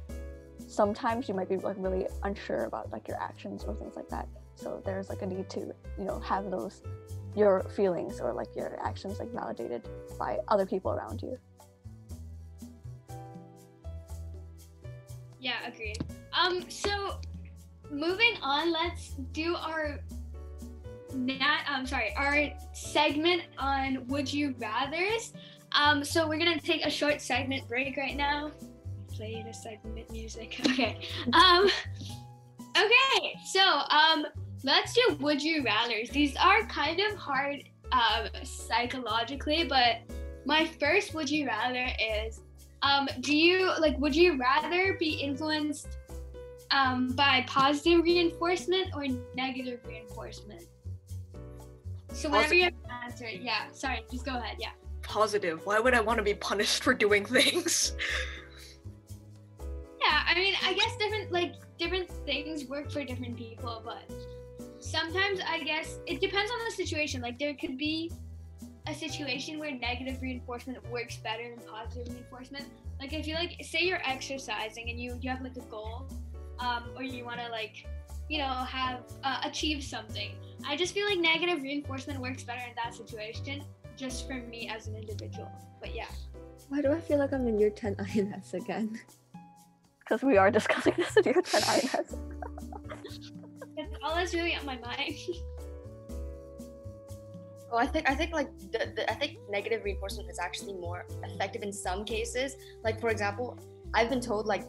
sometimes 0.67 1.27
you 1.27 1.33
might 1.33 1.49
be 1.49 1.57
like 1.57 1.75
really 1.79 2.07
unsure 2.23 2.65
about 2.65 2.91
like 2.91 3.07
your 3.07 3.17
actions 3.21 3.63
or 3.63 3.73
things 3.75 3.95
like 3.95 4.09
that. 4.09 4.27
So 4.55 4.81
there's 4.85 5.09
like 5.09 5.21
a 5.21 5.25
need 5.25 5.49
to 5.51 5.59
you 5.97 6.03
know 6.03 6.19
have 6.19 6.51
those 6.51 6.81
your 7.35 7.63
feelings 7.63 8.19
or 8.19 8.33
like 8.33 8.55
your 8.55 8.79
actions 8.83 9.19
like 9.19 9.31
validated 9.31 9.87
by 10.17 10.39
other 10.47 10.65
people 10.65 10.91
around 10.91 11.21
you. 11.21 11.37
Yeah 15.39 15.67
agreed 15.67 15.99
um 16.33 16.69
so 16.69 17.19
moving 17.91 18.33
on 18.41 18.71
let's 18.71 19.11
do 19.31 19.55
our 19.55 19.99
Nat, 21.13 21.63
I'm 21.67 21.85
sorry, 21.85 22.13
our 22.15 22.49
segment 22.73 23.43
on 23.57 24.05
would 24.07 24.31
you 24.31 24.55
rather's. 24.59 25.33
Um, 25.77 26.03
so 26.03 26.27
we're 26.27 26.39
gonna 26.39 26.59
take 26.59 26.85
a 26.85 26.89
short 26.89 27.21
segment 27.21 27.67
break 27.67 27.95
right 27.97 28.17
now. 28.17 28.51
play 29.13 29.43
the 29.45 29.53
segment 29.53 30.11
music. 30.11 30.59
Okay. 30.65 30.99
Um. 31.33 31.69
Okay. 32.75 33.35
So 33.45 33.61
um, 33.61 34.25
let's 34.63 34.93
do 34.93 35.17
would 35.19 35.41
you 35.41 35.63
rather's. 35.63 36.09
These 36.09 36.35
are 36.35 36.65
kind 36.67 36.99
of 36.99 37.17
hard 37.17 37.63
um 37.91 38.27
psychologically, 38.43 39.65
but 39.65 39.97
my 40.45 40.65
first 40.79 41.13
would 41.13 41.29
you 41.29 41.47
rather 41.47 41.87
is 41.99 42.41
um, 42.81 43.07
do 43.21 43.35
you 43.35 43.71
like 43.79 43.97
would 43.99 44.15
you 44.15 44.37
rather 44.37 44.95
be 44.99 45.15
influenced 45.15 45.97
um, 46.71 47.09
by 47.09 47.45
positive 47.47 48.03
reinforcement 48.03 48.89
or 48.95 49.05
negative 49.35 49.79
reinforcement? 49.87 50.63
So 52.13 52.29
whenever 52.29 52.53
you 52.55 52.63
have 52.63 52.73
to 52.83 52.93
answer, 53.05 53.29
yeah. 53.29 53.71
Sorry, 53.71 54.03
just 54.11 54.25
go 54.25 54.37
ahead. 54.37 54.57
Yeah. 54.59 54.71
Positive. 55.07 55.65
Why 55.65 55.79
would 55.79 55.93
I 55.93 56.01
want 56.01 56.17
to 56.17 56.23
be 56.23 56.33
punished 56.33 56.83
for 56.83 56.93
doing 56.93 57.25
things? 57.25 57.93
Yeah, 59.99 60.23
I 60.25 60.35
mean, 60.35 60.53
I 60.63 60.73
guess 60.73 60.95
different 60.95 61.33
like 61.33 61.55
different 61.77 62.09
things 62.25 62.65
work 62.65 62.89
for 62.91 63.03
different 63.03 63.35
people, 63.35 63.81
but 63.83 64.09
sometimes 64.79 65.41
I 65.45 65.63
guess 65.63 65.99
it 66.05 66.21
depends 66.21 66.49
on 66.49 66.57
the 66.63 66.71
situation. 66.71 67.19
Like 67.19 67.37
there 67.37 67.53
could 67.55 67.77
be 67.77 68.13
a 68.87 68.93
situation 68.93 69.59
where 69.59 69.71
negative 69.71 70.21
reinforcement 70.21 70.89
works 70.89 71.17
better 71.17 71.53
than 71.53 71.67
positive 71.67 72.13
reinforcement. 72.13 72.65
Like 73.01 73.11
if 73.11 73.27
you 73.27 73.35
like 73.35 73.57
say 73.63 73.79
you're 73.81 74.01
exercising 74.05 74.89
and 74.89 74.97
you 74.97 75.17
you 75.19 75.29
have 75.29 75.41
like 75.41 75.57
a 75.57 75.61
goal, 75.61 76.07
um, 76.59 76.85
or 76.95 77.03
you 77.03 77.25
want 77.25 77.39
to 77.41 77.49
like, 77.49 77.85
you 78.29 78.37
know, 78.37 78.45
have 78.47 79.01
uh, 79.25 79.41
achieve 79.43 79.83
something. 79.83 80.31
I 80.65 80.77
just 80.77 80.93
feel 80.93 81.05
like 81.05 81.19
negative 81.19 81.63
reinforcement 81.63 82.19
works 82.21 82.43
better 82.43 82.61
in 82.61 82.75
that 82.81 82.95
situation, 82.95 83.63
just 83.97 84.27
for 84.27 84.35
me 84.35 84.69
as 84.69 84.87
an 84.87 84.95
individual. 84.95 85.51
But 85.81 85.93
yeah. 85.93 86.07
Why 86.69 86.81
do 86.81 86.91
I 86.91 86.99
feel 86.99 87.17
like 87.17 87.33
I'm 87.33 87.47
in 87.47 87.59
year 87.59 87.69
10 87.69 87.95
INS 87.99 88.53
again? 88.53 88.99
Because 89.99 90.23
we 90.23 90.37
are 90.37 90.49
discussing 90.49 90.93
this 90.95 91.17
in 91.17 91.23
year 91.25 91.41
10 91.41 91.63
INS. 91.67 92.15
That's 93.75 93.95
all 94.01 94.15
that's 94.15 94.33
really 94.33 94.55
on 94.55 94.65
my 94.65 94.77
mind. 94.77 95.15
Oh, 97.69 97.77
I 97.77 97.85
think 97.85 98.09
I 98.09 98.15
think 98.15 98.31
like 98.31 98.47
the, 98.71 98.93
the 98.95 99.11
I 99.11 99.15
think 99.15 99.39
negative 99.49 99.83
reinforcement 99.83 100.29
is 100.29 100.39
actually 100.39 100.75
more 100.75 101.05
effective 101.25 101.63
in 101.63 101.73
some 101.73 102.05
cases. 102.05 102.55
Like 102.81 103.01
for 103.01 103.09
example, 103.09 103.59
I've 103.93 104.09
been 104.09 104.21
told 104.21 104.45
like 104.45 104.63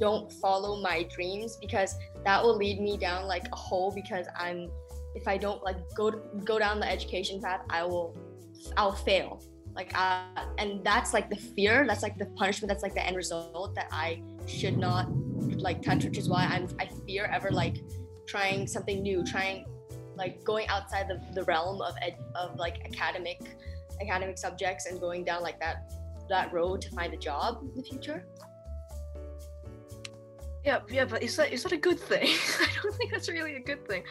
don't 0.00 0.32
follow 0.32 0.80
my 0.80 1.02
dreams 1.14 1.58
because 1.60 1.94
that 2.24 2.42
will 2.42 2.56
lead 2.56 2.80
me 2.80 2.96
down 2.96 3.26
like 3.26 3.46
a 3.52 3.56
hole 3.56 3.92
because 3.94 4.26
I'm 4.34 4.70
if 5.14 5.28
I 5.28 5.36
don't 5.36 5.62
like 5.62 5.76
go 5.94 6.10
go 6.42 6.58
down 6.58 6.80
the 6.80 6.90
education 6.90 7.38
path, 7.38 7.60
I 7.68 7.82
will 7.84 8.16
I'll 8.76 8.92
fail. 8.92 9.42
Like 9.74 9.92
I, 9.94 10.26
and 10.58 10.84
that's 10.84 11.12
like 11.14 11.30
the 11.30 11.36
fear, 11.36 11.86
that's 11.86 12.02
like 12.02 12.18
the 12.18 12.26
punishment, 12.26 12.68
that's 12.68 12.82
like 12.82 12.94
the 12.94 13.04
end 13.04 13.16
result 13.16 13.74
that 13.74 13.88
I 13.92 14.22
should 14.46 14.76
not 14.76 15.08
like 15.60 15.82
touch, 15.82 16.04
which 16.04 16.18
is 16.18 16.28
why 16.28 16.44
I'm 16.44 16.68
I 16.80 16.88
fear 17.06 17.30
ever 17.32 17.50
like 17.50 17.76
trying 18.26 18.66
something 18.66 19.02
new, 19.02 19.24
trying 19.24 19.66
like 20.16 20.42
going 20.42 20.66
outside 20.68 21.06
the, 21.08 21.20
the 21.32 21.44
realm 21.44 21.80
of 21.80 21.94
ed, 22.02 22.18
of 22.34 22.58
like 22.58 22.84
academic 22.84 23.40
academic 24.00 24.38
subjects 24.38 24.86
and 24.86 25.00
going 25.00 25.24
down 25.24 25.42
like 25.42 25.58
that 25.60 25.92
that 26.28 26.52
road 26.52 26.80
to 26.82 26.90
find 26.90 27.14
a 27.14 27.16
job 27.16 27.60
in 27.62 27.74
the 27.74 27.82
future. 27.82 28.26
Yeah, 30.64 30.80
yeah, 30.90 31.04
but 31.04 31.22
is 31.22 31.36
that 31.36 31.52
is 31.52 31.62
that 31.62 31.72
a 31.72 31.76
good 31.76 31.98
thing? 31.98 32.26
I 32.60 32.68
don't 32.82 32.94
think 32.96 33.10
that's 33.12 33.28
really 33.28 33.56
a 33.56 33.60
good 33.60 33.86
thing. 33.86 34.02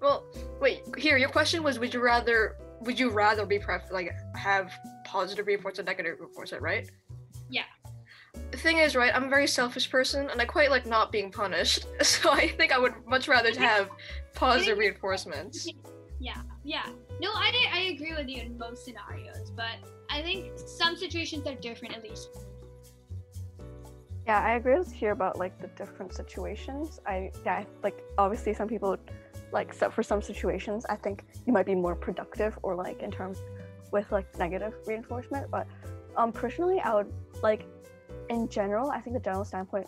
Well, 0.00 0.26
wait, 0.60 0.82
here 0.98 1.16
your 1.16 1.28
question 1.28 1.62
was 1.62 1.78
would 1.78 1.94
you 1.94 2.02
rather 2.02 2.56
would 2.82 2.98
you 2.98 3.10
rather 3.10 3.46
be 3.46 3.58
pref 3.58 3.90
like 3.90 4.12
have 4.34 4.72
positive 5.04 5.46
reinforcement 5.46 5.88
negative 5.88 6.18
reinforcement, 6.18 6.62
right? 6.62 6.90
Yeah. 7.50 7.64
The 8.50 8.56
thing 8.56 8.78
is, 8.78 8.96
right, 8.96 9.14
I'm 9.14 9.24
a 9.24 9.28
very 9.28 9.46
selfish 9.46 9.90
person 9.90 10.28
and 10.30 10.40
I 10.40 10.44
quite 10.44 10.70
like 10.70 10.86
not 10.86 11.12
being 11.12 11.30
punished. 11.30 11.86
So 12.02 12.30
I 12.30 12.48
think 12.48 12.72
I 12.72 12.78
would 12.78 12.94
much 13.06 13.28
rather 13.28 13.52
have 13.58 13.90
positive 14.34 14.78
reinforcements. 14.78 15.68
Yeah, 16.18 16.40
yeah. 16.64 16.86
No, 17.20 17.30
I 17.30 17.52
I 17.72 17.80
agree 17.94 18.14
with 18.14 18.28
you 18.28 18.42
in 18.42 18.58
most 18.58 18.84
scenarios, 18.84 19.50
but 19.50 19.76
I 20.10 20.22
think 20.22 20.52
some 20.56 20.96
situations 20.96 21.46
are 21.46 21.54
different 21.54 21.96
at 21.96 22.02
least. 22.02 22.28
Yeah, 24.26 24.40
I 24.40 24.54
agree 24.54 24.78
with 24.78 25.02
you 25.02 25.10
about 25.10 25.38
like 25.38 25.60
the 25.60 25.68
different 25.68 26.14
situations. 26.14 27.00
I 27.06 27.32
yeah, 27.44 27.64
like 27.82 27.98
obviously 28.18 28.54
some 28.54 28.68
people 28.68 28.96
like 29.52 29.72
so 29.72 29.90
for 29.90 30.02
some 30.02 30.22
situations 30.22 30.84
I 30.88 30.96
think 30.96 31.24
you 31.46 31.52
might 31.52 31.66
be 31.66 31.74
more 31.74 31.94
productive 31.94 32.58
or 32.62 32.74
like 32.74 33.02
in 33.02 33.10
terms 33.10 33.38
with 33.92 34.10
like 34.10 34.26
negative 34.38 34.74
reinforcement. 34.86 35.50
But 35.50 35.66
um 36.16 36.32
personally 36.32 36.80
I 36.80 36.94
would 36.94 37.12
like 37.42 37.66
in 38.30 38.48
general, 38.48 38.90
I 38.90 39.00
think 39.00 39.14
the 39.14 39.20
general 39.20 39.44
standpoint 39.44 39.86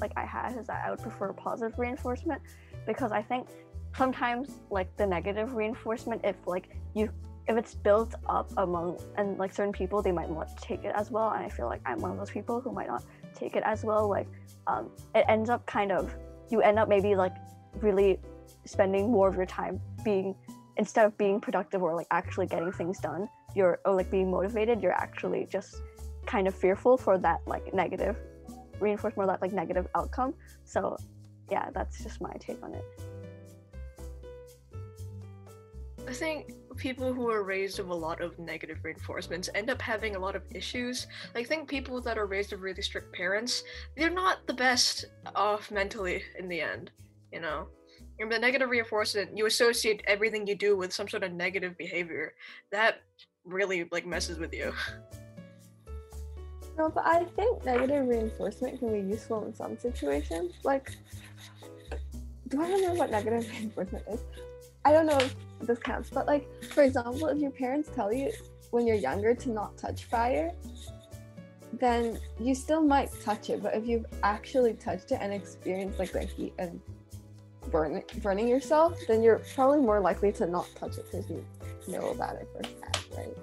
like 0.00 0.12
I 0.16 0.24
had 0.24 0.56
is 0.58 0.66
that 0.66 0.84
I 0.86 0.90
would 0.90 1.00
prefer 1.00 1.32
positive 1.32 1.78
reinforcement 1.78 2.42
because 2.86 3.12
I 3.12 3.22
think 3.22 3.48
sometimes 3.96 4.60
like 4.70 4.94
the 4.96 5.06
negative 5.06 5.54
reinforcement 5.54 6.20
if 6.24 6.36
like 6.46 6.68
you 6.94 7.10
if 7.48 7.56
it's 7.56 7.74
built 7.74 8.14
up 8.28 8.50
among 8.56 8.98
and 9.16 9.38
like 9.38 9.52
certain 9.52 9.72
people 9.72 10.02
they 10.02 10.12
might 10.12 10.30
not 10.30 10.56
take 10.58 10.84
it 10.84 10.92
as 10.94 11.10
well 11.10 11.30
and 11.30 11.44
i 11.44 11.48
feel 11.48 11.66
like 11.66 11.80
i'm 11.86 12.00
one 12.00 12.10
of 12.10 12.18
those 12.18 12.30
people 12.30 12.60
who 12.60 12.72
might 12.72 12.88
not 12.88 13.04
take 13.34 13.54
it 13.56 13.62
as 13.64 13.84
well 13.84 14.08
like 14.08 14.26
um, 14.66 14.90
it 15.14 15.24
ends 15.28 15.48
up 15.48 15.64
kind 15.66 15.92
of 15.92 16.14
you 16.50 16.60
end 16.60 16.78
up 16.78 16.88
maybe 16.88 17.14
like 17.14 17.34
really 17.80 18.18
spending 18.64 19.10
more 19.10 19.28
of 19.28 19.36
your 19.36 19.46
time 19.46 19.80
being 20.04 20.34
instead 20.76 21.06
of 21.06 21.16
being 21.16 21.40
productive 21.40 21.82
or 21.82 21.94
like 21.94 22.06
actually 22.10 22.46
getting 22.46 22.72
things 22.72 22.98
done 22.98 23.28
you're 23.54 23.80
or 23.84 23.94
like 23.94 24.10
being 24.10 24.30
motivated 24.30 24.82
you're 24.82 24.92
actually 24.92 25.46
just 25.50 25.82
kind 26.26 26.46
of 26.46 26.54
fearful 26.54 26.96
for 26.96 27.18
that 27.18 27.40
like 27.46 27.72
negative 27.72 28.16
reinforcement 28.80 29.28
or 29.28 29.32
that 29.32 29.40
like 29.40 29.52
negative 29.52 29.86
outcome 29.94 30.34
so 30.64 30.96
yeah 31.50 31.70
that's 31.72 32.02
just 32.02 32.20
my 32.20 32.32
take 32.40 32.62
on 32.62 32.74
it 32.74 32.84
I 36.08 36.12
think 36.12 36.52
people 36.76 37.12
who 37.12 37.28
are 37.30 37.42
raised 37.42 37.78
with 37.78 37.88
a 37.88 37.94
lot 37.94 38.20
of 38.20 38.38
negative 38.38 38.78
reinforcements 38.82 39.48
end 39.54 39.70
up 39.70 39.82
having 39.82 40.14
a 40.14 40.18
lot 40.18 40.36
of 40.36 40.42
issues. 40.54 41.08
I 41.34 41.42
think 41.42 41.68
people 41.68 42.00
that 42.02 42.16
are 42.16 42.26
raised 42.26 42.52
with 42.52 42.60
really 42.60 42.82
strict 42.82 43.12
parents, 43.12 43.64
they're 43.96 44.10
not 44.10 44.46
the 44.46 44.54
best 44.54 45.06
off 45.34 45.70
mentally 45.72 46.22
in 46.38 46.48
the 46.48 46.60
end, 46.60 46.92
you 47.32 47.40
know. 47.40 47.66
And 48.18 48.32
the 48.32 48.38
negative 48.38 48.70
reinforcement, 48.70 49.36
you 49.36 49.46
associate 49.46 50.02
everything 50.06 50.46
you 50.46 50.54
do 50.54 50.76
with 50.76 50.92
some 50.92 51.08
sort 51.08 51.22
of 51.22 51.32
negative 51.32 51.76
behavior. 51.76 52.32
That 52.72 53.02
really 53.44 53.88
like 53.92 54.06
messes 54.06 54.38
with 54.38 54.52
you. 54.54 54.72
No, 56.78 56.90
but 56.90 57.06
I 57.06 57.24
think 57.24 57.64
negative 57.64 58.06
reinforcement 58.06 58.78
can 58.78 58.92
be 58.92 59.08
useful 59.10 59.46
in 59.46 59.54
some 59.54 59.78
situations. 59.78 60.52
Like, 60.62 60.90
do 62.48 62.60
I 62.60 62.70
remember 62.70 62.98
what 62.98 63.10
negative 63.10 63.48
reinforcement 63.58 64.04
is? 64.12 64.20
I 64.84 64.92
don't 64.92 65.06
know 65.06 65.16
if 65.16 65.34
this 65.62 65.78
counts, 65.78 66.10
but 66.10 66.26
like, 66.26 66.46
for 66.64 66.82
example, 66.82 67.28
if 67.28 67.38
your 67.38 67.50
parents 67.50 67.90
tell 67.94 68.12
you 68.12 68.30
when 68.72 68.86
you're 68.86 68.96
younger 68.96 69.34
to 69.34 69.50
not 69.50 69.78
touch 69.78 70.04
fire, 70.04 70.52
then 71.72 72.18
you 72.38 72.54
still 72.54 72.82
might 72.82 73.10
touch 73.22 73.48
it. 73.48 73.62
But 73.62 73.74
if 73.74 73.86
you've 73.86 74.06
actually 74.22 74.74
touched 74.74 75.12
it 75.12 75.18
and 75.20 75.32
experienced 75.32 75.98
like 75.98 76.12
the 76.12 76.24
heat 76.24 76.52
and 76.58 76.80
burn, 77.70 78.02
burning 78.22 78.48
yourself, 78.48 78.98
then 79.08 79.22
you're 79.22 79.40
probably 79.54 79.80
more 79.80 80.00
likely 80.00 80.32
to 80.32 80.46
not 80.46 80.66
touch 80.74 80.98
it 80.98 81.06
because 81.10 81.28
you 81.28 81.44
know 81.88 82.10
about 82.10 82.36
it 82.36 82.48
firsthand, 82.54 82.98
right? 83.16 83.36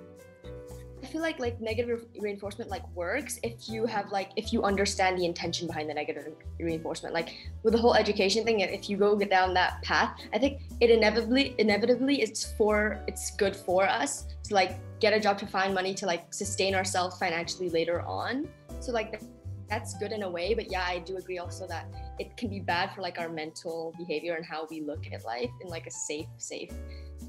I 1.04 1.06
feel 1.06 1.22
like 1.22 1.38
like 1.38 1.60
negative 1.60 2.06
reinforcement 2.18 2.72
like 2.72 2.84
works 2.96 3.38
if 3.44 3.68
you 3.68 3.86
have 3.86 4.12
like 4.12 4.32
if 4.38 4.54
you 4.54 4.64
understand 4.64 5.20
the 5.20 5.26
intention 5.26 5.68
behind 5.68 5.90
the 5.90 5.94
negative 5.94 6.34
reinforcement. 6.60 7.14
Like 7.14 7.36
with 7.64 7.74
the 7.74 7.80
whole 7.80 7.94
education 7.94 8.46
thing, 8.46 8.62
if 8.62 8.90
you 8.90 8.96
go 8.96 9.16
get 9.16 9.30
down 9.30 9.54
that 9.56 9.82
path, 9.84 10.18
I 10.34 10.40
think 10.40 10.62
it 10.80 10.90
inevitably 10.90 11.56
inevitably 11.58 12.22
it's 12.22 12.54
for 12.54 13.04
it's 13.08 13.32
good 13.36 13.56
for 13.56 13.86
us 13.86 14.28
to 14.44 14.54
like 14.54 14.80
get 15.02 15.12
a 15.12 15.20
job 15.20 15.38
to 15.40 15.46
find 15.46 15.74
money 15.74 15.94
to 15.94 16.06
like 16.06 16.34
sustain 16.34 16.74
ourselves 16.74 17.18
financially 17.18 17.70
later 17.70 18.02
on. 18.04 18.48
So 18.80 18.94
like 18.94 19.22
that's 19.70 19.98
good 19.98 20.14
in 20.14 20.24
a 20.24 20.30
way, 20.30 20.54
but 20.54 20.72
yeah, 20.72 20.86
I 20.88 21.00
do 21.00 21.18
agree 21.18 21.40
also 21.40 21.68
that 21.68 21.86
it 22.20 22.38
can 22.38 22.50
be 22.50 22.60
bad 22.60 22.94
for 22.94 23.02
like 23.02 23.20
our 23.20 23.30
mental 23.30 23.94
behavior 23.98 24.36
and 24.36 24.46
how 24.46 24.68
we 24.70 24.82
look 24.82 25.06
at 25.12 25.26
life 25.26 25.50
in 25.62 25.68
like 25.70 25.88
a 25.88 25.92
safe, 25.92 26.28
safe 26.38 26.72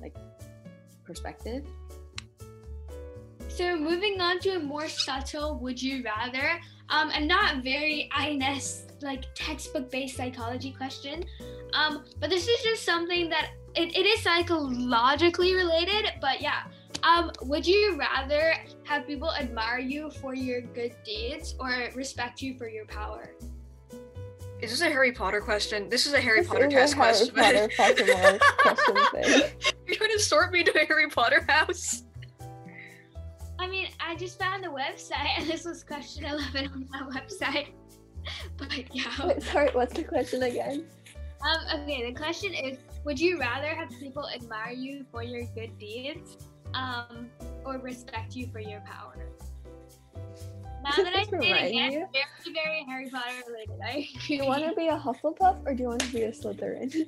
like 0.00 0.14
perspective. 1.04 1.64
So 3.48 3.76
moving 3.76 4.20
on 4.20 4.40
to 4.40 4.56
a 4.56 4.58
more 4.58 4.88
subtle 4.88 5.58
would 5.60 5.80
you 5.80 6.02
rather, 6.02 6.60
um, 6.88 7.10
and 7.14 7.28
not 7.28 7.62
very 7.62 8.10
INS 8.16 8.86
like 9.00 9.24
textbook 9.34 9.90
based 9.90 10.16
psychology 10.16 10.72
question. 10.72 11.24
Um, 11.72 12.04
but 12.18 12.30
this 12.30 12.48
is 12.48 12.62
just 12.62 12.84
something 12.84 13.28
that 13.30 13.50
it, 13.76 13.94
it 13.94 14.06
is 14.06 14.22
psychologically 14.22 15.54
related, 15.54 16.12
but 16.20 16.40
yeah. 16.40 16.64
Um, 17.02 17.30
would 17.42 17.66
you 17.66 17.96
rather 17.98 18.54
have 18.84 19.06
people 19.06 19.30
admire 19.32 19.78
you 19.78 20.10
for 20.10 20.34
your 20.34 20.62
good 20.62 20.94
deeds 21.04 21.54
or 21.60 21.90
respect 21.94 22.40
you 22.40 22.56
for 22.56 22.66
your 22.66 22.86
power? 22.86 23.34
Is 24.64 24.70
this 24.70 24.80
a 24.80 24.88
Harry 24.88 25.12
Potter 25.12 25.42
question? 25.42 25.90
This 25.90 26.06
is 26.06 26.14
a 26.14 26.20
Harry 26.20 26.40
This 26.40 26.48
Potter 26.48 26.64
is 26.64 26.72
a 26.72 26.76
test 26.76 26.94
Harry 26.94 27.06
question. 27.06 27.34
Potter 27.34 27.68
Pottermore 27.78 28.40
question 28.56 28.94
thing. 29.12 29.42
You're 29.86 29.96
trying 29.96 30.10
to 30.12 30.18
sort 30.18 30.52
me 30.52 30.64
to 30.64 30.82
a 30.82 30.86
Harry 30.86 31.10
Potter 31.10 31.44
house? 31.46 32.04
I 33.58 33.66
mean, 33.68 33.88
I 34.00 34.16
just 34.16 34.38
found 34.38 34.64
the 34.64 34.68
website 34.68 35.38
and 35.38 35.46
this 35.46 35.66
was 35.66 35.84
question 35.84 36.24
11 36.24 36.70
on 36.72 36.88
that 36.92 37.10
website. 37.10 37.72
but 38.56 38.94
yeah. 38.96 39.12
Wait, 39.26 39.42
sorry, 39.42 39.68
what's 39.74 39.92
the 39.92 40.02
question 40.02 40.44
again? 40.44 40.86
Um, 41.42 41.82
okay, 41.82 42.10
the 42.10 42.18
question 42.18 42.54
is 42.54 42.78
Would 43.04 43.20
you 43.20 43.38
rather 43.38 43.68
have 43.68 43.90
people 44.00 44.30
admire 44.30 44.72
you 44.72 45.04
for 45.12 45.22
your 45.22 45.44
good 45.54 45.78
deeds 45.78 46.38
um, 46.72 47.28
or 47.66 47.76
respect 47.80 48.34
you 48.34 48.48
for 48.50 48.60
your 48.60 48.80
power? 48.80 49.28
Now 50.84 50.90
that 50.96 51.14
I 51.14 51.20
This 51.20 51.28
say 51.30 51.36
it 51.36 51.40
remind 51.40 51.66
again, 51.68 51.92
you? 51.92 52.06
very, 52.12 52.54
very 52.54 52.84
Harry 52.86 53.08
Potter 53.10 53.32
related. 53.48 53.78
I 53.82 54.06
Do 54.26 54.34
you 54.34 54.44
want 54.44 54.64
to 54.64 54.74
be 54.74 54.88
a 54.88 54.98
Hufflepuff 54.98 55.64
or 55.66 55.74
do 55.74 55.82
you 55.82 55.88
want 55.88 56.02
to 56.02 56.12
be 56.12 56.22
a 56.24 56.30
Slytherin? 56.30 57.06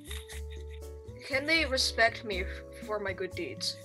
Can 1.28 1.44
they 1.44 1.66
respect 1.66 2.24
me 2.24 2.44
for 2.86 2.98
my 2.98 3.12
good 3.12 3.32
deeds? 3.32 3.76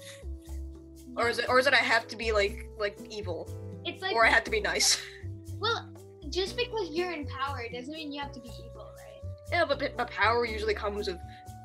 Or 1.17 1.27
is 1.27 1.39
it 1.39 1.49
or 1.49 1.59
is 1.59 1.67
it 1.67 1.73
I 1.73 1.83
have 1.83 2.07
to 2.07 2.15
be 2.15 2.31
like 2.31 2.69
like 2.79 2.97
evil? 3.09 3.49
It's 3.83 4.01
like, 4.01 4.15
Or 4.15 4.25
I 4.25 4.29
have 4.29 4.45
to 4.45 4.51
be 4.51 4.61
nice? 4.61 5.01
well, 5.59 5.89
just 6.29 6.55
because 6.55 6.89
you're 6.91 7.11
in 7.11 7.27
power 7.27 7.65
doesn't 7.73 7.93
mean 7.93 8.13
you 8.13 8.21
have 8.21 8.31
to 8.31 8.39
be 8.39 8.47
evil, 8.47 8.87
right? 8.97 9.31
Yeah, 9.51 9.65
but 9.67 9.79
but 9.97 10.09
power 10.09 10.45
usually 10.45 10.73
comes 10.73 11.07
with 11.07 11.19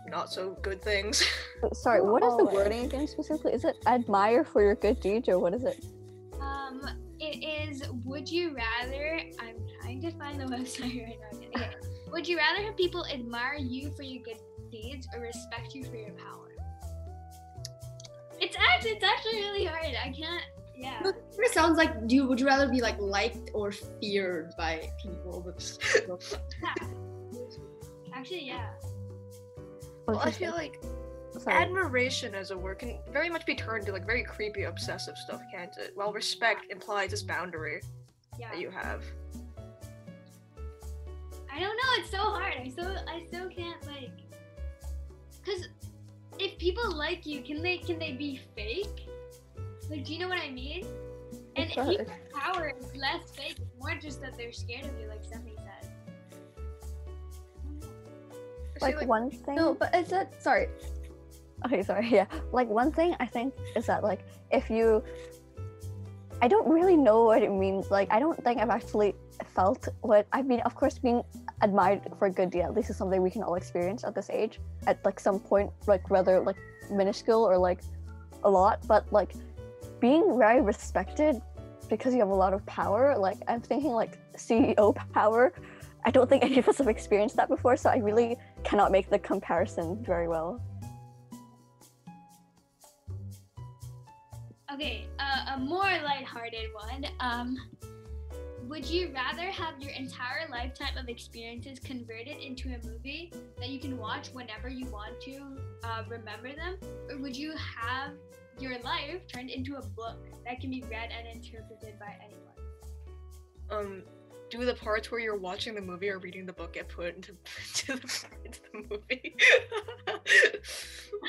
not 0.08 0.32
so 0.32 0.56
good 0.62 0.82
things. 0.82 1.22
Sorry, 1.74 2.00
what 2.00 2.24
is 2.24 2.36
the 2.36 2.44
wording 2.44 2.86
again 2.86 3.06
specifically? 3.06 3.52
Is 3.52 3.64
it 3.64 3.76
admire 3.86 4.42
for 4.44 4.62
your 4.62 4.74
good 4.74 4.98
deeds 5.00 5.28
or 5.28 5.38
what 5.38 5.54
is 5.54 5.62
it? 5.62 5.84
Um, 6.40 6.80
it 7.20 7.70
is. 7.70 7.82
Would 8.04 8.30
you 8.30 8.54
rather? 8.54 9.20
I'm 9.38 9.56
trying 9.80 10.00
to 10.02 10.10
find 10.12 10.40
the 10.40 10.44
website 10.56 11.04
right 11.04 11.18
now. 11.32 11.38
Okay. 11.56 11.70
Would 12.12 12.28
you 12.28 12.36
rather 12.36 12.62
have 12.62 12.76
people 12.76 13.04
admire 13.06 13.56
you 13.58 13.90
for 13.90 14.02
your 14.02 14.22
good 14.22 14.38
deeds 14.70 15.08
or 15.14 15.20
respect 15.20 15.74
you 15.74 15.84
for 15.84 15.96
your 15.96 16.12
power? 16.12 16.48
It's 18.40 18.56
actually 18.56 18.92
it's 18.92 19.04
actually 19.04 19.40
really 19.40 19.64
hard. 19.64 19.84
I 19.84 20.10
can't. 20.10 20.44
Yeah. 20.76 21.00
But 21.02 21.16
It 21.38 21.52
sounds 21.52 21.78
like 21.78 22.06
do 22.06 22.14
you 22.14 22.26
would 22.26 22.38
you 22.38 22.46
rather 22.46 22.68
be 22.68 22.80
like 22.80 22.98
liked 22.98 23.50
or 23.54 23.72
feared 23.72 24.52
by 24.58 24.90
people? 25.02 25.42
With, 25.42 25.78
Actually, 28.14 28.46
yeah. 28.46 28.70
well, 30.06 30.18
I 30.18 30.30
feel 30.30 30.52
like 30.52 30.80
Sorry. 31.38 31.56
admiration 31.56 32.34
as 32.34 32.50
a 32.50 32.56
word 32.58 32.78
can 32.80 32.98
very 33.12 33.28
much 33.28 33.44
be 33.46 33.54
turned 33.54 33.86
to 33.86 33.92
like 33.92 34.06
very 34.06 34.22
creepy, 34.24 34.64
obsessive 34.64 35.16
stuff, 35.16 35.42
can't 35.52 35.76
it? 35.78 35.92
While 35.94 36.12
respect 36.12 36.66
implies 36.70 37.10
this 37.10 37.22
boundary 37.22 37.80
Yeah. 38.38 38.50
that 38.50 38.60
you 38.60 38.70
have. 38.70 39.02
I 41.52 41.58
don't 41.60 41.76
know. 41.76 41.90
It's 41.98 42.10
so 42.10 42.18
hard. 42.18 42.54
I 42.60 42.68
still 42.68 42.96
I 43.08 43.24
still 43.26 43.48
can't 43.48 43.84
like. 43.86 44.10
Cause 45.44 45.68
if 46.38 46.58
people 46.58 46.90
like 46.94 47.24
you, 47.24 47.42
can 47.42 47.62
they 47.62 47.78
can 47.78 47.98
they 47.98 48.12
be 48.12 48.40
fake? 48.54 49.08
Like, 49.88 50.04
do 50.04 50.12
you 50.12 50.18
know 50.18 50.28
what 50.28 50.38
I 50.38 50.50
mean? 50.50 50.86
And 51.56 51.66
It's 51.70 51.76
if 51.76 51.84
hard. 51.84 51.96
people's 51.96 52.16
power 52.34 52.72
is 52.78 52.94
less 52.96 53.30
fake, 53.30 53.56
it's 53.58 53.70
more 53.80 53.94
just 53.94 54.20
that 54.20 54.36
they're 54.36 54.52
scared 54.52 54.84
of 54.84 54.98
you, 55.00 55.06
like 55.08 55.24
Stephanie 55.24 55.54
said. 55.56 55.90
I 58.82 58.90
like, 58.90 59.08
one 59.08 59.30
thing 59.30 59.54
No, 59.54 59.72
but 59.74 59.94
is 59.94 60.12
it 60.12 60.28
sorry? 60.40 60.68
Okay 61.66 61.82
sorry 61.82 62.08
yeah. 62.18 62.26
Like 62.52 62.68
one 62.68 62.90
thing 62.92 63.14
i 63.20 63.26
think 63.26 63.52
is 63.74 63.86
that 63.86 64.02
like 64.02 64.20
if 64.50 64.70
you 64.70 65.02
i 66.40 66.48
don't 66.48 66.68
really 66.68 66.96
know 66.96 67.24
what 67.24 67.42
it 67.42 67.52
means. 67.52 67.90
Like 67.90 68.08
i 68.12 68.18
don't 68.18 68.42
think 68.42 68.60
i've 68.60 68.70
actually 68.70 69.14
felt 69.44 69.88
what 70.00 70.26
i 70.32 70.42
mean 70.42 70.60
of 70.60 70.74
course 70.74 70.98
being 70.98 71.22
admired 71.62 72.00
for 72.18 72.26
a 72.26 72.30
good 72.30 72.50
deal 72.50 72.72
this 72.72 72.90
is 72.90 72.96
something 72.96 73.22
we 73.22 73.30
can 73.30 73.42
all 73.42 73.54
experience 73.54 74.04
at 74.04 74.14
this 74.14 74.30
age 74.30 74.60
at 74.86 75.02
like 75.04 75.18
some 75.18 75.38
point 75.38 75.70
like 75.86 76.08
whether 76.10 76.40
like 76.40 76.56
minuscule 76.90 77.42
or 77.42 77.56
like 77.58 77.80
a 78.44 78.50
lot 78.50 78.78
but 78.86 79.10
like 79.12 79.32
being 80.00 80.38
very 80.38 80.60
respected 80.60 81.40
because 81.88 82.12
you 82.14 82.20
have 82.20 82.28
a 82.28 82.34
lot 82.34 82.52
of 82.52 82.64
power 82.66 83.16
like 83.16 83.38
i'm 83.48 83.60
thinking 83.60 83.92
like 83.92 84.18
ceo 84.36 84.94
power. 85.12 85.52
I 86.04 86.10
don't 86.10 86.28
think 86.28 86.44
any 86.44 86.58
of 86.58 86.68
us 86.68 86.78
have 86.78 86.86
experienced 86.88 87.36
that 87.36 87.48
before 87.48 87.76
so 87.76 87.90
i 87.90 87.96
really 87.96 88.36
cannot 88.62 88.92
make 88.92 89.10
the 89.10 89.18
comparison 89.18 90.02
very 90.04 90.28
well 90.28 90.60
Okay, 94.76 95.06
uh, 95.18 95.54
a 95.54 95.58
more 95.58 95.84
lighthearted 95.84 96.68
one. 96.74 97.06
Um, 97.20 97.56
would 98.68 98.84
you 98.84 99.10
rather 99.10 99.50
have 99.50 99.80
your 99.80 99.90
entire 99.92 100.46
lifetime 100.50 100.98
of 100.98 101.08
experiences 101.08 101.78
converted 101.78 102.36
into 102.36 102.68
a 102.68 102.86
movie 102.86 103.32
that 103.56 103.70
you 103.70 103.80
can 103.80 103.96
watch 103.96 104.28
whenever 104.34 104.68
you 104.68 104.84
want 104.90 105.18
to 105.22 105.56
uh, 105.82 106.02
remember 106.10 106.54
them, 106.54 106.76
or 107.08 107.16
would 107.16 107.34
you 107.34 107.54
have 107.56 108.10
your 108.58 108.78
life 108.80 109.26
turned 109.32 109.48
into 109.48 109.76
a 109.76 109.82
book 109.82 110.18
that 110.44 110.60
can 110.60 110.68
be 110.68 110.84
read 110.90 111.08
and 111.10 111.26
interpreted 111.26 111.98
by 111.98 112.14
anyone? 112.22 112.42
um 113.70 114.02
do 114.50 114.62
the 114.66 114.74
parts 114.74 115.10
where 115.10 115.20
you're 115.20 115.38
watching 115.38 115.74
the 115.74 115.80
movie 115.80 116.10
or 116.10 116.18
reading 116.18 116.44
the 116.44 116.52
book 116.52 116.74
get 116.74 116.86
put 116.86 117.16
into, 117.16 117.32
into, 117.88 117.96
the, 117.96 118.24
into 118.44 118.60
the 118.72 118.84
movie? 118.90 119.34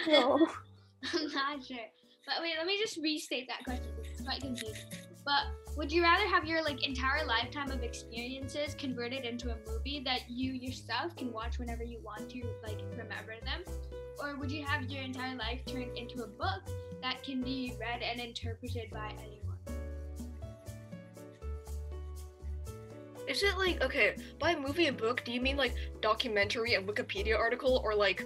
no 0.08 0.48
I'm 1.14 1.32
not 1.32 1.66
sure. 1.66 1.78
But 2.28 2.42
wait, 2.42 2.56
let 2.58 2.68
me 2.68 2.78
just 2.78 2.98
restate 3.02 3.48
that 3.48 3.64
question. 3.64 3.88
It's 4.04 4.22
quite 4.22 4.42
confusing. 4.42 4.84
But 5.26 5.44
would 5.78 5.90
you 5.92 6.04
rather 6.04 6.28
have 6.28 6.46
your 6.46 6.62
like 6.62 6.86
entire 6.86 7.26
lifetime 7.26 7.72
of 7.72 7.84
experiences 7.84 8.76
converted 8.78 9.24
into 9.24 9.50
a 9.50 9.56
movie 9.66 10.02
that 10.04 10.30
you 10.30 10.52
yourself 10.52 11.16
can 11.16 11.32
watch 11.32 11.58
whenever 11.58 11.84
you 11.84 12.00
want 12.04 12.30
to 12.32 12.44
like 12.64 12.80
remember 12.98 13.36
them? 13.46 13.64
Or 14.20 14.36
would 14.36 14.52
you 14.52 14.66
have 14.66 14.90
your 14.90 15.04
entire 15.04 15.38
life 15.38 15.62
turned 15.66 15.98
into 15.98 16.24
a 16.24 16.28
book 16.28 16.64
that 17.02 17.24
can 17.24 17.42
be 17.42 17.76
read 17.80 18.02
and 18.02 18.20
interpreted 18.20 18.90
by 18.92 19.14
anyone? 19.20 19.58
Is 23.26 23.42
it 23.42 23.58
like 23.58 23.82
okay, 23.82 24.18
by 24.38 24.54
movie 24.54 24.88
and 24.88 24.98
book, 24.98 25.24
do 25.24 25.32
you 25.32 25.40
mean 25.40 25.56
like 25.56 25.76
documentary 26.02 26.74
and 26.74 26.86
Wikipedia 26.86 27.38
article 27.38 27.82
or 27.86 27.96
like 27.96 28.26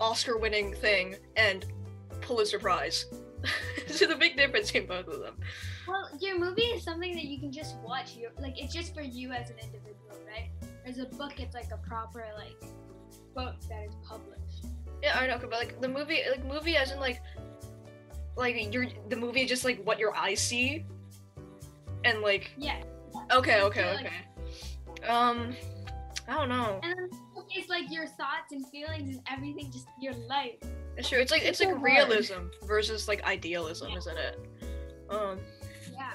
Oscar 0.00 0.38
winning 0.38 0.74
thing 0.74 1.16
and 1.36 1.66
Pulitzer 2.22 2.58
Prize? 2.58 3.06
There's 3.88 4.02
a 4.02 4.16
big 4.16 4.36
difference 4.36 4.70
in 4.72 4.86
both 4.86 5.08
of 5.08 5.20
them. 5.20 5.36
Well, 5.86 6.08
your 6.20 6.38
movie 6.38 6.62
is 6.62 6.84
something 6.84 7.12
that 7.14 7.24
you 7.24 7.38
can 7.40 7.50
just 7.52 7.76
watch. 7.78 8.14
You 8.16 8.28
like 8.40 8.60
it's 8.60 8.72
just 8.72 8.94
for 8.94 9.02
you 9.02 9.32
as 9.32 9.50
an 9.50 9.56
individual, 9.58 10.16
right? 10.26 10.50
As 10.86 10.98
a 10.98 11.06
book, 11.06 11.40
it's 11.40 11.54
like 11.54 11.70
a 11.72 11.76
proper 11.78 12.24
like 12.36 12.56
book 13.34 13.56
that 13.68 13.84
is 13.84 13.94
published. 14.06 14.66
Yeah, 15.02 15.18
I 15.18 15.26
know, 15.26 15.38
but 15.38 15.50
like 15.50 15.80
the 15.80 15.88
movie 15.88 16.20
like 16.30 16.44
movie 16.46 16.76
as 16.76 16.92
in 16.92 17.00
like 17.00 17.20
like 18.36 18.72
you're 18.72 18.86
the 19.08 19.16
movie 19.16 19.42
is 19.42 19.48
just 19.48 19.64
like 19.64 19.82
what 19.84 19.98
your 19.98 20.14
eyes 20.16 20.40
see. 20.40 20.84
And 22.04 22.20
like 22.22 22.52
Yeah. 22.56 22.80
okay, 23.32 23.62
okay, 23.62 23.82
feel 23.82 23.94
like- 23.94 24.06
okay. 25.00 25.06
Um 25.08 25.54
I 26.28 26.34
don't 26.34 26.48
know. 26.48 26.78
And 26.84 26.96
then 26.96 27.08
the 27.10 27.16
book 27.34 27.48
is 27.56 27.68
like 27.68 27.90
your 27.90 28.06
thoughts 28.06 28.52
and 28.52 28.64
feelings 28.68 29.16
and 29.16 29.20
everything, 29.28 29.70
just 29.72 29.88
your 30.00 30.14
life. 30.28 30.54
It's 30.96 31.08
true. 31.08 31.18
It's 31.20 31.30
like 31.32 31.42
it's 31.42 31.60
It's 31.60 31.60
like 31.60 31.70
so 31.70 31.78
hard. 31.78 31.82
realism 31.84 32.42
versus 32.64 33.08
like 33.08 33.24
idealism, 33.24 33.92
isn't 33.96 34.18
it? 34.18 34.38
Um 35.08 35.38
Yeah. 35.92 36.12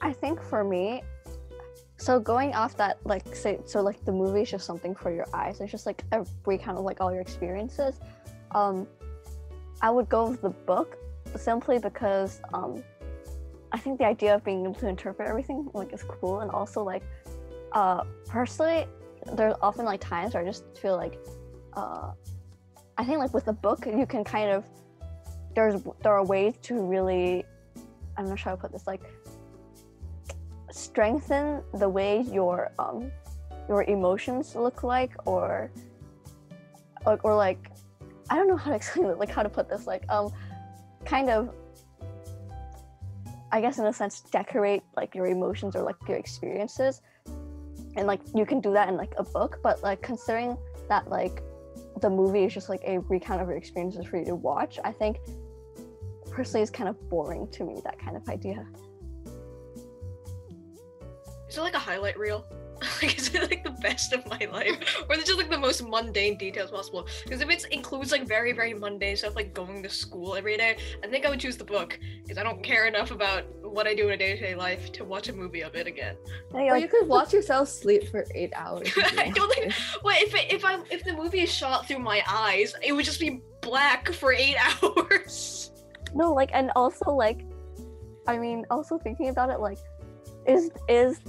I 0.00 0.12
think 0.12 0.42
for 0.42 0.62
me, 0.62 1.02
so 1.96 2.20
going 2.20 2.54
off 2.54 2.76
that, 2.76 2.98
like, 3.04 3.34
say, 3.34 3.58
so 3.64 3.80
like 3.80 4.04
the 4.04 4.12
movie 4.12 4.42
is 4.42 4.50
just 4.50 4.66
something 4.66 4.94
for 4.94 5.10
your 5.10 5.26
eyes. 5.32 5.60
It's 5.60 5.72
just 5.72 5.86
like 5.86 6.04
a 6.12 6.24
recount 6.44 6.78
of 6.78 6.84
like 6.84 7.00
all 7.00 7.10
your 7.10 7.22
experiences. 7.22 7.98
Um, 8.52 8.86
I 9.80 9.90
would 9.90 10.08
go 10.08 10.28
with 10.28 10.42
the 10.42 10.50
book 10.50 10.98
simply 11.36 11.78
because 11.78 12.40
um, 12.52 12.82
I 13.72 13.78
think 13.78 13.98
the 13.98 14.04
idea 14.04 14.34
of 14.34 14.44
being 14.44 14.64
able 14.64 14.74
to 14.74 14.88
interpret 14.88 15.26
everything 15.28 15.68
like 15.72 15.92
is 15.94 16.02
cool, 16.02 16.40
and 16.40 16.50
also 16.50 16.82
like, 16.84 17.02
uh, 17.72 18.04
personally, 18.28 18.86
there's 19.32 19.54
often 19.62 19.86
like 19.86 20.00
times 20.00 20.34
where 20.34 20.42
I 20.42 20.46
just 20.46 20.64
feel 20.76 20.96
like, 20.96 21.18
uh, 21.76 22.12
I 22.98 23.04
think 23.04 23.18
like 23.18 23.34
with 23.34 23.44
the 23.44 23.52
book 23.52 23.86
you 23.86 24.06
can 24.06 24.24
kind 24.24 24.50
of 24.50 24.64
there's 25.54 25.82
there 26.02 26.12
are 26.12 26.24
ways 26.24 26.54
to 26.62 26.80
really, 26.80 27.44
I'm 28.16 28.28
not 28.28 28.38
sure 28.38 28.50
how 28.50 28.56
to 28.56 28.60
put 28.62 28.72
this 28.72 28.86
like 28.86 29.02
strengthen 30.70 31.62
the 31.74 31.88
way 31.88 32.20
your 32.20 32.70
um 32.78 33.10
your 33.68 33.82
emotions 33.84 34.54
look 34.54 34.82
like 34.82 35.12
or 35.24 35.70
or, 37.06 37.18
or 37.22 37.34
like 37.34 37.70
I 38.28 38.36
don't 38.36 38.48
know 38.48 38.56
how 38.56 38.70
to 38.70 38.76
explain 38.80 39.06
it 39.06 39.18
like 39.18 39.30
how 39.30 39.42
to 39.42 39.48
put 39.48 39.68
this 39.68 39.86
like 39.86 40.04
um 40.10 40.30
kind 41.04 41.30
of 41.30 41.54
I 43.50 43.60
guess 43.60 43.78
in 43.78 43.86
a 43.86 43.92
sense 43.92 44.20
decorate 44.20 44.82
like 44.96 45.14
your 45.14 45.26
emotions 45.26 45.74
or 45.74 45.82
like 45.82 45.96
your 46.06 46.18
experiences. 46.18 47.00
And 47.96 48.06
like 48.06 48.20
you 48.34 48.44
can 48.44 48.60
do 48.60 48.72
that 48.74 48.90
in 48.90 48.96
like 48.98 49.14
a 49.16 49.22
book 49.22 49.58
but 49.62 49.82
like 49.82 50.02
considering 50.02 50.58
that 50.90 51.08
like 51.08 51.42
the 52.00 52.10
movie 52.10 52.44
is 52.44 52.52
just 52.52 52.68
like 52.68 52.82
a 52.84 52.98
recount 52.98 53.40
of 53.40 53.48
your 53.48 53.56
experiences 53.56 54.04
for 54.06 54.18
you 54.18 54.24
to 54.24 54.34
watch 54.34 54.78
I 54.84 54.92
think 54.92 55.18
personally 56.30 56.62
is 56.62 56.70
kind 56.70 56.88
of 56.88 57.08
boring 57.08 57.48
to 57.48 57.64
me 57.64 57.80
that 57.84 57.98
kind 57.98 58.16
of 58.16 58.28
idea 58.28 58.66
is 61.48 61.56
it 61.56 61.60
like 61.60 61.74
a 61.74 61.78
highlight 61.78 62.18
reel? 62.18 62.44
Like, 63.02 63.18
is 63.18 63.34
it 63.34 63.50
like 63.50 63.64
the 63.64 63.70
best 63.70 64.12
of 64.12 64.26
my 64.26 64.48
life, 64.52 65.04
or 65.08 65.14
is 65.16 65.22
it 65.22 65.26
just 65.26 65.38
like 65.38 65.50
the 65.50 65.58
most 65.58 65.82
mundane 65.86 66.36
details 66.36 66.70
possible? 66.70 67.06
Because 67.24 67.40
if 67.40 67.48
it 67.50 67.64
includes 67.70 68.12
like 68.12 68.26
very 68.26 68.52
very 68.52 68.74
mundane 68.74 69.16
stuff, 69.16 69.34
like 69.34 69.54
going 69.54 69.82
to 69.82 69.88
school 69.88 70.34
every 70.36 70.56
day, 70.56 70.76
I 71.02 71.06
think 71.06 71.24
I 71.26 71.30
would 71.30 71.40
choose 71.40 71.56
the 71.56 71.64
book 71.64 71.98
because 72.22 72.38
I 72.38 72.42
don't 72.42 72.62
care 72.62 72.86
enough 72.86 73.10
about 73.10 73.44
what 73.62 73.86
I 73.86 73.94
do 73.94 74.08
in 74.08 74.14
a 74.14 74.16
day 74.16 74.34
to 74.36 74.40
day 74.40 74.54
life 74.54 74.92
to 74.92 75.04
watch 75.04 75.28
a 75.28 75.32
movie 75.32 75.62
of 75.62 75.74
it 75.74 75.86
again. 75.86 76.16
And 76.54 76.66
you're 76.66 76.74
Or 76.74 76.78
like, 76.78 76.82
you 76.82 76.88
could 76.88 77.08
watch 77.08 77.32
yourself 77.32 77.68
sleep 77.68 78.08
for 78.10 78.26
eight 78.34 78.52
hours. 78.54 78.88
if 78.88 78.98
I 79.18 79.30
don't 79.30 79.52
think. 79.54 79.72
wanted. 79.72 80.04
Wait, 80.04 80.22
if 80.22 80.34
it, 80.34 80.52
if 80.52 80.64
I 80.64 80.78
if 80.90 81.02
the 81.04 81.12
movie 81.14 81.40
is 81.40 81.52
shot 81.52 81.86
through 81.88 82.00
my 82.00 82.22
eyes, 82.28 82.74
it 82.82 82.92
would 82.92 83.04
just 83.04 83.20
be 83.20 83.40
black 83.62 84.12
for 84.12 84.32
eight 84.32 84.56
hours. 84.82 85.70
no, 86.14 86.32
like, 86.32 86.50
and 86.52 86.70
also 86.76 87.10
like, 87.10 87.40
I 88.26 88.38
mean, 88.38 88.64
also 88.70 88.98
thinking 88.98 89.28
about 89.28 89.50
it, 89.50 89.60
like, 89.60 89.78
is 90.46 90.70
is 90.88 91.20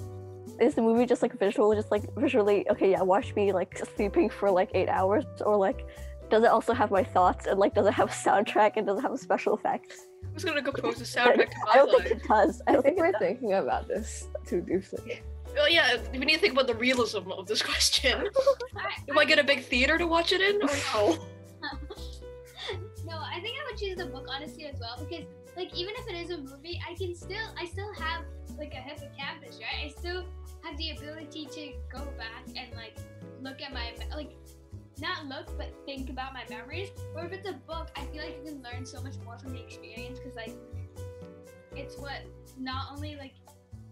is 0.60 0.76
the 0.76 0.82
movie 0.82 1.06
just 1.06 1.22
like 1.22 1.38
visual, 1.40 1.74
just 1.76 1.92
like 1.92 2.04
visually? 2.16 2.70
Okay, 2.70 2.92
yeah, 2.92 3.02
watch 3.02 3.36
me 3.36 3.52
like 3.54 3.78
sleeping 3.96 4.30
for 4.30 4.50
like 4.52 4.70
eight 4.74 4.90
hours, 4.90 5.26
or 5.46 5.56
like, 5.58 5.86
does 6.30 6.44
it 6.44 6.50
also 6.50 6.74
have 6.74 6.92
my 6.92 7.04
thoughts 7.04 7.46
and 7.46 7.60
like, 7.60 7.74
does 7.76 7.88
it 7.88 7.94
have 7.94 8.10
a 8.10 8.12
soundtrack 8.12 8.74
and 8.76 8.86
does 8.88 9.00
it 9.00 9.02
have 9.02 9.18
special 9.20 9.56
effects? 9.56 10.08
Who's 10.34 10.44
gonna 10.44 10.62
compose 10.62 10.98
the 10.98 11.06
soundtrack 11.20 11.50
to 11.50 11.56
I 11.72 11.76
don't 11.78 11.88
life? 11.94 12.08
think 12.08 12.22
it 12.24 12.28
does. 12.28 12.62
I 12.68 12.72
I 12.72 12.74
think 12.74 12.86
think 12.86 12.98
we're 13.00 13.12
does. 13.12 13.20
thinking 13.22 13.54
about 13.54 13.88
this 13.88 14.28
too 14.46 14.62
deeply. 14.62 15.22
Well, 15.56 15.70
yeah, 15.70 15.98
we 16.12 16.20
need 16.20 16.36
to 16.36 16.40
think 16.40 16.54
about 16.54 16.68
the 16.68 16.76
realism 16.76 17.32
of 17.32 17.48
this 17.48 17.64
question. 17.64 18.28
Do 19.08 19.18
I 19.20 19.26
get 19.26 19.40
a 19.40 19.44
big 19.44 19.64
theater 19.64 19.98
to 19.98 20.06
watch 20.06 20.32
it 20.32 20.42
in, 20.42 20.62
or 20.62 20.68
no? 20.94 21.18
no, 23.06 23.18
I 23.18 23.40
think 23.42 23.56
I 23.58 23.72
would 23.72 23.80
choose 23.80 23.98
the 23.98 24.06
book 24.08 24.28
honestly 24.30 24.66
as 24.66 24.80
well 24.80 24.98
because 25.00 25.26
like 25.56 25.74
even 25.74 25.94
if 25.98 26.08
it 26.08 26.16
is 26.16 26.30
a 26.32 26.38
movie, 26.38 26.80
I 26.88 26.94
can 26.96 27.16
still 27.16 27.48
I 27.60 27.66
still 27.66 27.92
have 27.96 28.24
like 28.58 28.74
a 28.74 28.78
hippocampus, 28.78 29.60
right? 29.60 29.86
I 29.86 29.90
still 29.90 30.26
have 30.64 30.78
the 30.78 30.92
ability 30.92 31.46
to 31.46 31.74
go 31.92 32.04
back 32.18 32.46
and 32.48 32.76
like 32.76 32.98
look 33.42 33.62
at 33.62 33.74
my 33.74 33.94
like 34.16 34.32
not 35.00 35.28
look 35.28 35.56
but 35.58 35.74
think 35.86 36.10
about 36.10 36.34
my 36.34 36.44
memories. 36.50 36.90
Or 37.16 37.26
if 37.26 37.32
it's 37.32 37.48
a 37.48 37.54
book, 37.54 37.90
I 37.96 38.06
feel 38.06 38.24
like 38.24 38.38
you 38.44 38.52
can 38.52 38.64
learn 38.64 38.86
so 38.86 39.02
much 39.02 39.14
more 39.24 39.38
from 39.38 39.54
the 39.54 39.64
experience 39.64 40.20
because 40.20 40.36
like 40.36 40.54
it's 41.76 41.98
what 41.98 42.22
not 42.58 42.88
only 42.92 43.16
like 43.16 43.34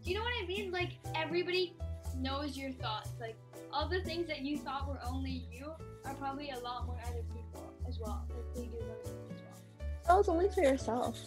do 0.03 0.11
you 0.11 0.17
know 0.17 0.23
what 0.23 0.33
I 0.43 0.45
mean? 0.45 0.71
Like 0.71 0.93
everybody 1.15 1.75
knows 2.17 2.57
your 2.57 2.71
thoughts. 2.71 3.09
Like 3.19 3.35
all 3.73 3.87
the 3.87 4.01
things 4.01 4.27
that 4.27 4.41
you 4.41 4.57
thought 4.57 4.87
were 4.87 4.99
only 5.07 5.45
you 5.51 5.73
are 6.05 6.13
probably 6.15 6.51
a 6.51 6.59
lot 6.59 6.85
more 6.85 6.99
other 7.07 7.23
people 7.33 7.73
as 7.87 7.99
well. 7.99 8.25
Like 8.29 8.55
they 8.55 8.65
do 8.65 8.79
those 8.79 9.07
as 9.07 9.41
well. 9.41 9.87
That 10.07 10.17
was 10.17 10.29
only 10.29 10.49
for 10.49 10.61
yourself. 10.61 11.19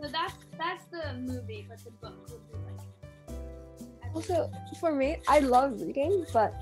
No, 0.00 0.08
that's 0.08 0.34
that's 0.56 0.84
the 0.84 1.14
movie, 1.18 1.66
but 1.68 1.84
the 1.84 1.90
book 1.90 2.30
Also, 4.18 4.50
for 4.80 4.92
me, 4.92 5.18
I 5.28 5.38
love 5.38 5.80
reading, 5.80 6.26
but 6.32 6.52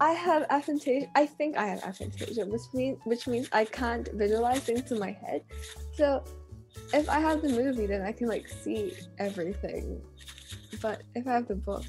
I 0.00 0.10
have 0.10 0.42
aphantasia. 0.48 1.08
I 1.14 1.24
think 1.24 1.56
I 1.56 1.66
have 1.66 1.78
aphantasia, 1.80 2.44
which 2.48 2.66
means 2.74 2.98
which 3.04 3.28
means 3.28 3.48
I 3.52 3.64
can't 3.64 4.08
visualize 4.14 4.62
things 4.64 4.90
in 4.90 4.98
my 4.98 5.12
head. 5.12 5.42
So, 5.94 6.24
if 6.92 7.08
I 7.08 7.20
have 7.20 7.40
the 7.40 7.50
movie, 7.50 7.86
then 7.86 8.02
I 8.02 8.10
can 8.10 8.26
like 8.26 8.48
see 8.48 8.94
everything. 9.18 10.02
But 10.82 11.02
if 11.14 11.28
I 11.28 11.34
have 11.34 11.46
the 11.46 11.54
book, 11.54 11.84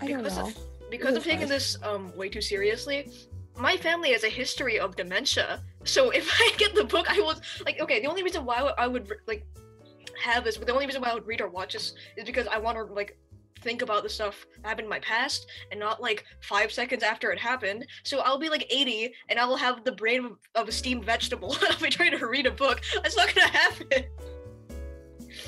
I 0.00 0.08
don't 0.08 0.24
Because 0.24 0.38
know. 0.38 0.50
Because 0.90 1.14
I'm 1.14 1.22
taking 1.22 1.46
this 1.46 1.78
um 1.84 2.12
way 2.16 2.28
too 2.28 2.40
seriously, 2.42 3.12
my 3.56 3.76
family 3.76 4.10
has 4.10 4.24
a 4.24 4.28
history 4.42 4.80
of 4.80 4.96
dementia. 4.96 5.60
So 5.84 6.10
if 6.20 6.26
I 6.34 6.50
get 6.58 6.74
the 6.74 6.82
book, 6.84 7.06
I 7.08 7.20
would 7.20 7.38
like. 7.64 7.78
Okay, 7.78 8.00
the 8.00 8.08
only 8.08 8.24
reason 8.24 8.44
why 8.44 8.56
I 8.56 8.62
would- 8.64 8.78
I 8.84 8.86
would 8.88 9.06
like 9.28 9.46
have 10.18 10.42
this, 10.44 10.56
but 10.56 10.66
the 10.66 10.72
only 10.72 10.86
reason 10.86 11.00
why 11.02 11.10
I 11.10 11.14
would 11.14 11.26
read 11.26 11.40
or 11.40 11.48
watch 11.48 11.74
this 11.74 11.94
is 12.16 12.24
because 12.24 12.46
I 12.48 12.58
want 12.58 12.76
to 12.78 12.84
like 13.00 13.16
think 13.66 13.82
about 13.82 14.04
the 14.04 14.08
stuff 14.08 14.46
that 14.62 14.68
happened 14.68 14.84
in 14.84 14.90
my 14.90 15.00
past 15.00 15.48
and 15.72 15.80
not 15.80 16.00
like 16.00 16.24
five 16.40 16.70
seconds 16.70 17.02
after 17.02 17.32
it 17.32 17.38
happened. 17.38 17.84
So 18.04 18.20
I'll 18.20 18.38
be 18.38 18.48
like 18.48 18.64
80 18.70 19.12
and 19.28 19.40
I 19.40 19.44
will 19.44 19.56
have 19.56 19.82
the 19.82 19.90
brain 19.90 20.36
of, 20.54 20.68
a 20.68 20.72
steamed 20.72 21.04
vegetable 21.04 21.56
I'll 21.70 21.80
be 21.80 21.90
trying 21.90 22.16
to 22.16 22.26
read 22.26 22.46
a 22.46 22.52
book. 22.52 22.80
That's 22.94 23.16
not 23.16 23.34
gonna 23.34 23.48
happen. 23.48 24.04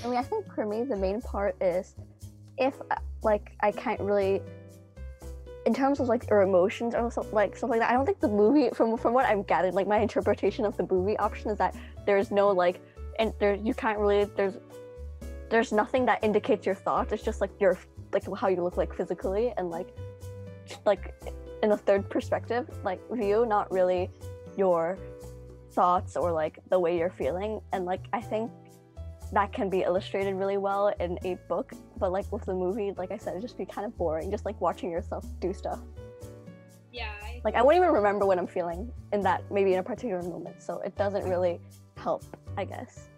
I 0.05 0.09
mean, 0.09 0.19
I 0.19 0.23
think 0.23 0.53
for 0.53 0.67
me, 0.67 0.83
the 0.83 0.97
main 0.97 1.21
part 1.21 1.57
is 1.61 1.95
if 2.59 2.75
uh, 2.91 2.97
like 3.23 3.53
I 3.61 3.71
can't 3.71 4.01
really, 4.01 4.43
in 5.65 5.73
terms 5.73 6.01
of 6.01 6.09
like 6.09 6.29
your 6.29 6.43
emotions 6.43 6.95
or 6.95 7.11
like 7.33 7.57
stuff 7.57 7.71
like 7.71 7.81
that. 7.81 7.91
I 7.91 7.93
don't 7.95 8.05
think 8.05 8.21
the 8.21 8.29
movie, 8.29 8.69
from 8.75 8.97
from 8.97 9.13
what 9.15 9.27
I've 9.27 9.47
gathered, 9.47 9.75
like 9.75 9.87
my 9.87 9.99
interpretation 9.99 10.65
of 10.65 10.77
the 10.77 10.87
movie 10.91 11.17
option 11.19 11.51
is 11.51 11.59
that 11.59 11.75
there's 12.07 12.31
no 12.31 12.51
like, 12.51 12.81
and 13.19 13.33
there 13.39 13.55
you 13.55 13.75
can't 13.75 13.99
really 13.99 14.25
there's 14.37 14.55
there's 15.51 15.73
nothing 15.73 16.07
that 16.07 16.23
indicates 16.23 16.67
your 16.67 16.75
thoughts. 16.75 17.13
It's 17.13 17.23
just 17.23 17.41
like 17.41 17.51
your 17.61 17.79
like 18.13 18.25
how 18.37 18.49
you 18.49 18.63
look 18.63 18.77
like 18.77 18.95
physically 18.95 19.53
and 19.57 19.71
like 19.71 19.89
like 20.85 21.15
in 21.63 21.73
a 21.73 21.77
third 21.77 22.09
perspective 22.09 22.69
like 22.85 23.01
view, 23.11 23.47
not 23.47 23.71
really 23.71 24.11
your 24.57 24.99
thoughts 25.73 26.17
or 26.17 26.33
like 26.33 26.59
the 26.71 26.79
way 26.79 26.99
you're 26.99 27.11
feeling. 27.11 27.61
And 27.73 27.85
like 27.85 28.05
I 28.13 28.21
think 28.21 28.51
that 29.33 29.53
can 29.53 29.69
be 29.69 29.81
illustrated 29.83 30.35
really 30.35 30.57
well 30.57 30.89
in 31.01 31.19
a 31.25 31.35
book 31.49 31.73
but 31.99 32.13
like 32.13 32.31
with 32.33 32.45
the 32.47 32.55
movie 32.55 32.93
like 32.97 33.11
i 33.11 33.17
said 33.17 33.31
it'd 33.33 33.43
just 33.43 33.59
be 33.59 33.67
kind 33.67 33.87
of 33.87 33.97
boring 33.99 34.31
just 34.31 34.45
like 34.45 34.59
watching 34.61 34.91
yourself 34.91 35.25
do 35.41 35.53
stuff 35.53 35.81
Yeah. 36.93 37.11
I, 37.23 37.41
like 37.45 37.55
i 37.55 37.63
won't 37.63 37.77
even 37.77 37.91
remember 37.91 38.25
what 38.25 38.39
i'm 38.39 38.47
feeling 38.47 38.91
in 39.13 39.21
that 39.23 39.43
maybe 39.51 39.75
in 39.75 39.81
a 39.81 39.83
particular 39.83 40.23
moment 40.23 40.63
so 40.63 40.81
it 40.81 40.97
doesn't 40.97 41.29
really 41.29 41.61
help 41.97 42.25
i 42.57 42.65
guess 42.65 43.09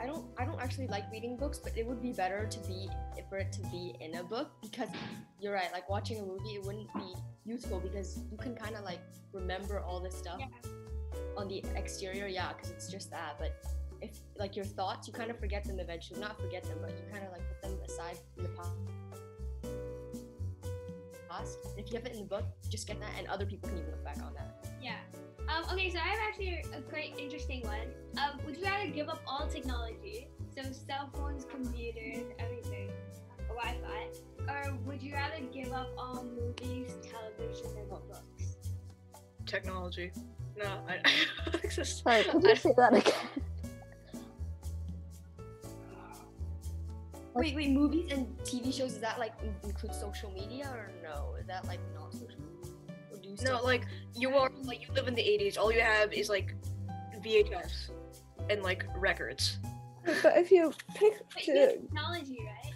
I 0.00 0.06
don't 0.06 0.24
I 0.38 0.44
don't 0.44 0.60
actually 0.60 0.86
like 0.88 1.04
reading 1.12 1.36
books, 1.36 1.58
but 1.58 1.76
it 1.76 1.86
would 1.86 2.00
be 2.00 2.12
better 2.12 2.46
to 2.46 2.58
be 2.60 2.88
for 3.28 3.38
it 3.38 3.52
to 3.52 3.60
be 3.70 3.94
in 4.00 4.16
a 4.16 4.24
book 4.24 4.48
because 4.62 4.88
you're 5.40 5.52
right. 5.52 5.70
Like 5.72 5.88
watching 5.88 6.18
a 6.18 6.22
movie, 6.22 6.54
it 6.54 6.64
wouldn't 6.64 6.92
be 6.94 7.14
useful 7.44 7.78
because 7.80 8.18
you 8.30 8.38
can 8.38 8.54
kind 8.56 8.74
of 8.76 8.82
like 8.84 9.00
remember 9.32 9.80
all 9.80 10.00
this 10.00 10.16
stuff 10.16 10.38
Yeah. 10.40 10.48
on 11.36 11.46
the 11.48 11.62
exterior, 11.76 12.26
yeah, 12.26 12.52
because 12.54 12.70
it's 12.70 12.88
just 12.90 13.10
that. 13.10 13.36
But 13.38 13.52
if 14.00 14.18
like 14.36 14.56
your 14.56 14.64
thoughts, 14.64 15.06
you 15.06 15.12
kind 15.12 15.30
of 15.30 15.38
forget 15.38 15.64
them 15.64 15.78
eventually. 15.78 16.18
Not 16.18 16.40
forget 16.40 16.62
them, 16.64 16.78
but 16.80 16.90
you 16.90 17.04
kind 17.12 17.24
of 17.24 17.30
like 17.32 17.42
put 17.48 17.60
them 17.70 17.78
aside 17.84 18.18
in 18.38 18.42
the 18.44 18.48
past. 18.50 18.70
If 21.78 21.90
you 21.90 21.96
have 21.96 22.04
it 22.06 22.12
in 22.12 22.18
the 22.20 22.24
book, 22.26 22.44
just 22.68 22.86
get 22.86 23.00
that, 23.00 23.10
and 23.18 23.26
other 23.28 23.46
people 23.46 23.68
can 23.70 23.78
even 23.78 23.90
look 23.90 24.04
back 24.04 24.18
on 24.22 24.34
that. 24.34 24.66
yeah. 24.82 24.98
Um, 25.50 25.64
okay, 25.72 25.90
so 25.90 25.98
I 25.98 26.08
have 26.08 26.18
actually 26.28 26.64
a 26.76 26.80
quite 26.82 27.18
interesting 27.18 27.62
one. 27.62 27.88
Um, 28.18 28.40
would 28.46 28.56
you 28.56 28.64
rather 28.64 28.88
give 28.88 29.08
up 29.08 29.20
all 29.26 29.48
technology, 29.48 30.28
so 30.54 30.62
cell 30.70 31.10
phones, 31.12 31.44
computers, 31.44 32.24
everything, 32.38 32.90
Wi-Fi, 33.48 34.52
or 34.52 34.78
would 34.86 35.02
you 35.02 35.12
rather 35.12 35.40
give 35.52 35.72
up 35.72 35.88
all 35.98 36.24
movies, 36.24 36.92
television, 37.02 37.76
and 37.76 37.88
books? 37.88 38.56
Technology. 39.46 40.12
No, 40.56 40.66
I, 40.88 40.98
I 41.46 41.56
think 41.56 41.72
sorry 41.72 42.24
could 42.24 42.42
you 42.42 42.56
say 42.56 42.74
that 42.76 42.94
again 42.94 43.14
Wait, 47.34 47.54
wait, 47.54 47.70
movies 47.70 48.10
and 48.12 48.26
TV 48.40 48.74
shows, 48.74 48.92
is 48.92 48.98
that 48.98 49.18
like 49.18 49.32
include 49.62 49.94
social 49.94 50.30
media 50.32 50.68
or 50.74 50.90
no? 51.02 51.36
Is 51.40 51.46
that 51.46 51.64
like 51.66 51.78
not 51.94 52.12
social 52.12 52.28
media? 52.38 52.49
Or 53.40 53.46
do 53.46 53.52
you 53.52 53.56
still 53.56 53.58
No, 53.58 53.64
like 53.64 53.86
you 54.14 54.34
are 54.36 54.50
like 54.62 54.82
you 54.82 54.88
live 54.94 55.08
in 55.08 55.14
the 55.14 55.22
80s. 55.22 55.58
All 55.58 55.72
you 55.72 55.80
have 55.80 56.12
is 56.12 56.28
like 56.28 56.54
VHS 57.22 57.90
and 58.48 58.62
like 58.62 58.86
records. 58.96 59.58
But 60.04 60.36
if 60.38 60.50
you 60.50 60.72
pick 60.94 61.22
But 61.34 61.42
to 61.42 61.52
get 61.52 61.80
technology, 61.82 62.38
right? 62.46 62.74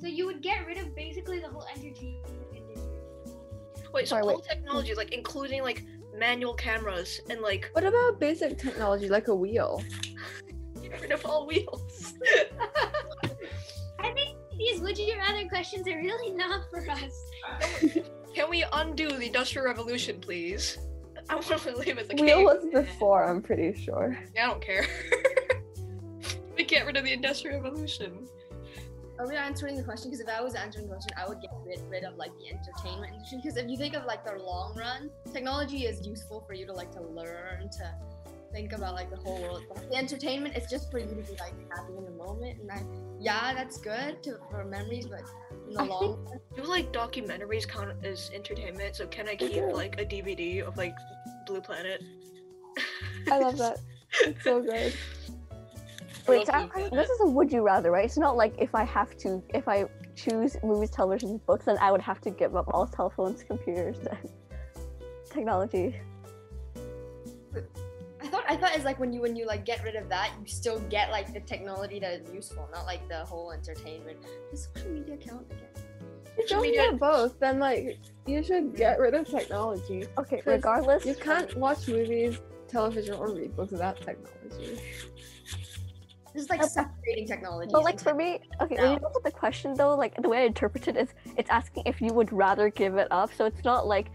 So 0.00 0.06
you 0.08 0.26
would 0.26 0.42
get 0.42 0.66
rid 0.66 0.78
of 0.78 0.94
basically 0.96 1.38
the 1.38 1.48
whole 1.48 1.64
entertainment 1.64 2.26
industry. 2.56 2.92
Wait, 3.92 4.08
so 4.08 4.16
Sorry, 4.16 4.22
all 4.22 4.36
wait. 4.36 4.44
technology, 4.44 4.94
like 4.94 5.12
including 5.12 5.62
like 5.62 5.84
manual 6.18 6.54
cameras 6.54 7.20
and 7.30 7.40
like 7.40 7.70
what 7.72 7.84
about 7.84 8.18
basic 8.18 8.58
technology 8.58 9.08
like 9.08 9.28
a 9.28 9.34
wheel? 9.34 9.82
get 10.82 11.00
rid 11.00 11.12
of 11.12 11.24
all 11.24 11.46
wheels. 11.46 12.14
I 13.98 14.12
think 14.12 14.36
these 14.58 14.80
would 14.80 14.98
you 14.98 15.16
rather 15.16 15.48
questions 15.48 15.86
are 15.86 15.96
really 15.96 16.32
not 16.32 16.68
for 16.70 16.88
us. 16.90 18.02
Can 18.34 18.48
we 18.48 18.64
undo 18.72 19.08
the 19.08 19.26
Industrial 19.26 19.66
Revolution, 19.66 20.20
please? 20.20 20.78
I 21.28 21.34
want 21.34 21.46
to 21.46 21.76
live 21.76 21.98
as 21.98 22.08
a 22.10 22.14
Wheel 22.14 22.36
king. 22.36 22.44
was 22.44 22.64
before, 22.72 23.24
I'm 23.24 23.42
pretty 23.42 23.78
sure. 23.78 24.18
Yeah, 24.34 24.44
I 24.44 24.46
don't 24.48 24.62
care. 24.62 24.86
we 26.56 26.64
get 26.64 26.86
rid 26.86 26.96
of 26.96 27.04
the 27.04 27.12
Industrial 27.12 27.60
Revolution. 27.60 28.26
Are 29.18 29.28
we 29.28 29.36
answering 29.36 29.76
the 29.76 29.84
question? 29.84 30.10
Because 30.10 30.20
if 30.20 30.28
I 30.28 30.40
was 30.40 30.54
answering 30.54 30.88
the 30.88 30.94
question, 30.94 31.12
I 31.16 31.28
would 31.28 31.40
get 31.40 31.50
rid, 31.64 31.78
rid 31.88 32.04
of 32.04 32.16
like 32.16 32.32
the 32.38 32.48
entertainment 32.48 33.12
industry. 33.12 33.38
Because 33.42 33.56
if 33.56 33.68
you 33.68 33.76
think 33.76 33.94
of 33.94 34.04
like 34.04 34.24
the 34.24 34.42
long 34.42 34.74
run, 34.76 35.10
technology 35.32 35.84
is 35.84 36.04
useful 36.06 36.42
for 36.46 36.54
you 36.54 36.66
to 36.66 36.72
like 36.72 36.90
to 36.92 37.02
learn, 37.02 37.68
to 37.70 37.94
think 38.52 38.72
about 38.72 38.94
like 38.94 39.10
the 39.10 39.16
whole 39.16 39.40
world. 39.42 39.62
But 39.68 39.88
the 39.90 39.96
entertainment 39.96 40.56
is 40.56 40.68
just 40.68 40.90
for 40.90 40.98
you 40.98 41.06
to 41.06 41.14
be 41.14 41.22
like 41.38 41.54
happy 41.70 41.96
in 41.96 42.04
the 42.04 42.10
moment. 42.12 42.60
And 42.60 42.70
I, 42.70 42.82
yeah, 43.20 43.54
that's 43.54 43.78
good 43.78 44.22
to, 44.24 44.38
for 44.50 44.64
memories, 44.64 45.06
but 45.06 45.22
in 45.68 45.74
the 45.74 45.80
I 45.82 45.86
long 45.86 46.24
run, 46.24 46.40
Do 46.56 46.62
like 46.64 46.92
documentaries 46.92 47.66
count 47.66 47.92
as 48.04 48.30
entertainment? 48.34 48.96
So 48.96 49.06
can 49.06 49.28
I 49.28 49.36
keep 49.36 49.52
do. 49.52 49.72
like 49.72 50.00
a 50.00 50.04
DVD 50.04 50.62
of 50.62 50.76
like 50.76 50.94
Blue 51.46 51.60
Planet? 51.60 52.02
I 53.30 53.38
love 53.38 53.58
that. 53.58 53.78
It's 54.20 54.42
so 54.44 54.60
good. 54.70 54.94
wait 56.28 56.46
so 56.46 56.52
love 56.52 56.70
I- 56.74 56.88
this 56.90 57.10
is 57.10 57.20
a 57.20 57.26
would 57.26 57.50
you 57.50 57.62
rather 57.62 57.90
right 57.90 58.04
it's 58.04 58.16
not 58.16 58.36
like 58.36 58.54
if 58.58 58.76
i 58.76 58.84
have 58.84 59.16
to 59.16 59.42
if 59.54 59.66
i 59.66 59.88
choose 60.14 60.56
movies, 60.62 60.90
television, 60.90 61.40
books, 61.46 61.64
then 61.64 61.78
I 61.80 61.90
would 61.90 62.02
have 62.02 62.20
to 62.22 62.30
give 62.30 62.56
up 62.56 62.66
all 62.72 62.86
cell 62.86 63.10
phones, 63.10 63.42
computers, 63.42 63.96
and 64.10 64.30
technology. 65.30 66.00
I 68.22 68.26
thought 68.28 68.44
I 68.48 68.56
thought 68.56 68.74
it's 68.76 68.84
like 68.84 69.00
when 69.00 69.12
you 69.12 69.20
when 69.20 69.34
you 69.34 69.46
like 69.46 69.64
get 69.64 69.82
rid 69.82 69.96
of 69.96 70.08
that, 70.08 70.30
you 70.40 70.46
still 70.46 70.78
get 70.88 71.10
like 71.10 71.32
the 71.34 71.40
technology 71.40 71.98
that 71.98 72.20
is 72.20 72.32
useful, 72.32 72.68
not 72.72 72.86
like 72.86 73.08
the 73.08 73.24
whole 73.24 73.50
entertainment. 73.50 74.18
The 74.52 74.56
social 74.56 74.90
media 74.90 75.16
count 75.16 75.46
again. 75.50 75.68
If 76.38 76.48
you 76.50 76.56
don't 76.56 76.72
get 76.72 77.00
both, 77.00 77.38
then 77.40 77.58
like 77.58 77.98
you 78.26 78.44
should 78.44 78.76
get 78.76 79.00
rid 79.00 79.14
of 79.14 79.26
technology. 79.26 80.06
Okay, 80.18 80.40
regardless, 80.46 81.04
You 81.04 81.14
can't 81.14 81.54
watch 81.56 81.88
movies, 81.88 82.38
television, 82.68 83.14
or 83.14 83.32
read 83.32 83.56
books 83.56 83.72
without 83.72 83.96
technology. 83.96 84.78
This 86.32 86.44
is 86.44 86.48
like 86.48 86.60
Okay. 86.60 86.68
separating 86.68 87.26
technology. 87.26 87.72
But 87.72 87.82
like 87.82 88.00
for 88.00 88.14
me, 88.14 88.40
okay, 88.60 88.76
when 88.76 88.92
you 88.92 88.98
look 89.02 89.16
at 89.16 89.24
the 89.24 89.32
question 89.32 89.74
though, 89.74 89.96
like 89.96 90.14
the 90.22 90.28
way 90.28 90.38
I 90.38 90.44
interpret 90.44 90.86
it 90.86 90.96
is, 90.96 91.08
it's 91.36 91.50
asking 91.50 91.82
if 91.86 92.00
you 92.00 92.14
would 92.14 92.32
rather 92.32 92.70
give 92.70 92.96
it 92.96 93.08
up. 93.10 93.34
So 93.34 93.46
it's 93.46 93.64
not 93.64 93.88
like 93.88 94.10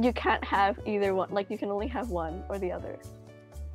you 0.00 0.12
can't 0.12 0.44
have 0.44 0.78
either 0.86 1.14
one. 1.16 1.30
Like 1.30 1.50
you 1.50 1.58
can 1.58 1.70
only 1.70 1.88
have 1.88 2.10
one 2.10 2.44
or 2.48 2.58
the 2.58 2.70
other. 2.70 2.96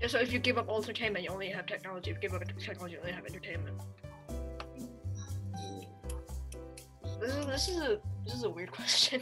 Yeah, 0.01 0.07
so 0.07 0.19
if 0.19 0.31
you 0.33 0.39
give 0.39 0.57
up 0.57 0.67
all 0.67 0.81
entertainment, 0.81 1.23
you 1.23 1.31
only 1.31 1.49
have 1.49 1.65
technology. 1.65 2.11
If 2.11 2.17
you 2.17 2.29
give 2.29 2.33
up 2.33 2.43
technology, 2.59 2.93
you 2.95 2.99
only 2.99 3.13
have 3.13 3.25
entertainment. 3.25 3.77
This 7.19 7.33
is 7.33 7.45
this 7.45 7.67
is 7.69 7.77
a 7.77 7.99
this 8.25 8.33
is 8.33 8.43
a 8.43 8.49
weird 8.49 8.71
question. 8.79 9.21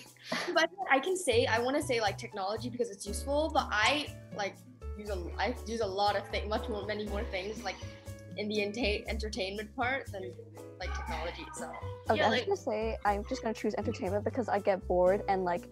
but 0.54 0.70
I 0.92 1.00
can 1.00 1.16
say 1.16 1.46
I 1.46 1.60
want 1.60 1.78
to 1.78 1.84
say 1.84 2.02
like 2.02 2.18
technology 2.18 2.70
because 2.70 2.90
it's 2.90 3.06
useful, 3.06 3.52
but 3.54 3.68
I 3.72 4.08
like 4.36 4.56
use 4.98 5.10
a 5.10 5.24
I 5.38 5.54
use 5.68 5.82
a 5.82 5.86
lot 5.88 6.16
of 6.16 6.28
things, 6.30 6.50
much 6.50 6.68
more, 6.70 6.86
many 6.86 7.06
more 7.06 7.24
things 7.26 7.64
like 7.64 7.76
in 8.38 8.50
the 8.50 8.58
enta- 8.58 9.08
entertainment 9.08 9.76
part 9.76 10.12
than 10.12 10.34
like 10.80 10.94
technology 10.96 11.44
itself. 11.48 11.76
Oh, 11.82 12.14
okay, 12.14 12.20
Yeah, 12.20 12.26
I 12.26 12.30
was 12.30 12.40
like- 12.40 12.48
gonna 12.48 12.58
say 12.58 12.98
I'm 13.06 13.24
just 13.26 13.44
gonna 13.44 13.54
choose 13.54 13.76
entertainment 13.78 14.24
because 14.26 14.50
I 14.50 14.58
get 14.60 14.86
bored 14.88 15.22
and 15.30 15.46
like 15.46 15.70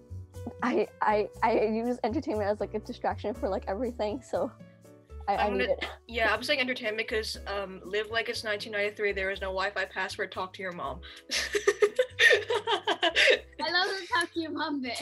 I 0.62 0.88
I 1.02 1.28
I 1.42 1.54
use 1.66 1.98
entertainment 2.04 2.48
as 2.50 2.60
like 2.60 2.76
a 2.76 2.80
distraction 2.80 3.34
for 3.34 3.50
like 3.50 3.64
everything. 3.68 4.22
So 4.22 4.52
I, 5.32 5.44
I 5.44 5.46
I'm 5.48 5.58
need 5.58 5.68
gonna- 5.68 5.92
Yeah, 6.08 6.34
I'm 6.34 6.44
saying 6.44 6.60
entertainment 6.60 7.08
because 7.08 7.38
um, 7.48 7.82
live 7.84 8.10
like 8.10 8.30
it's 8.30 8.44
1993. 8.44 9.14
There 9.14 9.32
is 9.32 9.42
no 9.42 9.48
Wi-Fi 9.48 9.86
password. 9.86 10.32
Talk 10.32 10.54
to 10.54 10.62
your 10.62 10.72
mom. 10.74 11.00
I 13.64 13.72
love 13.72 13.88
the 13.88 14.08
talk 14.14 14.32
to 14.34 14.40
your 14.40 14.52
mom 14.52 14.82
bit. 14.82 15.00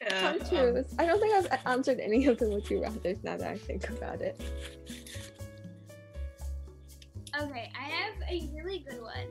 yeah, 0.00 0.32
um. 0.50 0.84
I 0.98 1.06
don't 1.06 1.20
think 1.20 1.34
I've 1.34 1.60
answered 1.66 2.00
any 2.00 2.26
of 2.26 2.38
the 2.38 2.48
would 2.48 2.68
you 2.70 2.82
rather 2.82 3.14
now 3.22 3.36
that 3.36 3.50
I 3.50 3.58
think 3.58 3.88
about 3.90 4.20
it. 4.20 4.40
Okay, 7.40 7.72
I 7.78 7.82
have 7.84 8.14
a 8.30 8.50
really 8.54 8.84
good 8.88 9.00
one. 9.00 9.26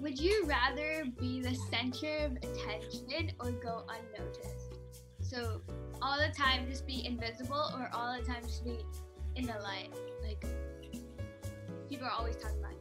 Would 0.00 0.18
you 0.18 0.44
rather 0.46 1.04
be 1.20 1.40
the 1.42 1.54
center 1.70 2.16
of 2.24 2.32
attention 2.36 3.32
or 3.40 3.50
go 3.50 3.84
unnoticed? 3.88 4.75
So 5.28 5.60
all 6.00 6.18
the 6.18 6.32
time 6.32 6.66
just 6.68 6.86
be 6.86 7.04
invisible 7.04 7.70
or 7.74 7.90
all 7.92 8.16
the 8.16 8.24
time 8.24 8.42
just 8.42 8.64
be 8.64 8.78
in 9.34 9.46
the 9.46 9.54
light. 9.54 9.88
Like 10.22 10.44
people 11.88 12.06
are 12.06 12.12
always 12.12 12.36
talking 12.36 12.58
about 12.60 12.72
you. 12.72 12.76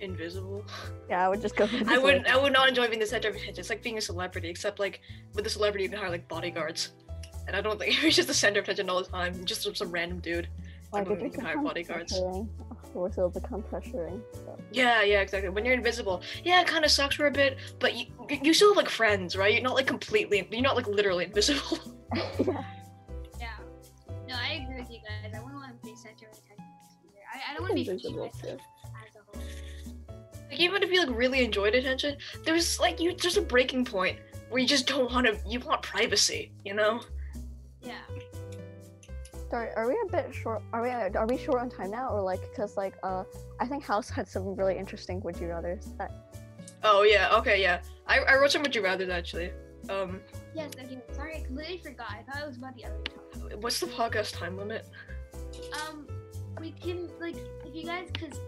invisible. 0.00 0.64
Yeah, 1.08 1.24
I 1.24 1.28
would 1.28 1.40
just 1.40 1.56
go. 1.56 1.66
For 1.66 1.90
I 1.90 1.98
would 1.98 2.16
one. 2.22 2.26
I 2.26 2.36
would 2.36 2.52
not 2.52 2.68
enjoy 2.68 2.86
being 2.88 3.00
the 3.00 3.06
center 3.06 3.28
of 3.28 3.34
attention. 3.34 3.60
It's 3.60 3.70
like 3.70 3.82
being 3.82 3.98
a 3.98 4.00
celebrity, 4.00 4.48
except 4.48 4.78
like 4.78 5.00
with 5.34 5.46
a 5.46 5.50
celebrity 5.50 5.84
you 5.84 5.90
can 5.90 5.98
hire 5.98 6.10
like 6.10 6.28
bodyguards. 6.28 6.92
And 7.46 7.56
I 7.56 7.60
don't 7.60 7.78
think 7.78 7.92
if 7.96 8.02
you're 8.02 8.10
just 8.10 8.28
the 8.28 8.34
center 8.34 8.60
of 8.60 8.64
attention 8.64 8.88
all 8.90 9.02
the 9.02 9.08
time, 9.10 9.44
just 9.44 9.62
some, 9.62 9.74
some 9.74 9.90
random 9.90 10.20
dude. 10.20 10.48
I 10.92 10.98
Like, 10.98 11.08
don't 11.08 11.18
think 11.18 11.32
just 11.32 11.42
you 11.42 11.46
can 11.48 11.56
hire 11.56 11.64
bodyguards. 11.64 12.12
Pressuring. 12.96 13.06
Of 13.08 13.14
course, 13.14 13.18
it'll 13.18 13.30
become 13.30 13.62
pressuring. 13.62 14.20
So. 14.32 14.58
Yeah, 14.72 15.02
yeah, 15.02 15.20
exactly. 15.20 15.48
When 15.50 15.64
you're 15.64 15.74
invisible, 15.74 16.22
yeah, 16.44 16.60
it 16.60 16.66
kind 16.66 16.84
of 16.84 16.90
sucks 16.90 17.16
for 17.16 17.26
a 17.26 17.30
bit, 17.30 17.58
but 17.78 17.94
you 17.94 18.06
you 18.42 18.54
still 18.54 18.70
have 18.70 18.76
like 18.76 18.88
friends, 18.88 19.36
right? 19.36 19.52
You're 19.52 19.62
not 19.62 19.74
like 19.74 19.86
completely, 19.86 20.46
you're 20.50 20.62
not 20.62 20.76
like 20.76 20.86
literally 20.86 21.24
invisible. 21.30 21.78
yeah. 22.14 22.64
Yeah. 23.38 23.56
No, 24.28 24.34
I 24.34 24.62
agree 24.64 24.80
with 24.80 24.90
you 24.90 24.98
guys. 24.98 25.32
I 25.34 25.38
wouldn't 25.42 25.54
want 25.60 25.80
to 25.82 25.86
be 25.86 25.94
center 25.96 26.26
of 26.26 26.32
attention. 26.32 26.64
I, 27.34 27.50
I 27.50 27.54
don't 27.54 27.62
want 27.62 27.70
to 27.70 27.74
be 27.76 27.88
Invisible 27.88 28.30
famous 28.30 28.40
too. 28.40 28.48
as 28.48 29.16
a 29.16 29.18
whole. 29.24 29.42
like 30.50 30.60
even 30.60 30.82
if 30.82 30.90
you 30.90 31.04
like 31.04 31.16
really 31.16 31.44
enjoyed 31.44 31.74
attention, 31.74 32.16
there's 32.44 32.80
like 32.80 33.00
you 33.00 33.14
there's 33.14 33.36
a 33.36 33.42
breaking 33.42 33.84
point 33.84 34.18
where 34.48 34.60
you 34.60 34.66
just 34.68 34.86
don't 34.86 35.12
want 35.12 35.26
to. 35.26 35.38
You 35.46 35.60
want 35.60 35.82
privacy, 35.82 36.52
you 36.64 36.74
know? 36.74 37.00
Yeah. 37.82 37.98
Sorry, 39.50 39.68
are 39.76 39.86
we 39.86 39.96
a 40.06 40.10
bit 40.10 40.34
short? 40.34 40.62
Are 40.72 40.82
we 40.82 40.90
are 40.90 41.26
we 41.26 41.36
short 41.38 41.60
on 41.60 41.70
time 41.70 41.90
now, 41.90 42.08
or 42.08 42.20
like 42.20 42.40
because 42.50 42.76
like 42.76 42.94
uh 43.02 43.24
I 43.60 43.66
think 43.66 43.84
House 43.84 44.10
had 44.10 44.28
some 44.28 44.56
really 44.56 44.76
interesting 44.76 45.20
would 45.20 45.38
you 45.38 45.48
rather's 45.48 45.86
that 45.98 46.10
Oh 46.82 47.02
yeah, 47.02 47.34
okay, 47.36 47.60
yeah. 47.60 47.80
I, 48.06 48.20
I 48.20 48.36
wrote 48.36 48.52
some 48.52 48.62
would 48.62 48.74
you 48.74 48.82
rather 48.82 49.10
actually. 49.10 49.52
Um, 49.88 50.20
Yes, 50.54 50.72
okay. 50.82 50.98
Sorry, 51.12 51.36
I 51.36 51.40
completely 51.40 51.78
forgot. 51.78 52.08
I 52.10 52.22
thought 52.22 52.42
it 52.42 52.46
was 52.48 52.56
about 52.56 52.76
the 52.76 52.84
other 52.84 52.98
topic. 53.04 53.62
what's 53.62 53.80
the 53.80 53.86
podcast 53.86 54.34
time 54.34 54.56
limit? 54.56 54.86
Um, 55.86 56.06
we 56.60 56.72
can 56.72 57.08
like 57.20 57.36
if 57.64 57.74
you 57.74 57.84
guys 57.84 58.08
because 58.12 58.40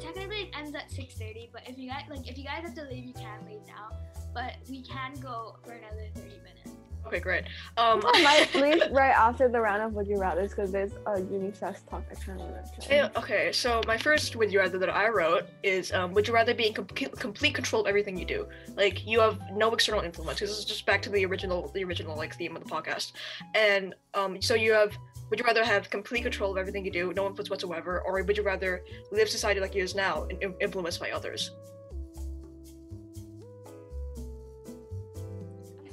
technically 0.00 0.42
it 0.42 0.50
ends 0.58 0.74
at 0.74 0.90
six 0.90 1.14
thirty. 1.14 1.48
But 1.52 1.62
if 1.68 1.78
you 1.78 1.88
guys 1.88 2.04
like 2.10 2.28
if 2.28 2.36
you 2.36 2.44
guys 2.44 2.62
have 2.62 2.74
to 2.74 2.84
leave, 2.84 3.04
you 3.04 3.14
can 3.14 3.44
leave 3.46 3.60
now. 3.66 3.96
But 4.34 4.54
we 4.68 4.82
can 4.82 5.14
go 5.20 5.56
for 5.64 5.72
another 5.72 6.08
thirty 6.14 6.38
minutes. 6.38 6.70
Okay, 7.06 7.20
great. 7.20 7.44
Um, 7.76 8.02
I 8.04 8.22
might 8.22 8.54
leave 8.62 8.82
right 8.92 9.12
after 9.12 9.48
the 9.48 9.60
round 9.60 9.82
of 9.82 9.92
would 9.94 10.06
you 10.06 10.18
rather's 10.18 10.50
because 10.50 10.70
there's 10.70 10.92
a 11.06 11.20
UniFest 11.20 11.88
talk 11.88 12.04
I 12.10 12.14
kind 12.14 12.40
of 12.40 12.90
Yeah, 12.90 13.08
okay, 13.16 13.52
so 13.52 13.80
my 13.86 13.96
first 13.96 14.36
would 14.36 14.52
you 14.52 14.58
rather 14.58 14.78
that 14.78 14.90
I 14.90 15.08
wrote 15.08 15.46
is 15.62 15.92
um, 15.92 16.12
would 16.12 16.28
you 16.28 16.34
rather 16.34 16.54
be 16.54 16.66
in 16.66 16.74
com- 16.74 16.86
complete 16.86 17.54
control 17.54 17.82
of 17.82 17.86
everything 17.86 18.18
you 18.18 18.24
do? 18.26 18.46
Like 18.76 19.06
you 19.06 19.20
have 19.20 19.38
no 19.54 19.72
external 19.72 20.02
influence. 20.02 20.40
This 20.40 20.50
is 20.50 20.64
just 20.64 20.84
back 20.84 21.00
to 21.02 21.10
the 21.10 21.24
original, 21.24 21.70
the 21.74 21.84
original 21.84 22.16
like 22.16 22.36
theme 22.36 22.56
of 22.56 22.64
the 22.64 22.70
podcast. 22.70 23.12
And 23.54 23.94
um, 24.14 24.42
so 24.42 24.54
you 24.54 24.72
have 24.72 24.92
would 25.30 25.38
you 25.38 25.44
rather 25.44 25.64
have 25.64 25.90
complete 25.90 26.22
control 26.22 26.50
of 26.50 26.56
everything 26.56 26.84
you 26.84 26.90
do, 26.90 27.12
no 27.14 27.26
influence 27.26 27.50
whatsoever, 27.50 28.00
or 28.00 28.22
would 28.22 28.36
you 28.36 28.42
rather 28.42 28.82
live 29.12 29.28
society 29.28 29.60
like 29.60 29.76
it 29.76 29.80
is 29.80 29.94
now 29.94 30.24
and 30.24 30.42
im- 30.42 30.54
influenced 30.60 31.00
by 31.00 31.10
others? 31.10 31.50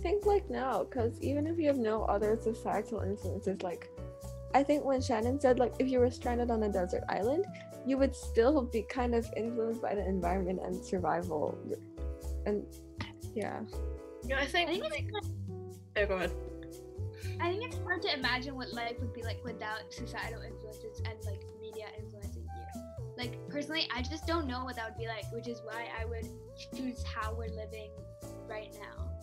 Think 0.06 0.28
like 0.28 0.47
now, 0.51 0.84
because 0.84 1.20
even 1.20 1.47
if 1.47 1.58
you 1.58 1.66
have 1.66 1.80
no 1.80 2.03
other 2.03 2.38
societal 2.39 2.99
influences, 3.01 3.64
like 3.64 3.89
I 4.53 4.62
think 4.62 4.86
when 4.86 5.01
Shannon 5.01 5.39
said 5.41 5.58
like 5.58 5.74
if 5.80 5.88
you 5.88 5.99
were 5.99 6.12
stranded 6.12 6.51
on 6.51 6.62
a 6.62 6.70
desert 6.70 7.03
island, 7.10 7.43
you 7.88 7.97
would 7.97 8.16
still 8.16 8.62
be 8.62 8.84
kind 8.84 9.16
of 9.16 9.26
influenced 9.36 9.82
by 9.82 9.95
the 9.95 10.08
environment 10.08 10.60
and 10.64 10.76
survival. 10.86 11.58
And 12.45 12.68
yeah, 13.34 13.62
Yeah, 14.28 14.38
I 14.38 14.41
I 14.41 14.45
think. 14.45 14.70
think 14.70 14.86
it's 14.86 14.95
kind 14.95 15.26
yeah, 15.97 16.06
go 16.06 16.16
ahead. 16.18 16.32
I 17.41 17.49
think 17.49 17.66
it's 17.66 17.78
hard 17.84 18.03
to 18.03 18.14
imagine 18.14 18.53
what 18.56 18.72
life 18.74 18.99
would 18.99 19.14
be 19.14 19.24
like 19.24 19.43
without 19.43 19.91
societal 19.91 20.43
influences 20.43 21.01
and 21.10 21.18
like 21.26 21.41
media 21.60 21.88
influencing 21.97 22.43
you. 22.43 22.82
Like 23.18 23.39
personally, 23.49 23.88
I 23.91 24.03
just 24.03 24.28
don't 24.28 24.45
know 24.45 24.66
what 24.66 24.76
that 24.76 24.88
would 24.88 24.99
be 24.99 25.08
like, 25.08 25.26
which 25.34 25.47
is 25.47 25.62
why 25.64 25.88
I 25.99 26.06
would 26.06 26.30
choose 26.76 27.03
how 27.03 27.34
we're 27.34 27.56
living 27.64 27.89
right 28.47 28.72
now. 28.80 29.14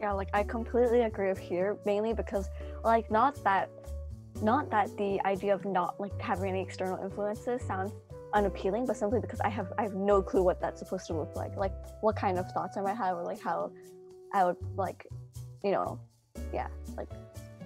Yeah 0.00 0.12
like 0.12 0.28
I 0.32 0.42
completely 0.42 1.02
agree 1.02 1.28
with 1.28 1.38
here 1.38 1.76
mainly 1.84 2.12
because 2.12 2.48
like 2.84 3.10
not 3.10 3.42
that 3.44 3.70
not 4.42 4.70
that 4.70 4.96
the 4.96 5.20
idea 5.24 5.54
of 5.54 5.64
not 5.64 5.98
like 5.98 6.18
having 6.20 6.50
any 6.50 6.62
external 6.62 7.02
influences 7.02 7.62
sounds 7.62 7.92
unappealing 8.34 8.86
but 8.86 8.96
simply 8.96 9.20
because 9.20 9.40
I 9.40 9.48
have 9.48 9.72
I 9.78 9.82
have 9.82 9.94
no 9.94 10.22
clue 10.22 10.42
what 10.42 10.60
that's 10.60 10.78
supposed 10.78 11.06
to 11.08 11.14
look 11.14 11.34
like 11.34 11.56
like 11.56 11.72
what 12.02 12.14
kind 12.16 12.38
of 12.38 12.50
thoughts 12.52 12.76
I 12.76 12.82
might 12.82 12.96
have 12.96 13.16
or 13.16 13.24
like 13.24 13.40
how 13.40 13.72
I 14.32 14.44
would 14.44 14.56
like 14.76 15.06
you 15.64 15.72
know 15.72 15.98
yeah 16.52 16.68
like 16.96 17.08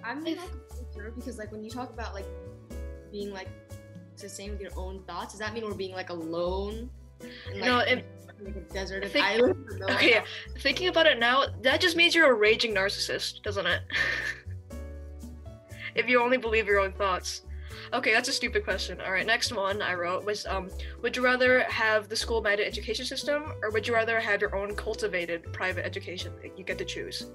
I'm 0.03 0.25
If- 0.25 0.37
not 0.37 0.49
sure 0.93 1.11
because 1.11 1.37
like 1.37 1.51
when 1.51 1.63
you 1.63 1.69
talk 1.69 1.91
about 1.91 2.13
like 2.13 2.25
being 3.11 3.31
like 3.31 3.47
sustained 4.15 4.53
with 4.53 4.61
your 4.61 4.71
own 4.77 5.03
thoughts, 5.03 5.33
does 5.33 5.39
that 5.39 5.53
mean 5.53 5.65
we're 5.65 5.73
being 5.73 5.93
like 5.93 6.09
alone? 6.09 6.89
In, 7.21 7.59
like, 7.59 7.63
No, 7.65 7.79
it- 7.79 8.05
like 8.41 8.55
a 8.55 8.61
deserted 8.61 9.11
think- 9.11 9.25
island. 9.25 9.65
no 9.77 9.87
Okay, 9.87 10.11
yeah. 10.11 10.23
Thinking 10.59 10.87
about 10.87 11.05
it 11.05 11.19
now, 11.19 11.45
that 11.61 11.81
just 11.81 11.95
means 11.95 12.15
you're 12.15 12.31
a 12.31 12.33
raging 12.33 12.73
narcissist, 12.73 13.41
doesn't 13.41 13.65
it? 13.65 13.81
if 15.95 16.07
you 16.07 16.21
only 16.21 16.37
believe 16.37 16.67
your 16.67 16.79
own 16.79 16.93
thoughts. 16.93 17.41
Okay, 17.93 18.11
that's 18.11 18.27
a 18.27 18.33
stupid 18.33 18.63
question. 18.63 18.99
All 19.01 19.11
right, 19.11 19.25
next 19.25 19.53
one 19.53 19.81
I 19.81 19.93
wrote 19.93 20.25
was 20.25 20.47
um, 20.47 20.69
would 21.01 21.15
you 21.15 21.23
rather 21.23 21.61
have 21.63 22.09
the 22.09 22.15
school 22.15 22.41
mandate 22.41 22.65
education 22.65 23.05
system 23.05 23.53
or 23.61 23.69
would 23.69 23.87
you 23.87 23.93
rather 23.93 24.19
have 24.19 24.41
your 24.41 24.55
own 24.55 24.75
cultivated 24.75 25.51
private 25.53 25.85
education 25.85 26.33
that 26.41 26.57
you 26.57 26.63
get 26.63 26.79
to 26.79 26.85
choose? 26.85 27.27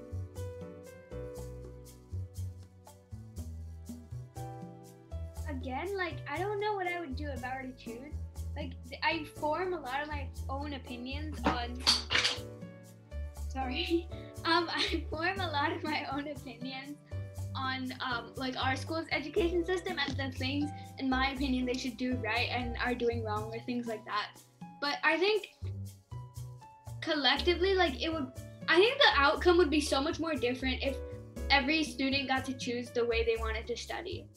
Again, 5.49 5.97
like 5.97 6.17
I 6.29 6.37
don't 6.37 6.59
know 6.59 6.73
what 6.73 6.87
I 6.87 6.99
would 6.99 7.15
do 7.15 7.27
if 7.27 7.43
I 7.43 7.55
were 7.55 7.67
to 7.67 7.83
choose. 7.83 8.13
Like 8.59 8.73
I 9.03 9.23
form 9.39 9.71
a 9.71 9.79
lot 9.79 10.01
of 10.03 10.09
my 10.09 10.27
own 10.49 10.73
opinions 10.73 11.39
on. 11.45 11.81
Sorry, 13.47 14.09
um, 14.45 14.69
I 14.69 15.05
form 15.09 15.39
a 15.39 15.49
lot 15.49 15.71
of 15.71 15.81
my 15.81 16.05
own 16.11 16.27
opinions 16.27 16.97
on 17.55 17.93
um, 18.05 18.33
like 18.35 18.57
our 18.57 18.75
school's 18.75 19.07
education 19.11 19.65
system 19.65 19.97
and 19.97 20.17
the 20.17 20.37
things, 20.37 20.69
in 20.97 21.09
my 21.09 21.31
opinion, 21.31 21.65
they 21.65 21.73
should 21.73 21.95
do 21.95 22.15
right 22.15 22.49
and 22.51 22.75
are 22.83 22.93
doing 22.93 23.23
wrong 23.23 23.43
or 23.45 23.59
things 23.61 23.87
like 23.87 24.03
that. 24.03 24.27
But 24.81 24.97
I 25.05 25.17
think 25.17 25.47
collectively, 26.99 27.75
like 27.75 28.01
it 28.01 28.11
would, 28.11 28.27
I 28.67 28.75
think 28.75 28.97
the 28.97 29.21
outcome 29.21 29.57
would 29.57 29.69
be 29.69 29.81
so 29.81 30.01
much 30.01 30.19
more 30.19 30.35
different 30.35 30.83
if 30.83 30.97
every 31.49 31.83
student 31.85 32.27
got 32.27 32.43
to 32.45 32.53
choose 32.53 32.89
the 32.89 33.05
way 33.05 33.23
they 33.23 33.37
wanted 33.39 33.67
to 33.67 33.77
study. 33.77 34.27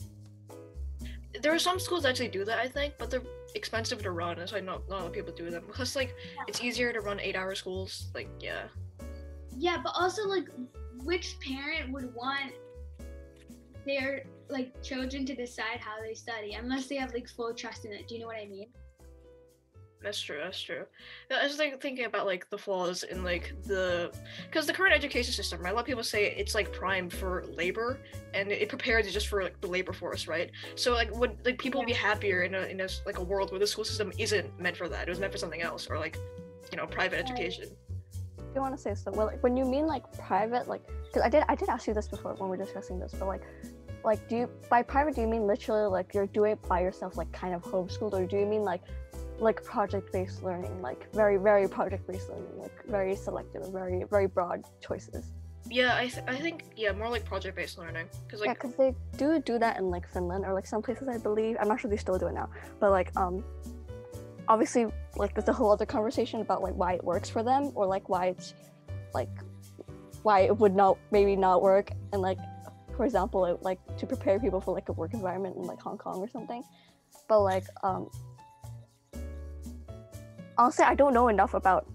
There 1.42 1.52
are 1.52 1.58
some 1.58 1.80
schools 1.80 2.04
that 2.04 2.10
actually 2.10 2.28
do 2.28 2.44
that, 2.44 2.58
I 2.58 2.68
think, 2.68 2.94
but 2.98 3.10
they're 3.10 3.22
expensive 3.54 4.02
to 4.02 4.10
run, 4.10 4.38
and 4.38 4.48
so 4.48 4.60
not, 4.60 4.88
not 4.88 4.96
a 4.96 5.00
lot 5.00 5.06
of 5.06 5.12
people 5.12 5.32
do 5.32 5.50
them. 5.50 5.64
Because 5.66 5.96
like 5.96 6.14
it's 6.48 6.62
easier 6.62 6.92
to 6.92 7.00
run 7.00 7.20
eight-hour 7.20 7.54
schools. 7.54 8.08
Like 8.14 8.28
yeah, 8.40 8.64
Yeah, 9.56 9.78
but 9.82 9.92
also 9.94 10.26
like, 10.26 10.48
which 11.04 11.36
parent 11.40 11.92
would 11.92 12.14
want 12.14 12.52
their 13.86 14.24
like 14.48 14.80
children 14.82 15.26
to 15.26 15.34
decide 15.34 15.78
how 15.80 16.00
they 16.00 16.14
study 16.14 16.54
unless 16.54 16.86
they 16.86 16.96
have 16.96 17.12
like 17.12 17.28
full 17.28 17.54
trust 17.54 17.84
in 17.84 17.92
it? 17.92 18.08
Do 18.08 18.14
you 18.14 18.20
know 18.20 18.26
what 18.26 18.36
I 18.36 18.46
mean? 18.46 18.68
That's 20.02 20.20
true. 20.20 20.38
That's 20.42 20.60
true. 20.60 20.84
Yeah, 21.30 21.38
I 21.40 21.46
was 21.46 21.58
like 21.58 21.80
thinking 21.80 22.04
about 22.04 22.26
like 22.26 22.48
the 22.50 22.58
flaws 22.58 23.02
in 23.02 23.22
like 23.22 23.54
the 23.64 24.12
because 24.46 24.66
the 24.66 24.72
current 24.72 24.94
education 24.94 25.32
system, 25.32 25.60
right? 25.60 25.72
A 25.72 25.74
lot 25.74 25.80
of 25.80 25.86
people 25.86 26.02
say 26.02 26.34
it's 26.36 26.54
like 26.54 26.72
primed 26.72 27.12
for 27.12 27.44
labor 27.56 27.98
and 28.34 28.50
it 28.50 28.68
prepares 28.68 29.06
you 29.06 29.12
just 29.12 29.28
for 29.28 29.42
like 29.42 29.60
the 29.60 29.68
labor 29.68 29.92
force, 29.92 30.26
right? 30.26 30.50
So 30.74 30.92
like 30.92 31.14
would 31.14 31.36
like 31.44 31.58
people 31.58 31.84
be 31.84 31.92
happier 31.92 32.42
in 32.42 32.54
a 32.54 32.62
in 32.62 32.80
a 32.80 32.88
like 33.06 33.18
a 33.18 33.24
world 33.24 33.50
where 33.50 33.60
the 33.60 33.66
school 33.66 33.84
system 33.84 34.12
isn't 34.18 34.58
meant 34.60 34.76
for 34.76 34.88
that? 34.88 35.08
It 35.08 35.10
was 35.10 35.20
meant 35.20 35.32
for 35.32 35.38
something 35.38 35.62
else, 35.62 35.88
or 35.88 35.98
like 35.98 36.16
you 36.70 36.76
know 36.76 36.86
private 36.86 37.18
education. 37.18 37.68
Do 38.52 38.56
you 38.56 38.60
want 38.60 38.76
to 38.76 38.82
say 38.82 38.94
so? 38.94 39.10
Well, 39.10 39.28
like, 39.28 39.42
when 39.42 39.56
you 39.56 39.64
mean 39.64 39.86
like 39.86 40.04
private, 40.18 40.68
like, 40.68 40.82
because 41.06 41.22
I 41.22 41.30
did, 41.30 41.42
I 41.48 41.54
did 41.54 41.70
ask 41.70 41.86
you 41.86 41.94
this 41.94 42.06
before 42.06 42.34
when 42.34 42.50
we 42.50 42.58
were 42.58 42.62
discussing 42.62 42.98
this, 42.98 43.14
but 43.18 43.26
like, 43.26 43.42
like, 44.04 44.28
do 44.28 44.36
you 44.36 44.50
by 44.68 44.82
private 44.82 45.14
do 45.14 45.22
you 45.22 45.26
mean 45.26 45.46
literally 45.46 45.88
like 45.88 46.12
you're 46.12 46.26
doing 46.26 46.52
it 46.52 46.62
by 46.68 46.80
yourself, 46.80 47.16
like 47.16 47.32
kind 47.32 47.54
of 47.54 47.62
homeschooled, 47.62 48.12
or 48.12 48.26
do 48.26 48.36
you 48.36 48.44
mean 48.44 48.62
like, 48.62 48.82
like 49.42 49.62
project-based 49.64 50.42
learning, 50.42 50.80
like 50.80 51.12
very, 51.12 51.36
very 51.36 51.68
project-based 51.68 52.28
learning, 52.30 52.58
like 52.58 52.86
very 52.86 53.16
selective, 53.16 53.62
and 53.62 53.72
very, 53.72 54.04
very 54.08 54.28
broad 54.28 54.62
choices? 54.80 55.32
Yeah, 55.68 55.96
I 55.96 56.08
th- 56.08 56.24
I 56.26 56.36
think 56.36 56.64
yeah 56.76 56.92
more 56.92 57.08
like 57.08 57.24
project 57.24 57.56
based 57.56 57.78
learning 57.78 58.06
because 58.26 58.40
yeah, 58.40 58.48
like 58.48 58.60
because 58.60 58.76
they 58.76 58.94
do 59.16 59.40
do 59.40 59.58
that 59.58 59.78
in 59.78 59.90
like 59.90 60.08
Finland 60.08 60.44
or 60.44 60.52
like 60.52 60.66
some 60.66 60.82
places 60.82 61.08
I 61.08 61.18
believe. 61.18 61.56
I'm 61.60 61.68
not 61.68 61.80
sure 61.80 61.90
they 61.90 61.96
still 61.96 62.18
do 62.18 62.26
it 62.26 62.34
now, 62.34 62.50
but 62.80 62.90
like 62.90 63.16
um, 63.16 63.44
obviously 64.48 64.86
like 65.16 65.34
there's 65.34 65.48
a 65.48 65.52
whole 65.52 65.70
other 65.70 65.86
conversation 65.86 66.40
about 66.40 66.62
like 66.62 66.74
why 66.74 66.94
it 66.94 67.04
works 67.04 67.30
for 67.30 67.42
them 67.42 67.70
or 67.74 67.86
like 67.86 68.08
why 68.08 68.26
it's 68.26 68.54
like 69.14 69.30
why 70.24 70.40
it 70.40 70.56
would 70.56 70.74
not 70.74 70.98
maybe 71.10 71.36
not 71.36 71.62
work 71.62 71.92
and 72.12 72.22
like 72.22 72.38
for 72.96 73.04
example 73.04 73.46
it, 73.46 73.62
like 73.62 73.78
to 73.98 74.06
prepare 74.06 74.38
people 74.40 74.60
for 74.60 74.74
like 74.74 74.88
a 74.88 74.92
work 74.92 75.14
environment 75.14 75.56
in 75.56 75.62
like 75.62 75.80
Hong 75.80 75.96
Kong 75.96 76.18
or 76.18 76.28
something. 76.28 76.62
But 77.28 77.40
like 77.42 77.64
um, 77.82 78.10
honestly, 80.58 80.84
I 80.84 80.94
don't 80.94 81.14
know 81.14 81.28
enough 81.28 81.54
about 81.54 81.86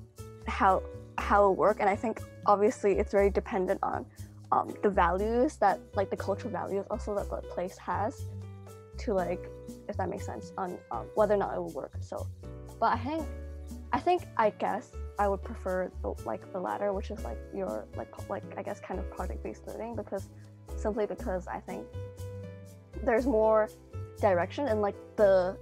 how 0.47 0.83
how 1.17 1.51
it 1.51 1.57
work, 1.57 1.77
and 1.79 1.89
I 1.89 1.95
think 1.95 2.21
obviously 2.45 2.93
it's 2.99 3.11
very 3.11 3.29
dependent 3.29 3.79
on 3.83 4.05
um, 4.51 4.73
the 4.81 4.89
values 4.89 5.57
that 5.57 5.79
like 5.95 6.09
the 6.09 6.17
cultural 6.17 6.51
values 6.51 6.85
also 6.89 7.15
that 7.15 7.29
the 7.29 7.41
place 7.49 7.77
has 7.77 8.25
to 8.99 9.13
like 9.13 9.49
if 9.87 9.97
that 9.97 10.09
makes 10.09 10.25
sense 10.25 10.53
on 10.57 10.77
um, 10.91 11.05
whether 11.15 11.33
or 11.33 11.37
not 11.37 11.55
it 11.55 11.59
will 11.59 11.73
work 11.73 11.93
so. 11.99 12.25
But 12.79 12.93
i 12.93 12.97
think 12.99 13.27
i 13.91 13.99
think 13.99 14.23
i 14.37 14.49
guess 14.51 14.91
i 15.17 15.27
would 15.27 15.43
prefer 15.43 15.91
the, 16.03 16.13
like 16.25 16.51
the 16.53 16.59
latter 16.59 16.93
which 16.93 17.09
is 17.09 17.19
like 17.23 17.37
your 17.53 17.87
like 17.95 18.29
like 18.29 18.43
i 18.55 18.61
guess 18.61 18.79
kind 18.79 18.99
of 18.99 19.09
project 19.09 19.41
based 19.43 19.65
learning 19.67 19.95
because 19.95 20.29
simply 20.75 21.05
because 21.05 21.47
i 21.47 21.59
think 21.59 21.85
there's 23.03 23.25
more 23.25 23.69
direction 24.21 24.67
and 24.67 24.81
like 24.81 24.95
the 25.15 25.57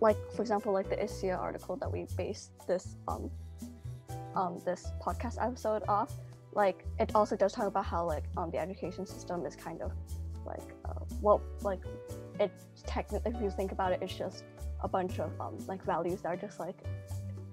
like 0.00 0.16
for 0.34 0.42
example 0.42 0.72
like 0.72 0.88
the 0.88 0.96
ISYA 0.96 1.38
article 1.38 1.76
that 1.76 1.90
we 1.90 2.06
based 2.16 2.50
this 2.66 2.96
um 3.06 3.30
um 4.34 4.60
this 4.64 4.92
podcast 5.00 5.36
episode 5.44 5.82
off 5.88 6.12
like 6.52 6.84
it 6.98 7.14
also 7.14 7.36
does 7.36 7.52
talk 7.52 7.66
about 7.66 7.84
how 7.84 8.04
like 8.04 8.24
um 8.36 8.50
the 8.50 8.58
education 8.58 9.06
system 9.06 9.44
is 9.44 9.56
kind 9.56 9.80
of 9.82 9.92
like 10.46 10.74
uh, 10.84 11.04
well 11.20 11.40
like 11.62 11.80
it 12.40 12.50
technically 12.86 13.32
if 13.34 13.42
you 13.42 13.50
think 13.50 13.72
about 13.72 13.92
it 13.92 13.98
it's 14.02 14.14
just 14.14 14.44
a 14.82 14.88
bunch 14.88 15.18
of 15.18 15.30
um 15.40 15.56
like 15.66 15.82
values 15.84 16.22
that 16.22 16.28
are 16.28 16.36
just 16.36 16.58
like 16.60 16.78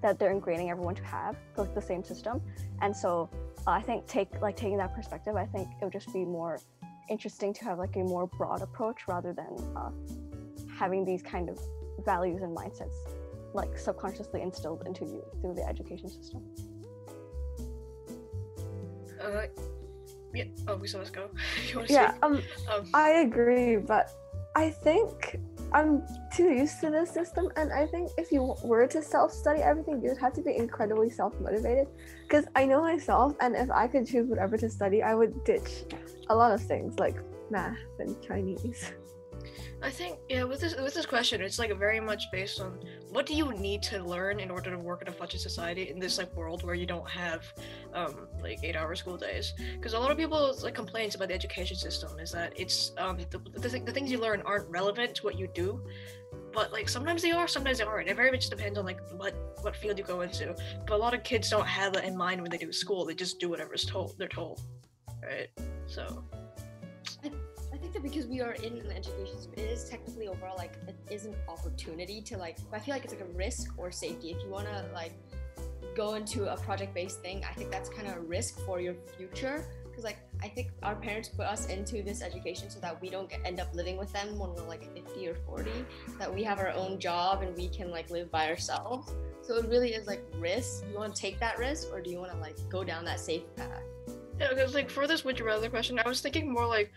that 0.02 0.18
they're 0.18 0.34
ingraining 0.34 0.70
everyone 0.70 0.94
to 0.94 1.02
have 1.02 1.36
like 1.56 1.74
the 1.74 1.80
same 1.80 2.04
system. 2.04 2.40
And 2.82 2.94
so 2.94 3.30
uh, 3.66 3.70
i 3.72 3.82
think 3.82 4.06
take 4.06 4.28
like 4.40 4.56
taking 4.56 4.76
that 4.76 4.94
perspective 4.94 5.36
i 5.36 5.44
think 5.44 5.68
it 5.80 5.84
would 5.84 5.92
just 5.92 6.12
be 6.12 6.24
more 6.24 6.60
interesting 7.08 7.52
to 7.52 7.64
have 7.64 7.78
like 7.78 7.94
a 7.96 8.00
more 8.00 8.26
broad 8.26 8.62
approach 8.62 9.08
rather 9.08 9.32
than 9.32 9.56
uh, 9.76 9.90
having 10.78 11.04
these 11.04 11.22
kind 11.22 11.48
of 11.48 11.58
values 12.04 12.42
and 12.42 12.56
mindsets 12.56 12.96
like 13.54 13.78
subconsciously 13.78 14.42
instilled 14.42 14.82
into 14.86 15.04
you 15.04 15.24
through 15.40 15.54
the 15.54 15.66
education 15.66 16.08
system 16.08 16.42
uh, 19.20 19.46
yeah. 20.36 20.44
Oh, 20.68 20.76
we 20.76 20.86
saw 20.86 21.00
us 21.00 21.10
go. 21.10 21.30
Yeah, 21.88 22.14
um, 22.22 22.42
Um, 22.70 22.84
I 22.92 23.10
agree, 23.26 23.76
but 23.76 24.10
I 24.54 24.70
think 24.70 25.40
I'm 25.72 26.02
too 26.34 26.50
used 26.50 26.80
to 26.80 26.90
this 26.90 27.10
system, 27.10 27.48
and 27.56 27.72
I 27.72 27.86
think 27.86 28.10
if 28.18 28.30
you 28.30 28.54
were 28.62 28.86
to 28.86 29.02
self-study 29.02 29.60
everything, 29.62 30.02
you'd 30.02 30.18
have 30.18 30.34
to 30.34 30.42
be 30.42 30.56
incredibly 30.56 31.10
self-motivated. 31.10 31.88
Because 32.22 32.44
I 32.54 32.66
know 32.66 32.82
myself, 32.82 33.34
and 33.40 33.56
if 33.56 33.70
I 33.70 33.86
could 33.86 34.06
choose 34.06 34.28
whatever 34.28 34.56
to 34.58 34.68
study, 34.68 35.02
I 35.02 35.14
would 35.14 35.44
ditch 35.44 35.84
a 36.28 36.34
lot 36.34 36.52
of 36.52 36.60
things 36.60 36.98
like 36.98 37.16
math 37.50 37.78
and 37.98 38.20
Chinese. 38.22 38.92
I 39.82 39.90
think 39.90 40.18
yeah, 40.28 40.44
with 40.44 40.60
this 40.60 40.74
with 40.74 40.94
this 40.94 41.04
question, 41.04 41.42
it's 41.42 41.58
like 41.58 41.76
very 41.78 42.00
much 42.00 42.30
based 42.32 42.60
on 42.60 42.80
what 43.10 43.26
do 43.26 43.34
you 43.34 43.52
need 43.52 43.82
to 43.84 44.02
learn 44.02 44.40
in 44.40 44.50
order 44.50 44.70
to 44.70 44.78
work 44.78 45.02
in 45.02 45.08
a 45.08 45.12
budget 45.12 45.40
society 45.40 45.90
in 45.90 45.98
this 45.98 46.16
like 46.16 46.34
world 46.34 46.64
where 46.64 46.74
you 46.74 46.86
don't 46.86 47.08
have 47.08 47.42
um 47.92 48.26
like 48.40 48.58
eight 48.62 48.74
hour 48.74 48.94
school 48.94 49.18
days. 49.18 49.52
Because 49.74 49.92
a 49.92 49.98
lot 49.98 50.10
of 50.10 50.16
people's 50.16 50.64
like 50.64 50.74
complaints 50.74 51.14
about 51.14 51.28
the 51.28 51.34
education 51.34 51.76
system 51.76 52.18
is 52.18 52.32
that 52.32 52.54
it's 52.56 52.92
um 52.96 53.18
the, 53.30 53.38
the, 53.60 53.68
thi- 53.68 53.80
the 53.80 53.92
things 53.92 54.10
you 54.10 54.18
learn 54.18 54.40
aren't 54.46 54.68
relevant 54.70 55.14
to 55.16 55.24
what 55.24 55.38
you 55.38 55.46
do. 55.54 55.80
But 56.52 56.72
like 56.72 56.88
sometimes 56.88 57.20
they 57.20 57.32
are, 57.32 57.46
sometimes 57.46 57.78
they 57.78 57.84
aren't. 57.84 58.08
It 58.08 58.16
very 58.16 58.30
much 58.30 58.48
depends 58.48 58.78
on 58.78 58.86
like 58.86 59.00
what 59.16 59.34
what 59.60 59.76
field 59.76 59.98
you 59.98 60.04
go 60.04 60.22
into. 60.22 60.54
But 60.86 60.94
a 60.94 60.96
lot 60.96 61.12
of 61.12 61.22
kids 61.22 61.50
don't 61.50 61.66
have 61.66 61.92
that 61.92 62.04
in 62.04 62.16
mind 62.16 62.40
when 62.40 62.50
they 62.50 62.58
do 62.58 62.72
school. 62.72 63.04
They 63.04 63.14
just 63.14 63.38
do 63.38 63.50
whatever's 63.50 63.84
told 63.84 64.16
they're 64.18 64.26
told, 64.26 64.62
right? 65.22 65.48
So 65.86 66.24
that 67.96 68.02
because 68.02 68.26
we 68.26 68.40
are 68.40 68.52
in 68.52 68.78
an 68.78 68.92
education 68.92 69.36
system, 69.36 69.54
it 69.56 69.70
is 69.70 69.88
technically 69.88 70.28
overall 70.28 70.56
like 70.56 70.74
it 70.86 70.96
is 71.10 71.24
an 71.26 71.34
opportunity 71.48 72.20
to 72.22 72.36
like. 72.36 72.58
I 72.72 72.78
feel 72.78 72.94
like 72.94 73.04
it's 73.04 73.12
like 73.12 73.22
a 73.22 73.32
risk 73.36 73.72
or 73.78 73.90
safety. 73.90 74.30
If 74.30 74.42
you 74.44 74.50
want 74.50 74.66
to 74.66 74.84
like 74.92 75.12
go 75.96 76.14
into 76.14 76.52
a 76.52 76.56
project-based 76.56 77.20
thing, 77.20 77.42
I 77.48 77.54
think 77.54 77.70
that's 77.70 77.88
kind 77.88 78.06
of 78.06 78.16
a 78.18 78.20
risk 78.20 78.60
for 78.66 78.80
your 78.80 78.94
future. 79.16 79.64
Because 79.84 80.04
like 80.04 80.18
I 80.42 80.48
think 80.48 80.68
our 80.82 80.94
parents 80.94 81.30
put 81.30 81.46
us 81.46 81.66
into 81.68 82.02
this 82.02 82.22
education 82.22 82.68
so 82.68 82.78
that 82.80 83.00
we 83.00 83.08
don't 83.08 83.30
get, 83.30 83.40
end 83.44 83.60
up 83.60 83.74
living 83.74 83.96
with 83.96 84.12
them 84.12 84.38
when 84.38 84.52
we're 84.52 84.68
like 84.68 84.92
50 84.94 85.26
or 85.28 85.34
40. 85.46 85.70
That 86.18 86.32
we 86.32 86.42
have 86.42 86.58
our 86.58 86.70
own 86.72 86.98
job 86.98 87.42
and 87.42 87.56
we 87.56 87.68
can 87.68 87.90
like 87.90 88.10
live 88.10 88.30
by 88.30 88.50
ourselves. 88.50 89.10
So 89.40 89.56
it 89.56 89.68
really 89.68 89.94
is 89.94 90.06
like 90.06 90.22
risk. 90.38 90.84
You 90.90 90.98
want 90.98 91.14
to 91.14 91.20
take 91.20 91.40
that 91.40 91.58
risk, 91.58 91.88
or 91.92 92.00
do 92.00 92.10
you 92.10 92.18
want 92.18 92.32
to 92.32 92.38
like 92.38 92.56
go 92.68 92.84
down 92.84 93.04
that 93.06 93.20
safe 93.20 93.42
path? 93.56 93.82
Yeah, 94.38 94.48
because 94.50 94.74
like 94.74 94.90
for 94.90 95.06
this 95.06 95.24
would 95.24 95.38
you 95.38 95.46
rather 95.46 95.70
question, 95.70 95.98
I 95.98 96.06
was 96.06 96.20
thinking 96.20 96.52
more 96.52 96.66
like 96.66 96.92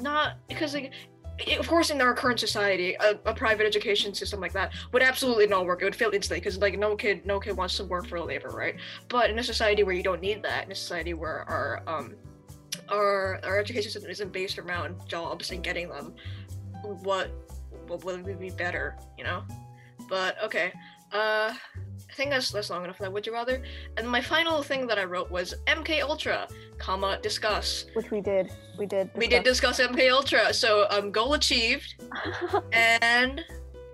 not 0.00 0.36
because 0.48 0.74
like 0.74 0.92
of 1.58 1.68
course 1.68 1.90
in 1.90 2.00
our 2.00 2.14
current 2.14 2.40
society 2.40 2.96
a, 3.00 3.18
a 3.26 3.34
private 3.34 3.64
education 3.66 4.12
system 4.12 4.40
like 4.40 4.52
that 4.52 4.72
would 4.92 5.02
absolutely 5.02 5.46
not 5.46 5.66
work. 5.66 5.82
It 5.82 5.84
would 5.84 5.94
fail 5.94 6.10
instantly 6.12 6.40
because 6.40 6.58
like 6.58 6.78
no 6.78 6.96
kid 6.96 7.24
no 7.26 7.38
kid 7.38 7.56
wants 7.56 7.76
to 7.76 7.84
work 7.84 8.08
for 8.08 8.20
labor 8.20 8.50
right? 8.50 8.76
But 9.08 9.30
in 9.30 9.38
a 9.38 9.42
society 9.42 9.82
where 9.84 9.94
you 9.94 10.02
don't 10.02 10.20
need 10.20 10.42
that 10.42 10.64
in 10.64 10.72
a 10.72 10.74
society 10.74 11.14
where 11.14 11.48
our 11.48 11.82
um 11.86 12.14
our 12.88 13.40
our 13.44 13.58
education 13.58 13.90
system 13.90 14.10
isn't 14.10 14.32
based 14.32 14.58
around 14.58 14.96
jobs 15.06 15.50
and 15.50 15.62
getting 15.62 15.88
them 15.88 16.14
what 16.82 17.30
what 17.86 18.04
would 18.04 18.40
be 18.40 18.50
better 18.50 18.96
you 19.16 19.24
know? 19.24 19.44
But 20.08 20.42
okay 20.42 20.72
uh 21.12 21.54
think 22.18 22.30
that's 22.30 22.50
that's 22.50 22.68
long 22.68 22.84
enough 22.84 22.96
for 22.96 23.04
that. 23.04 23.12
Would 23.12 23.26
you 23.26 23.32
rather? 23.32 23.62
And 23.96 24.06
my 24.06 24.20
final 24.20 24.62
thing 24.62 24.86
that 24.88 24.98
I 24.98 25.04
wrote 25.04 25.30
was 25.30 25.54
MK 25.66 26.02
Ultra, 26.02 26.48
comma 26.76 27.18
discuss. 27.22 27.86
which 27.94 28.10
we 28.10 28.20
did 28.20 28.50
we 28.78 28.86
did 28.86 29.10
We 29.14 29.28
did 29.28 29.44
discuss 29.44 29.80
MK 29.80 30.12
Ultra, 30.12 30.52
so 30.52 30.86
um, 30.90 31.10
goal 31.10 31.32
achieved. 31.34 31.94
And 32.72 33.44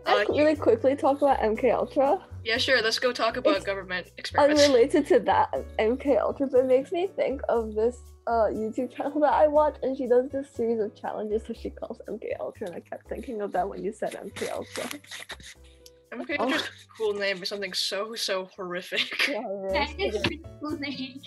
uh, 0.06 0.24
really 0.28 0.56
quickly 0.56 0.96
talk 0.96 1.18
about 1.18 1.38
MK 1.40 1.72
Ultra. 1.74 2.24
yeah, 2.44 2.58
sure. 2.58 2.82
Let's 2.82 2.98
go 2.98 3.12
talk 3.12 3.36
about 3.36 3.56
It's 3.56 3.64
government 3.64 4.10
experiments. 4.18 4.62
Unrelated 4.62 5.06
to 5.08 5.20
that, 5.20 5.52
MK 5.78 6.20
Ultra, 6.20 6.46
but 6.48 6.60
it 6.60 6.66
makes 6.66 6.90
me 6.92 7.06
think 7.06 7.40
of 7.48 7.74
this 7.74 7.98
uh 8.26 8.48
YouTube 8.60 8.90
channel 8.96 9.20
that 9.20 9.32
I 9.32 9.46
watch, 9.46 9.76
and 9.82 9.96
she 9.96 10.06
does 10.06 10.30
this 10.30 10.48
series 10.50 10.80
of 10.80 10.94
challenges 10.94 11.42
that 11.44 11.56
she 11.58 11.70
calls 11.70 12.00
MK 12.08 12.24
Ultra, 12.40 12.68
and 12.68 12.76
I 12.76 12.80
kept 12.80 13.08
thinking 13.08 13.42
of 13.42 13.52
that 13.52 13.68
when 13.68 13.84
you 13.84 13.92
said 13.92 14.12
MK 14.14 14.50
Ultra. 14.52 14.86
MK 16.12 16.36
Oh. 16.38 16.44
Ultra's 16.44 16.62
a 16.62 16.96
cool 16.96 17.12
name 17.14 17.36
for 17.38 17.44
something 17.44 17.72
so 17.72 18.14
so 18.14 18.48
horrific. 18.56 19.28
yeah, 19.28 19.40
it 19.40 19.72
That 19.72 20.00
is. 20.00 20.14
is 20.14 20.20
a 20.20 20.22
pretty 20.22 20.42
cool 20.60 20.78
name. 20.78 21.20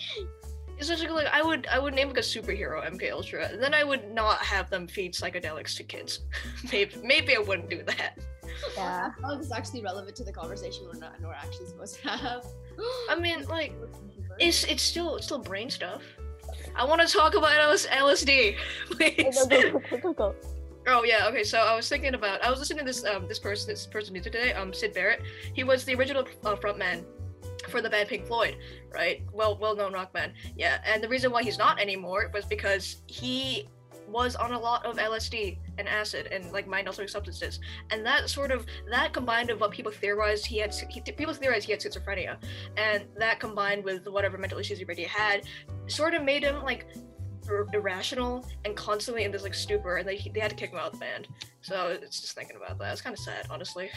essentially 0.80 1.08
like 1.10 1.26
I 1.32 1.42
would 1.42 1.66
I 1.66 1.78
would 1.78 1.94
name 1.94 2.08
like 2.08 2.18
a 2.18 2.20
superhero 2.20 2.84
MK 2.90 3.10
Ultra, 3.12 3.46
and 3.48 3.62
then 3.62 3.74
I 3.74 3.84
would 3.84 4.12
not 4.12 4.38
have 4.38 4.70
them 4.70 4.86
feed 4.86 5.14
psychedelics 5.14 5.76
to 5.76 5.82
kids. 5.84 6.20
maybe 6.72 6.94
maybe 7.02 7.34
I 7.36 7.38
wouldn't 7.40 7.70
do 7.70 7.82
that. 7.84 8.18
Yeah. 8.76 9.10
How 9.22 9.32
is 9.38 9.46
this 9.48 9.56
actually 9.56 9.82
relevant 9.82 10.16
to 10.16 10.24
the 10.24 10.32
conversation 10.32 10.86
we're 10.92 10.98
not 10.98 11.20
we're 11.22 11.32
actually 11.32 11.66
supposed 11.66 12.00
to 12.02 12.08
have? 12.08 12.44
I 13.08 13.14
mean, 13.14 13.44
like, 13.48 13.72
It's 14.40 14.64
it's 14.64 14.82
still 14.82 15.14
it's 15.16 15.26
still 15.26 15.38
brain 15.38 15.70
stuff. 15.70 16.02
I 16.74 16.84
want 16.84 17.00
to 17.00 17.06
talk 17.06 17.36
about 17.36 17.54
LS- 17.60 17.86
LSD, 17.86 18.56
please. 18.90 19.46
Go, 19.46 19.46
go, 19.46 19.70
go, 19.70 19.80
go, 19.90 19.98
go, 19.98 20.12
go. 20.12 20.34
Oh 20.90 21.04
yeah, 21.04 21.28
okay. 21.28 21.44
So 21.44 21.58
I 21.58 21.76
was 21.76 21.86
thinking 21.86 22.14
about 22.14 22.42
I 22.42 22.48
was 22.50 22.58
listening 22.58 22.78
to 22.78 22.84
this 22.84 23.04
um 23.04 23.28
this 23.28 23.38
person 23.38 23.68
this 23.68 23.86
person 23.86 24.14
music 24.14 24.32
today 24.32 24.54
um 24.54 24.72
Syd 24.72 24.94
Barrett. 24.94 25.20
He 25.52 25.62
was 25.62 25.84
the 25.84 25.94
original 25.94 26.26
uh, 26.44 26.56
frontman 26.56 27.04
for 27.68 27.82
the 27.82 27.90
band 27.90 28.08
Pink 28.08 28.26
Floyd, 28.26 28.56
right? 28.90 29.22
Well 29.32 29.58
well 29.58 29.76
known 29.76 29.92
rock 29.92 30.14
band. 30.14 30.32
Yeah, 30.56 30.80
and 30.86 31.02
the 31.02 31.08
reason 31.08 31.30
why 31.30 31.42
he's 31.42 31.58
not 31.58 31.78
anymore 31.78 32.30
was 32.32 32.46
because 32.46 33.02
he 33.06 33.68
was 34.08 34.34
on 34.36 34.52
a 34.52 34.58
lot 34.58 34.86
of 34.86 34.96
LSD 34.96 35.58
and 35.76 35.86
acid 35.86 36.28
and 36.32 36.50
like 36.52 36.66
mind 36.66 36.88
altering 36.88 37.08
substances, 37.08 37.60
and 37.90 38.04
that 38.06 38.30
sort 38.30 38.50
of 38.50 38.64
that 38.90 39.12
combined 39.12 39.50
with 39.50 39.60
what 39.60 39.70
people 39.70 39.92
theorized 39.92 40.46
he 40.46 40.56
had 40.56 40.74
he, 40.88 41.00
people 41.00 41.34
theorized 41.34 41.66
he 41.66 41.72
had 41.72 41.80
schizophrenia, 41.82 42.38
and 42.78 43.04
that 43.18 43.40
combined 43.40 43.84
with 43.84 44.08
whatever 44.08 44.38
mental 44.38 44.58
issues 44.58 44.78
he 44.78 44.86
already 44.86 45.04
had, 45.04 45.42
sort 45.86 46.14
of 46.14 46.24
made 46.24 46.44
him 46.44 46.62
like 46.62 46.86
irrational 47.72 48.46
and 48.64 48.76
constantly 48.76 49.24
in 49.24 49.32
this 49.32 49.42
like 49.42 49.54
stupor, 49.54 49.96
and 49.96 50.08
they 50.08 50.30
they 50.34 50.40
had 50.40 50.50
to 50.50 50.56
kick 50.56 50.70
him 50.70 50.78
out 50.78 50.86
of 50.86 50.92
the 50.92 50.98
band. 50.98 51.28
So 51.60 51.98
it's 52.02 52.20
just 52.20 52.34
thinking 52.34 52.56
about 52.56 52.78
that. 52.78 52.92
It's 52.92 53.02
kind 53.02 53.14
of 53.14 53.20
sad, 53.20 53.46
honestly. 53.50 53.90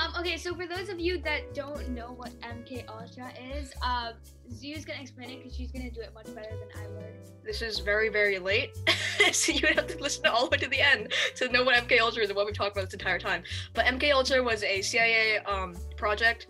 Um, 0.00 0.14
okay, 0.18 0.38
so 0.38 0.54
for 0.54 0.66
those 0.66 0.88
of 0.88 0.98
you 0.98 1.18
that 1.18 1.52
don't 1.54 1.90
know 1.90 2.12
what 2.16 2.30
MK 2.40 2.88
Ultra 2.88 3.32
is, 3.54 3.74
um, 3.82 4.14
Zu's 4.50 4.84
gonna 4.84 5.02
explain 5.02 5.28
it 5.28 5.38
because 5.38 5.54
she's 5.54 5.70
gonna 5.70 5.90
do 5.90 6.00
it 6.00 6.14
much 6.14 6.24
better 6.34 6.56
than 6.56 6.82
I 6.82 6.88
would. 6.88 7.44
This 7.44 7.60
is 7.60 7.80
very 7.80 8.08
very 8.08 8.38
late, 8.38 8.70
so 9.32 9.52
you 9.52 9.60
would 9.62 9.76
have 9.76 9.88
to 9.88 9.98
listen 9.98 10.24
all 10.26 10.44
the 10.44 10.50
way 10.50 10.56
to 10.58 10.68
the 10.68 10.80
end 10.80 11.12
to 11.36 11.48
know 11.50 11.64
what 11.64 11.76
MK 11.86 12.00
Ultra 12.00 12.22
is 12.22 12.30
and 12.30 12.36
what 12.36 12.46
we've 12.46 12.54
talked 12.54 12.76
about 12.76 12.86
this 12.86 12.94
entire 12.94 13.18
time. 13.18 13.42
But 13.74 13.84
MK 13.84 14.12
Ultra 14.12 14.42
was 14.42 14.62
a 14.62 14.80
CIA 14.80 15.38
um, 15.40 15.76
project. 15.98 16.46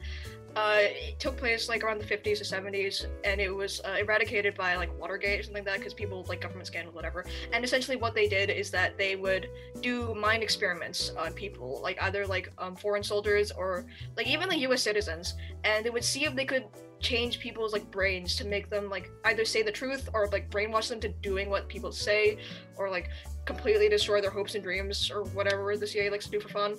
Uh, 0.57 0.79
it 0.81 1.19
took 1.21 1.37
place 1.37 1.69
like 1.69 1.85
around 1.85 2.01
the 2.01 2.05
50s 2.05 2.41
or 2.41 2.45
70s, 2.45 3.07
and 3.25 3.41
it 3.41 3.51
was 3.51 3.81
uh, 3.85 3.97
eradicated 4.01 4.57
by 4.57 4.75
like 4.75 4.91
Watergate 4.99 5.41
or 5.41 5.43
something 5.45 5.63
like 5.63 5.73
that 5.73 5.79
because 5.79 5.95
people 5.95 6.25
like 6.29 6.41
government 6.41 6.67
scandal, 6.67 6.93
whatever. 6.93 7.25
And 7.53 7.65
essentially, 7.65 7.97
what 7.97 8.15
they 8.15 8.29
did 8.29 8.51
is 8.51 8.71
that 8.73 8.99
they 8.99 9.15
would 9.15 9.49
do 9.81 10.15
mind 10.15 10.43
experiments 10.43 11.13
on 11.17 11.33
people, 11.33 11.81
like 11.83 12.03
either 12.03 12.27
like 12.27 12.53
um, 12.59 12.75
foreign 12.75 13.03
soldiers 13.03 13.53
or 13.53 13.87
like 14.17 14.27
even 14.27 14.49
the 14.49 14.59
U.S. 14.59 14.83
citizens, 14.83 15.35
and 15.63 15.85
they 15.85 15.91
would 15.91 16.05
see 16.05 16.25
if 16.25 16.35
they 16.35 16.45
could 16.45 16.65
change 16.99 17.39
people's 17.39 17.73
like 17.73 17.89
brains 17.91 18.37
to 18.37 18.45
make 18.45 18.69
them 18.69 18.91
like 18.91 19.11
either 19.25 19.45
say 19.45 19.63
the 19.63 19.73
truth 19.73 20.09
or 20.13 20.29
like 20.29 20.51
brainwash 20.51 20.89
them 20.89 21.01
to 21.01 21.09
doing 21.09 21.49
what 21.49 21.69
people 21.69 21.93
say, 21.93 22.39
or 22.77 22.91
like 22.91 23.09
completely 23.45 23.89
destroy 23.89 24.21
their 24.21 24.31
hopes 24.31 24.57
and 24.57 24.65
dreams 24.65 25.11
or 25.11 25.23
whatever 25.27 25.77
the 25.77 25.87
CIA 25.87 26.11
likes 26.11 26.25
to 26.25 26.31
do 26.31 26.41
for 26.41 26.49
fun. 26.49 26.77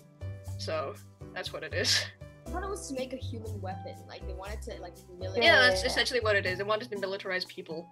So 0.57 0.93
that's 1.33 1.53
what 1.53 1.63
it 1.63 1.73
is. 1.73 2.03
I 2.51 2.53
thought 2.53 2.63
it 2.63 2.69
was 2.69 2.87
to 2.89 2.95
make 2.95 3.13
a 3.13 3.17
human 3.17 3.61
weapon. 3.61 3.95
Like 4.09 4.27
they 4.27 4.33
wanted 4.33 4.61
to 4.63 4.81
like 4.81 4.93
military. 5.17 5.45
Yeah, 5.45 5.59
that's 5.59 5.83
essentially 5.83 6.19
what 6.19 6.35
it 6.35 6.45
is. 6.45 6.57
They 6.57 6.65
wanted 6.65 6.89
to 6.89 6.97
militarize 6.97 7.47
people. 7.47 7.87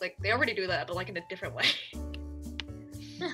Like 0.00 0.16
they 0.22 0.30
already 0.30 0.54
do 0.54 0.68
that, 0.68 0.86
but 0.86 0.94
like 0.94 1.08
in 1.08 1.16
a 1.16 1.22
different 1.28 1.54
way. 1.54 1.64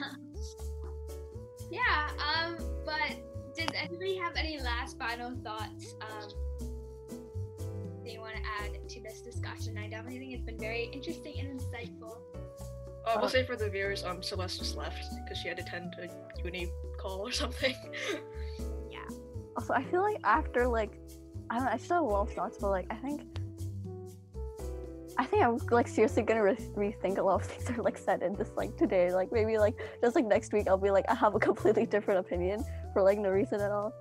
Yeah, 1.75 2.09
um, 2.19 2.57
but 2.87 3.17
does 3.57 3.69
anybody 3.75 4.17
have 4.19 4.37
any 4.37 4.61
last 4.61 4.97
final 4.97 5.33
thoughts 5.43 5.97
um, 6.01 6.29
you 8.05 8.21
want 8.21 8.37
to 8.37 8.43
add 8.63 8.89
to 8.89 9.01
this 9.01 9.21
discussion? 9.23 9.77
I 9.77 9.89
definitely 9.89 10.21
think 10.21 10.35
it's 10.35 10.45
been 10.45 10.59
very 10.59 10.85
interesting 10.93 11.35
and 11.41 11.61
insightful. 11.61 12.19
Uh, 13.05 13.17
we'll 13.19 13.29
say 13.29 13.45
for 13.45 13.57
the 13.57 13.69
viewers, 13.69 14.05
um, 14.05 14.23
Celeste 14.23 14.61
just 14.61 14.77
left 14.77 15.03
because 15.25 15.37
she 15.39 15.49
had 15.49 15.57
to 15.57 15.65
attend 15.65 15.97
a 16.01 16.09
uni 16.45 16.71
call 16.97 17.27
or 17.27 17.33
something. 17.33 17.75
Also, 19.57 19.73
I 19.73 19.83
feel 19.85 20.03
like 20.03 20.19
after 20.25 20.67
like, 20.67 20.99
I 21.51 21.57
don't 21.57 21.67
know, 21.67 21.71
I 21.73 21.77
still 21.77 21.97
have 21.97 22.05
a 22.05 22.07
lot 22.07 22.29
of 22.29 22.35
thoughts, 22.35 22.59
but 22.61 22.71
like, 22.71 22.87
I 22.91 22.97
think, 22.97 23.23
I 25.17 25.25
think 25.25 25.45
I'm 25.45 25.59
like 25.71 25.87
seriously 25.87 26.23
gonna 26.23 26.43
re- 26.43 26.57
rethink 26.75 27.19
a 27.19 27.23
lot 27.23 27.41
of 27.41 27.47
things 27.49 27.65
that 27.65 27.79
are 27.79 27.83
like 27.83 27.99
said 27.99 28.23
in 28.23 28.35
this 28.35 28.51
like 28.57 28.77
today. 28.77 29.13
Like 29.13 29.33
maybe 29.33 29.59
like 29.59 29.81
just 30.03 30.17
like 30.17 30.25
next 30.25 30.53
week 30.53 30.67
I'll 30.69 30.79
be 30.79 30.91
like 30.91 31.05
I 31.09 31.15
have 31.15 31.35
a 31.35 31.39
completely 31.51 31.87
different 31.87 32.21
opinion 32.21 32.65
for 32.93 33.03
like 33.03 33.19
no 33.19 33.31
reason 33.31 33.61
at 33.61 33.71
all. 33.71 33.93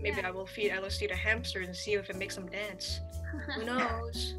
Maybe 0.00 0.20
I 0.20 0.30
will 0.30 0.46
feed 0.46 0.70
LSD 0.70 1.08
to 1.08 1.16
hamsters 1.16 1.66
and 1.66 1.76
see 1.76 1.94
if 1.94 2.08
it 2.08 2.16
makes 2.16 2.36
them 2.36 2.46
dance. 2.46 3.00
Who 3.56 3.64
knows? 3.66 4.34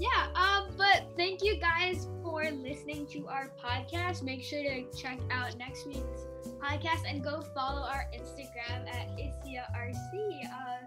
Yeah, 0.00 0.28
um, 0.34 0.74
but 0.76 1.06
thank 1.16 1.42
you 1.42 1.58
guys 1.58 2.06
for 2.22 2.48
listening 2.50 3.06
to 3.08 3.26
our 3.26 3.50
podcast. 3.62 4.22
Make 4.22 4.44
sure 4.44 4.62
to 4.62 4.84
check 4.96 5.18
out 5.30 5.56
next 5.58 5.86
week's 5.86 6.27
podcast 6.60 7.02
and 7.06 7.22
go 7.22 7.42
follow 7.54 7.82
our 7.82 8.06
Instagram 8.14 8.86
at 8.88 9.08
ICIARC. 9.16 10.44
Uh, 10.46 10.86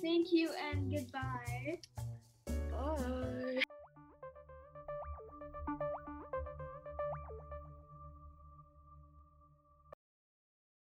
thank 0.00 0.32
you 0.32 0.50
and 0.70 0.90
goodbye. 0.90 1.78
Bye. 2.70 3.62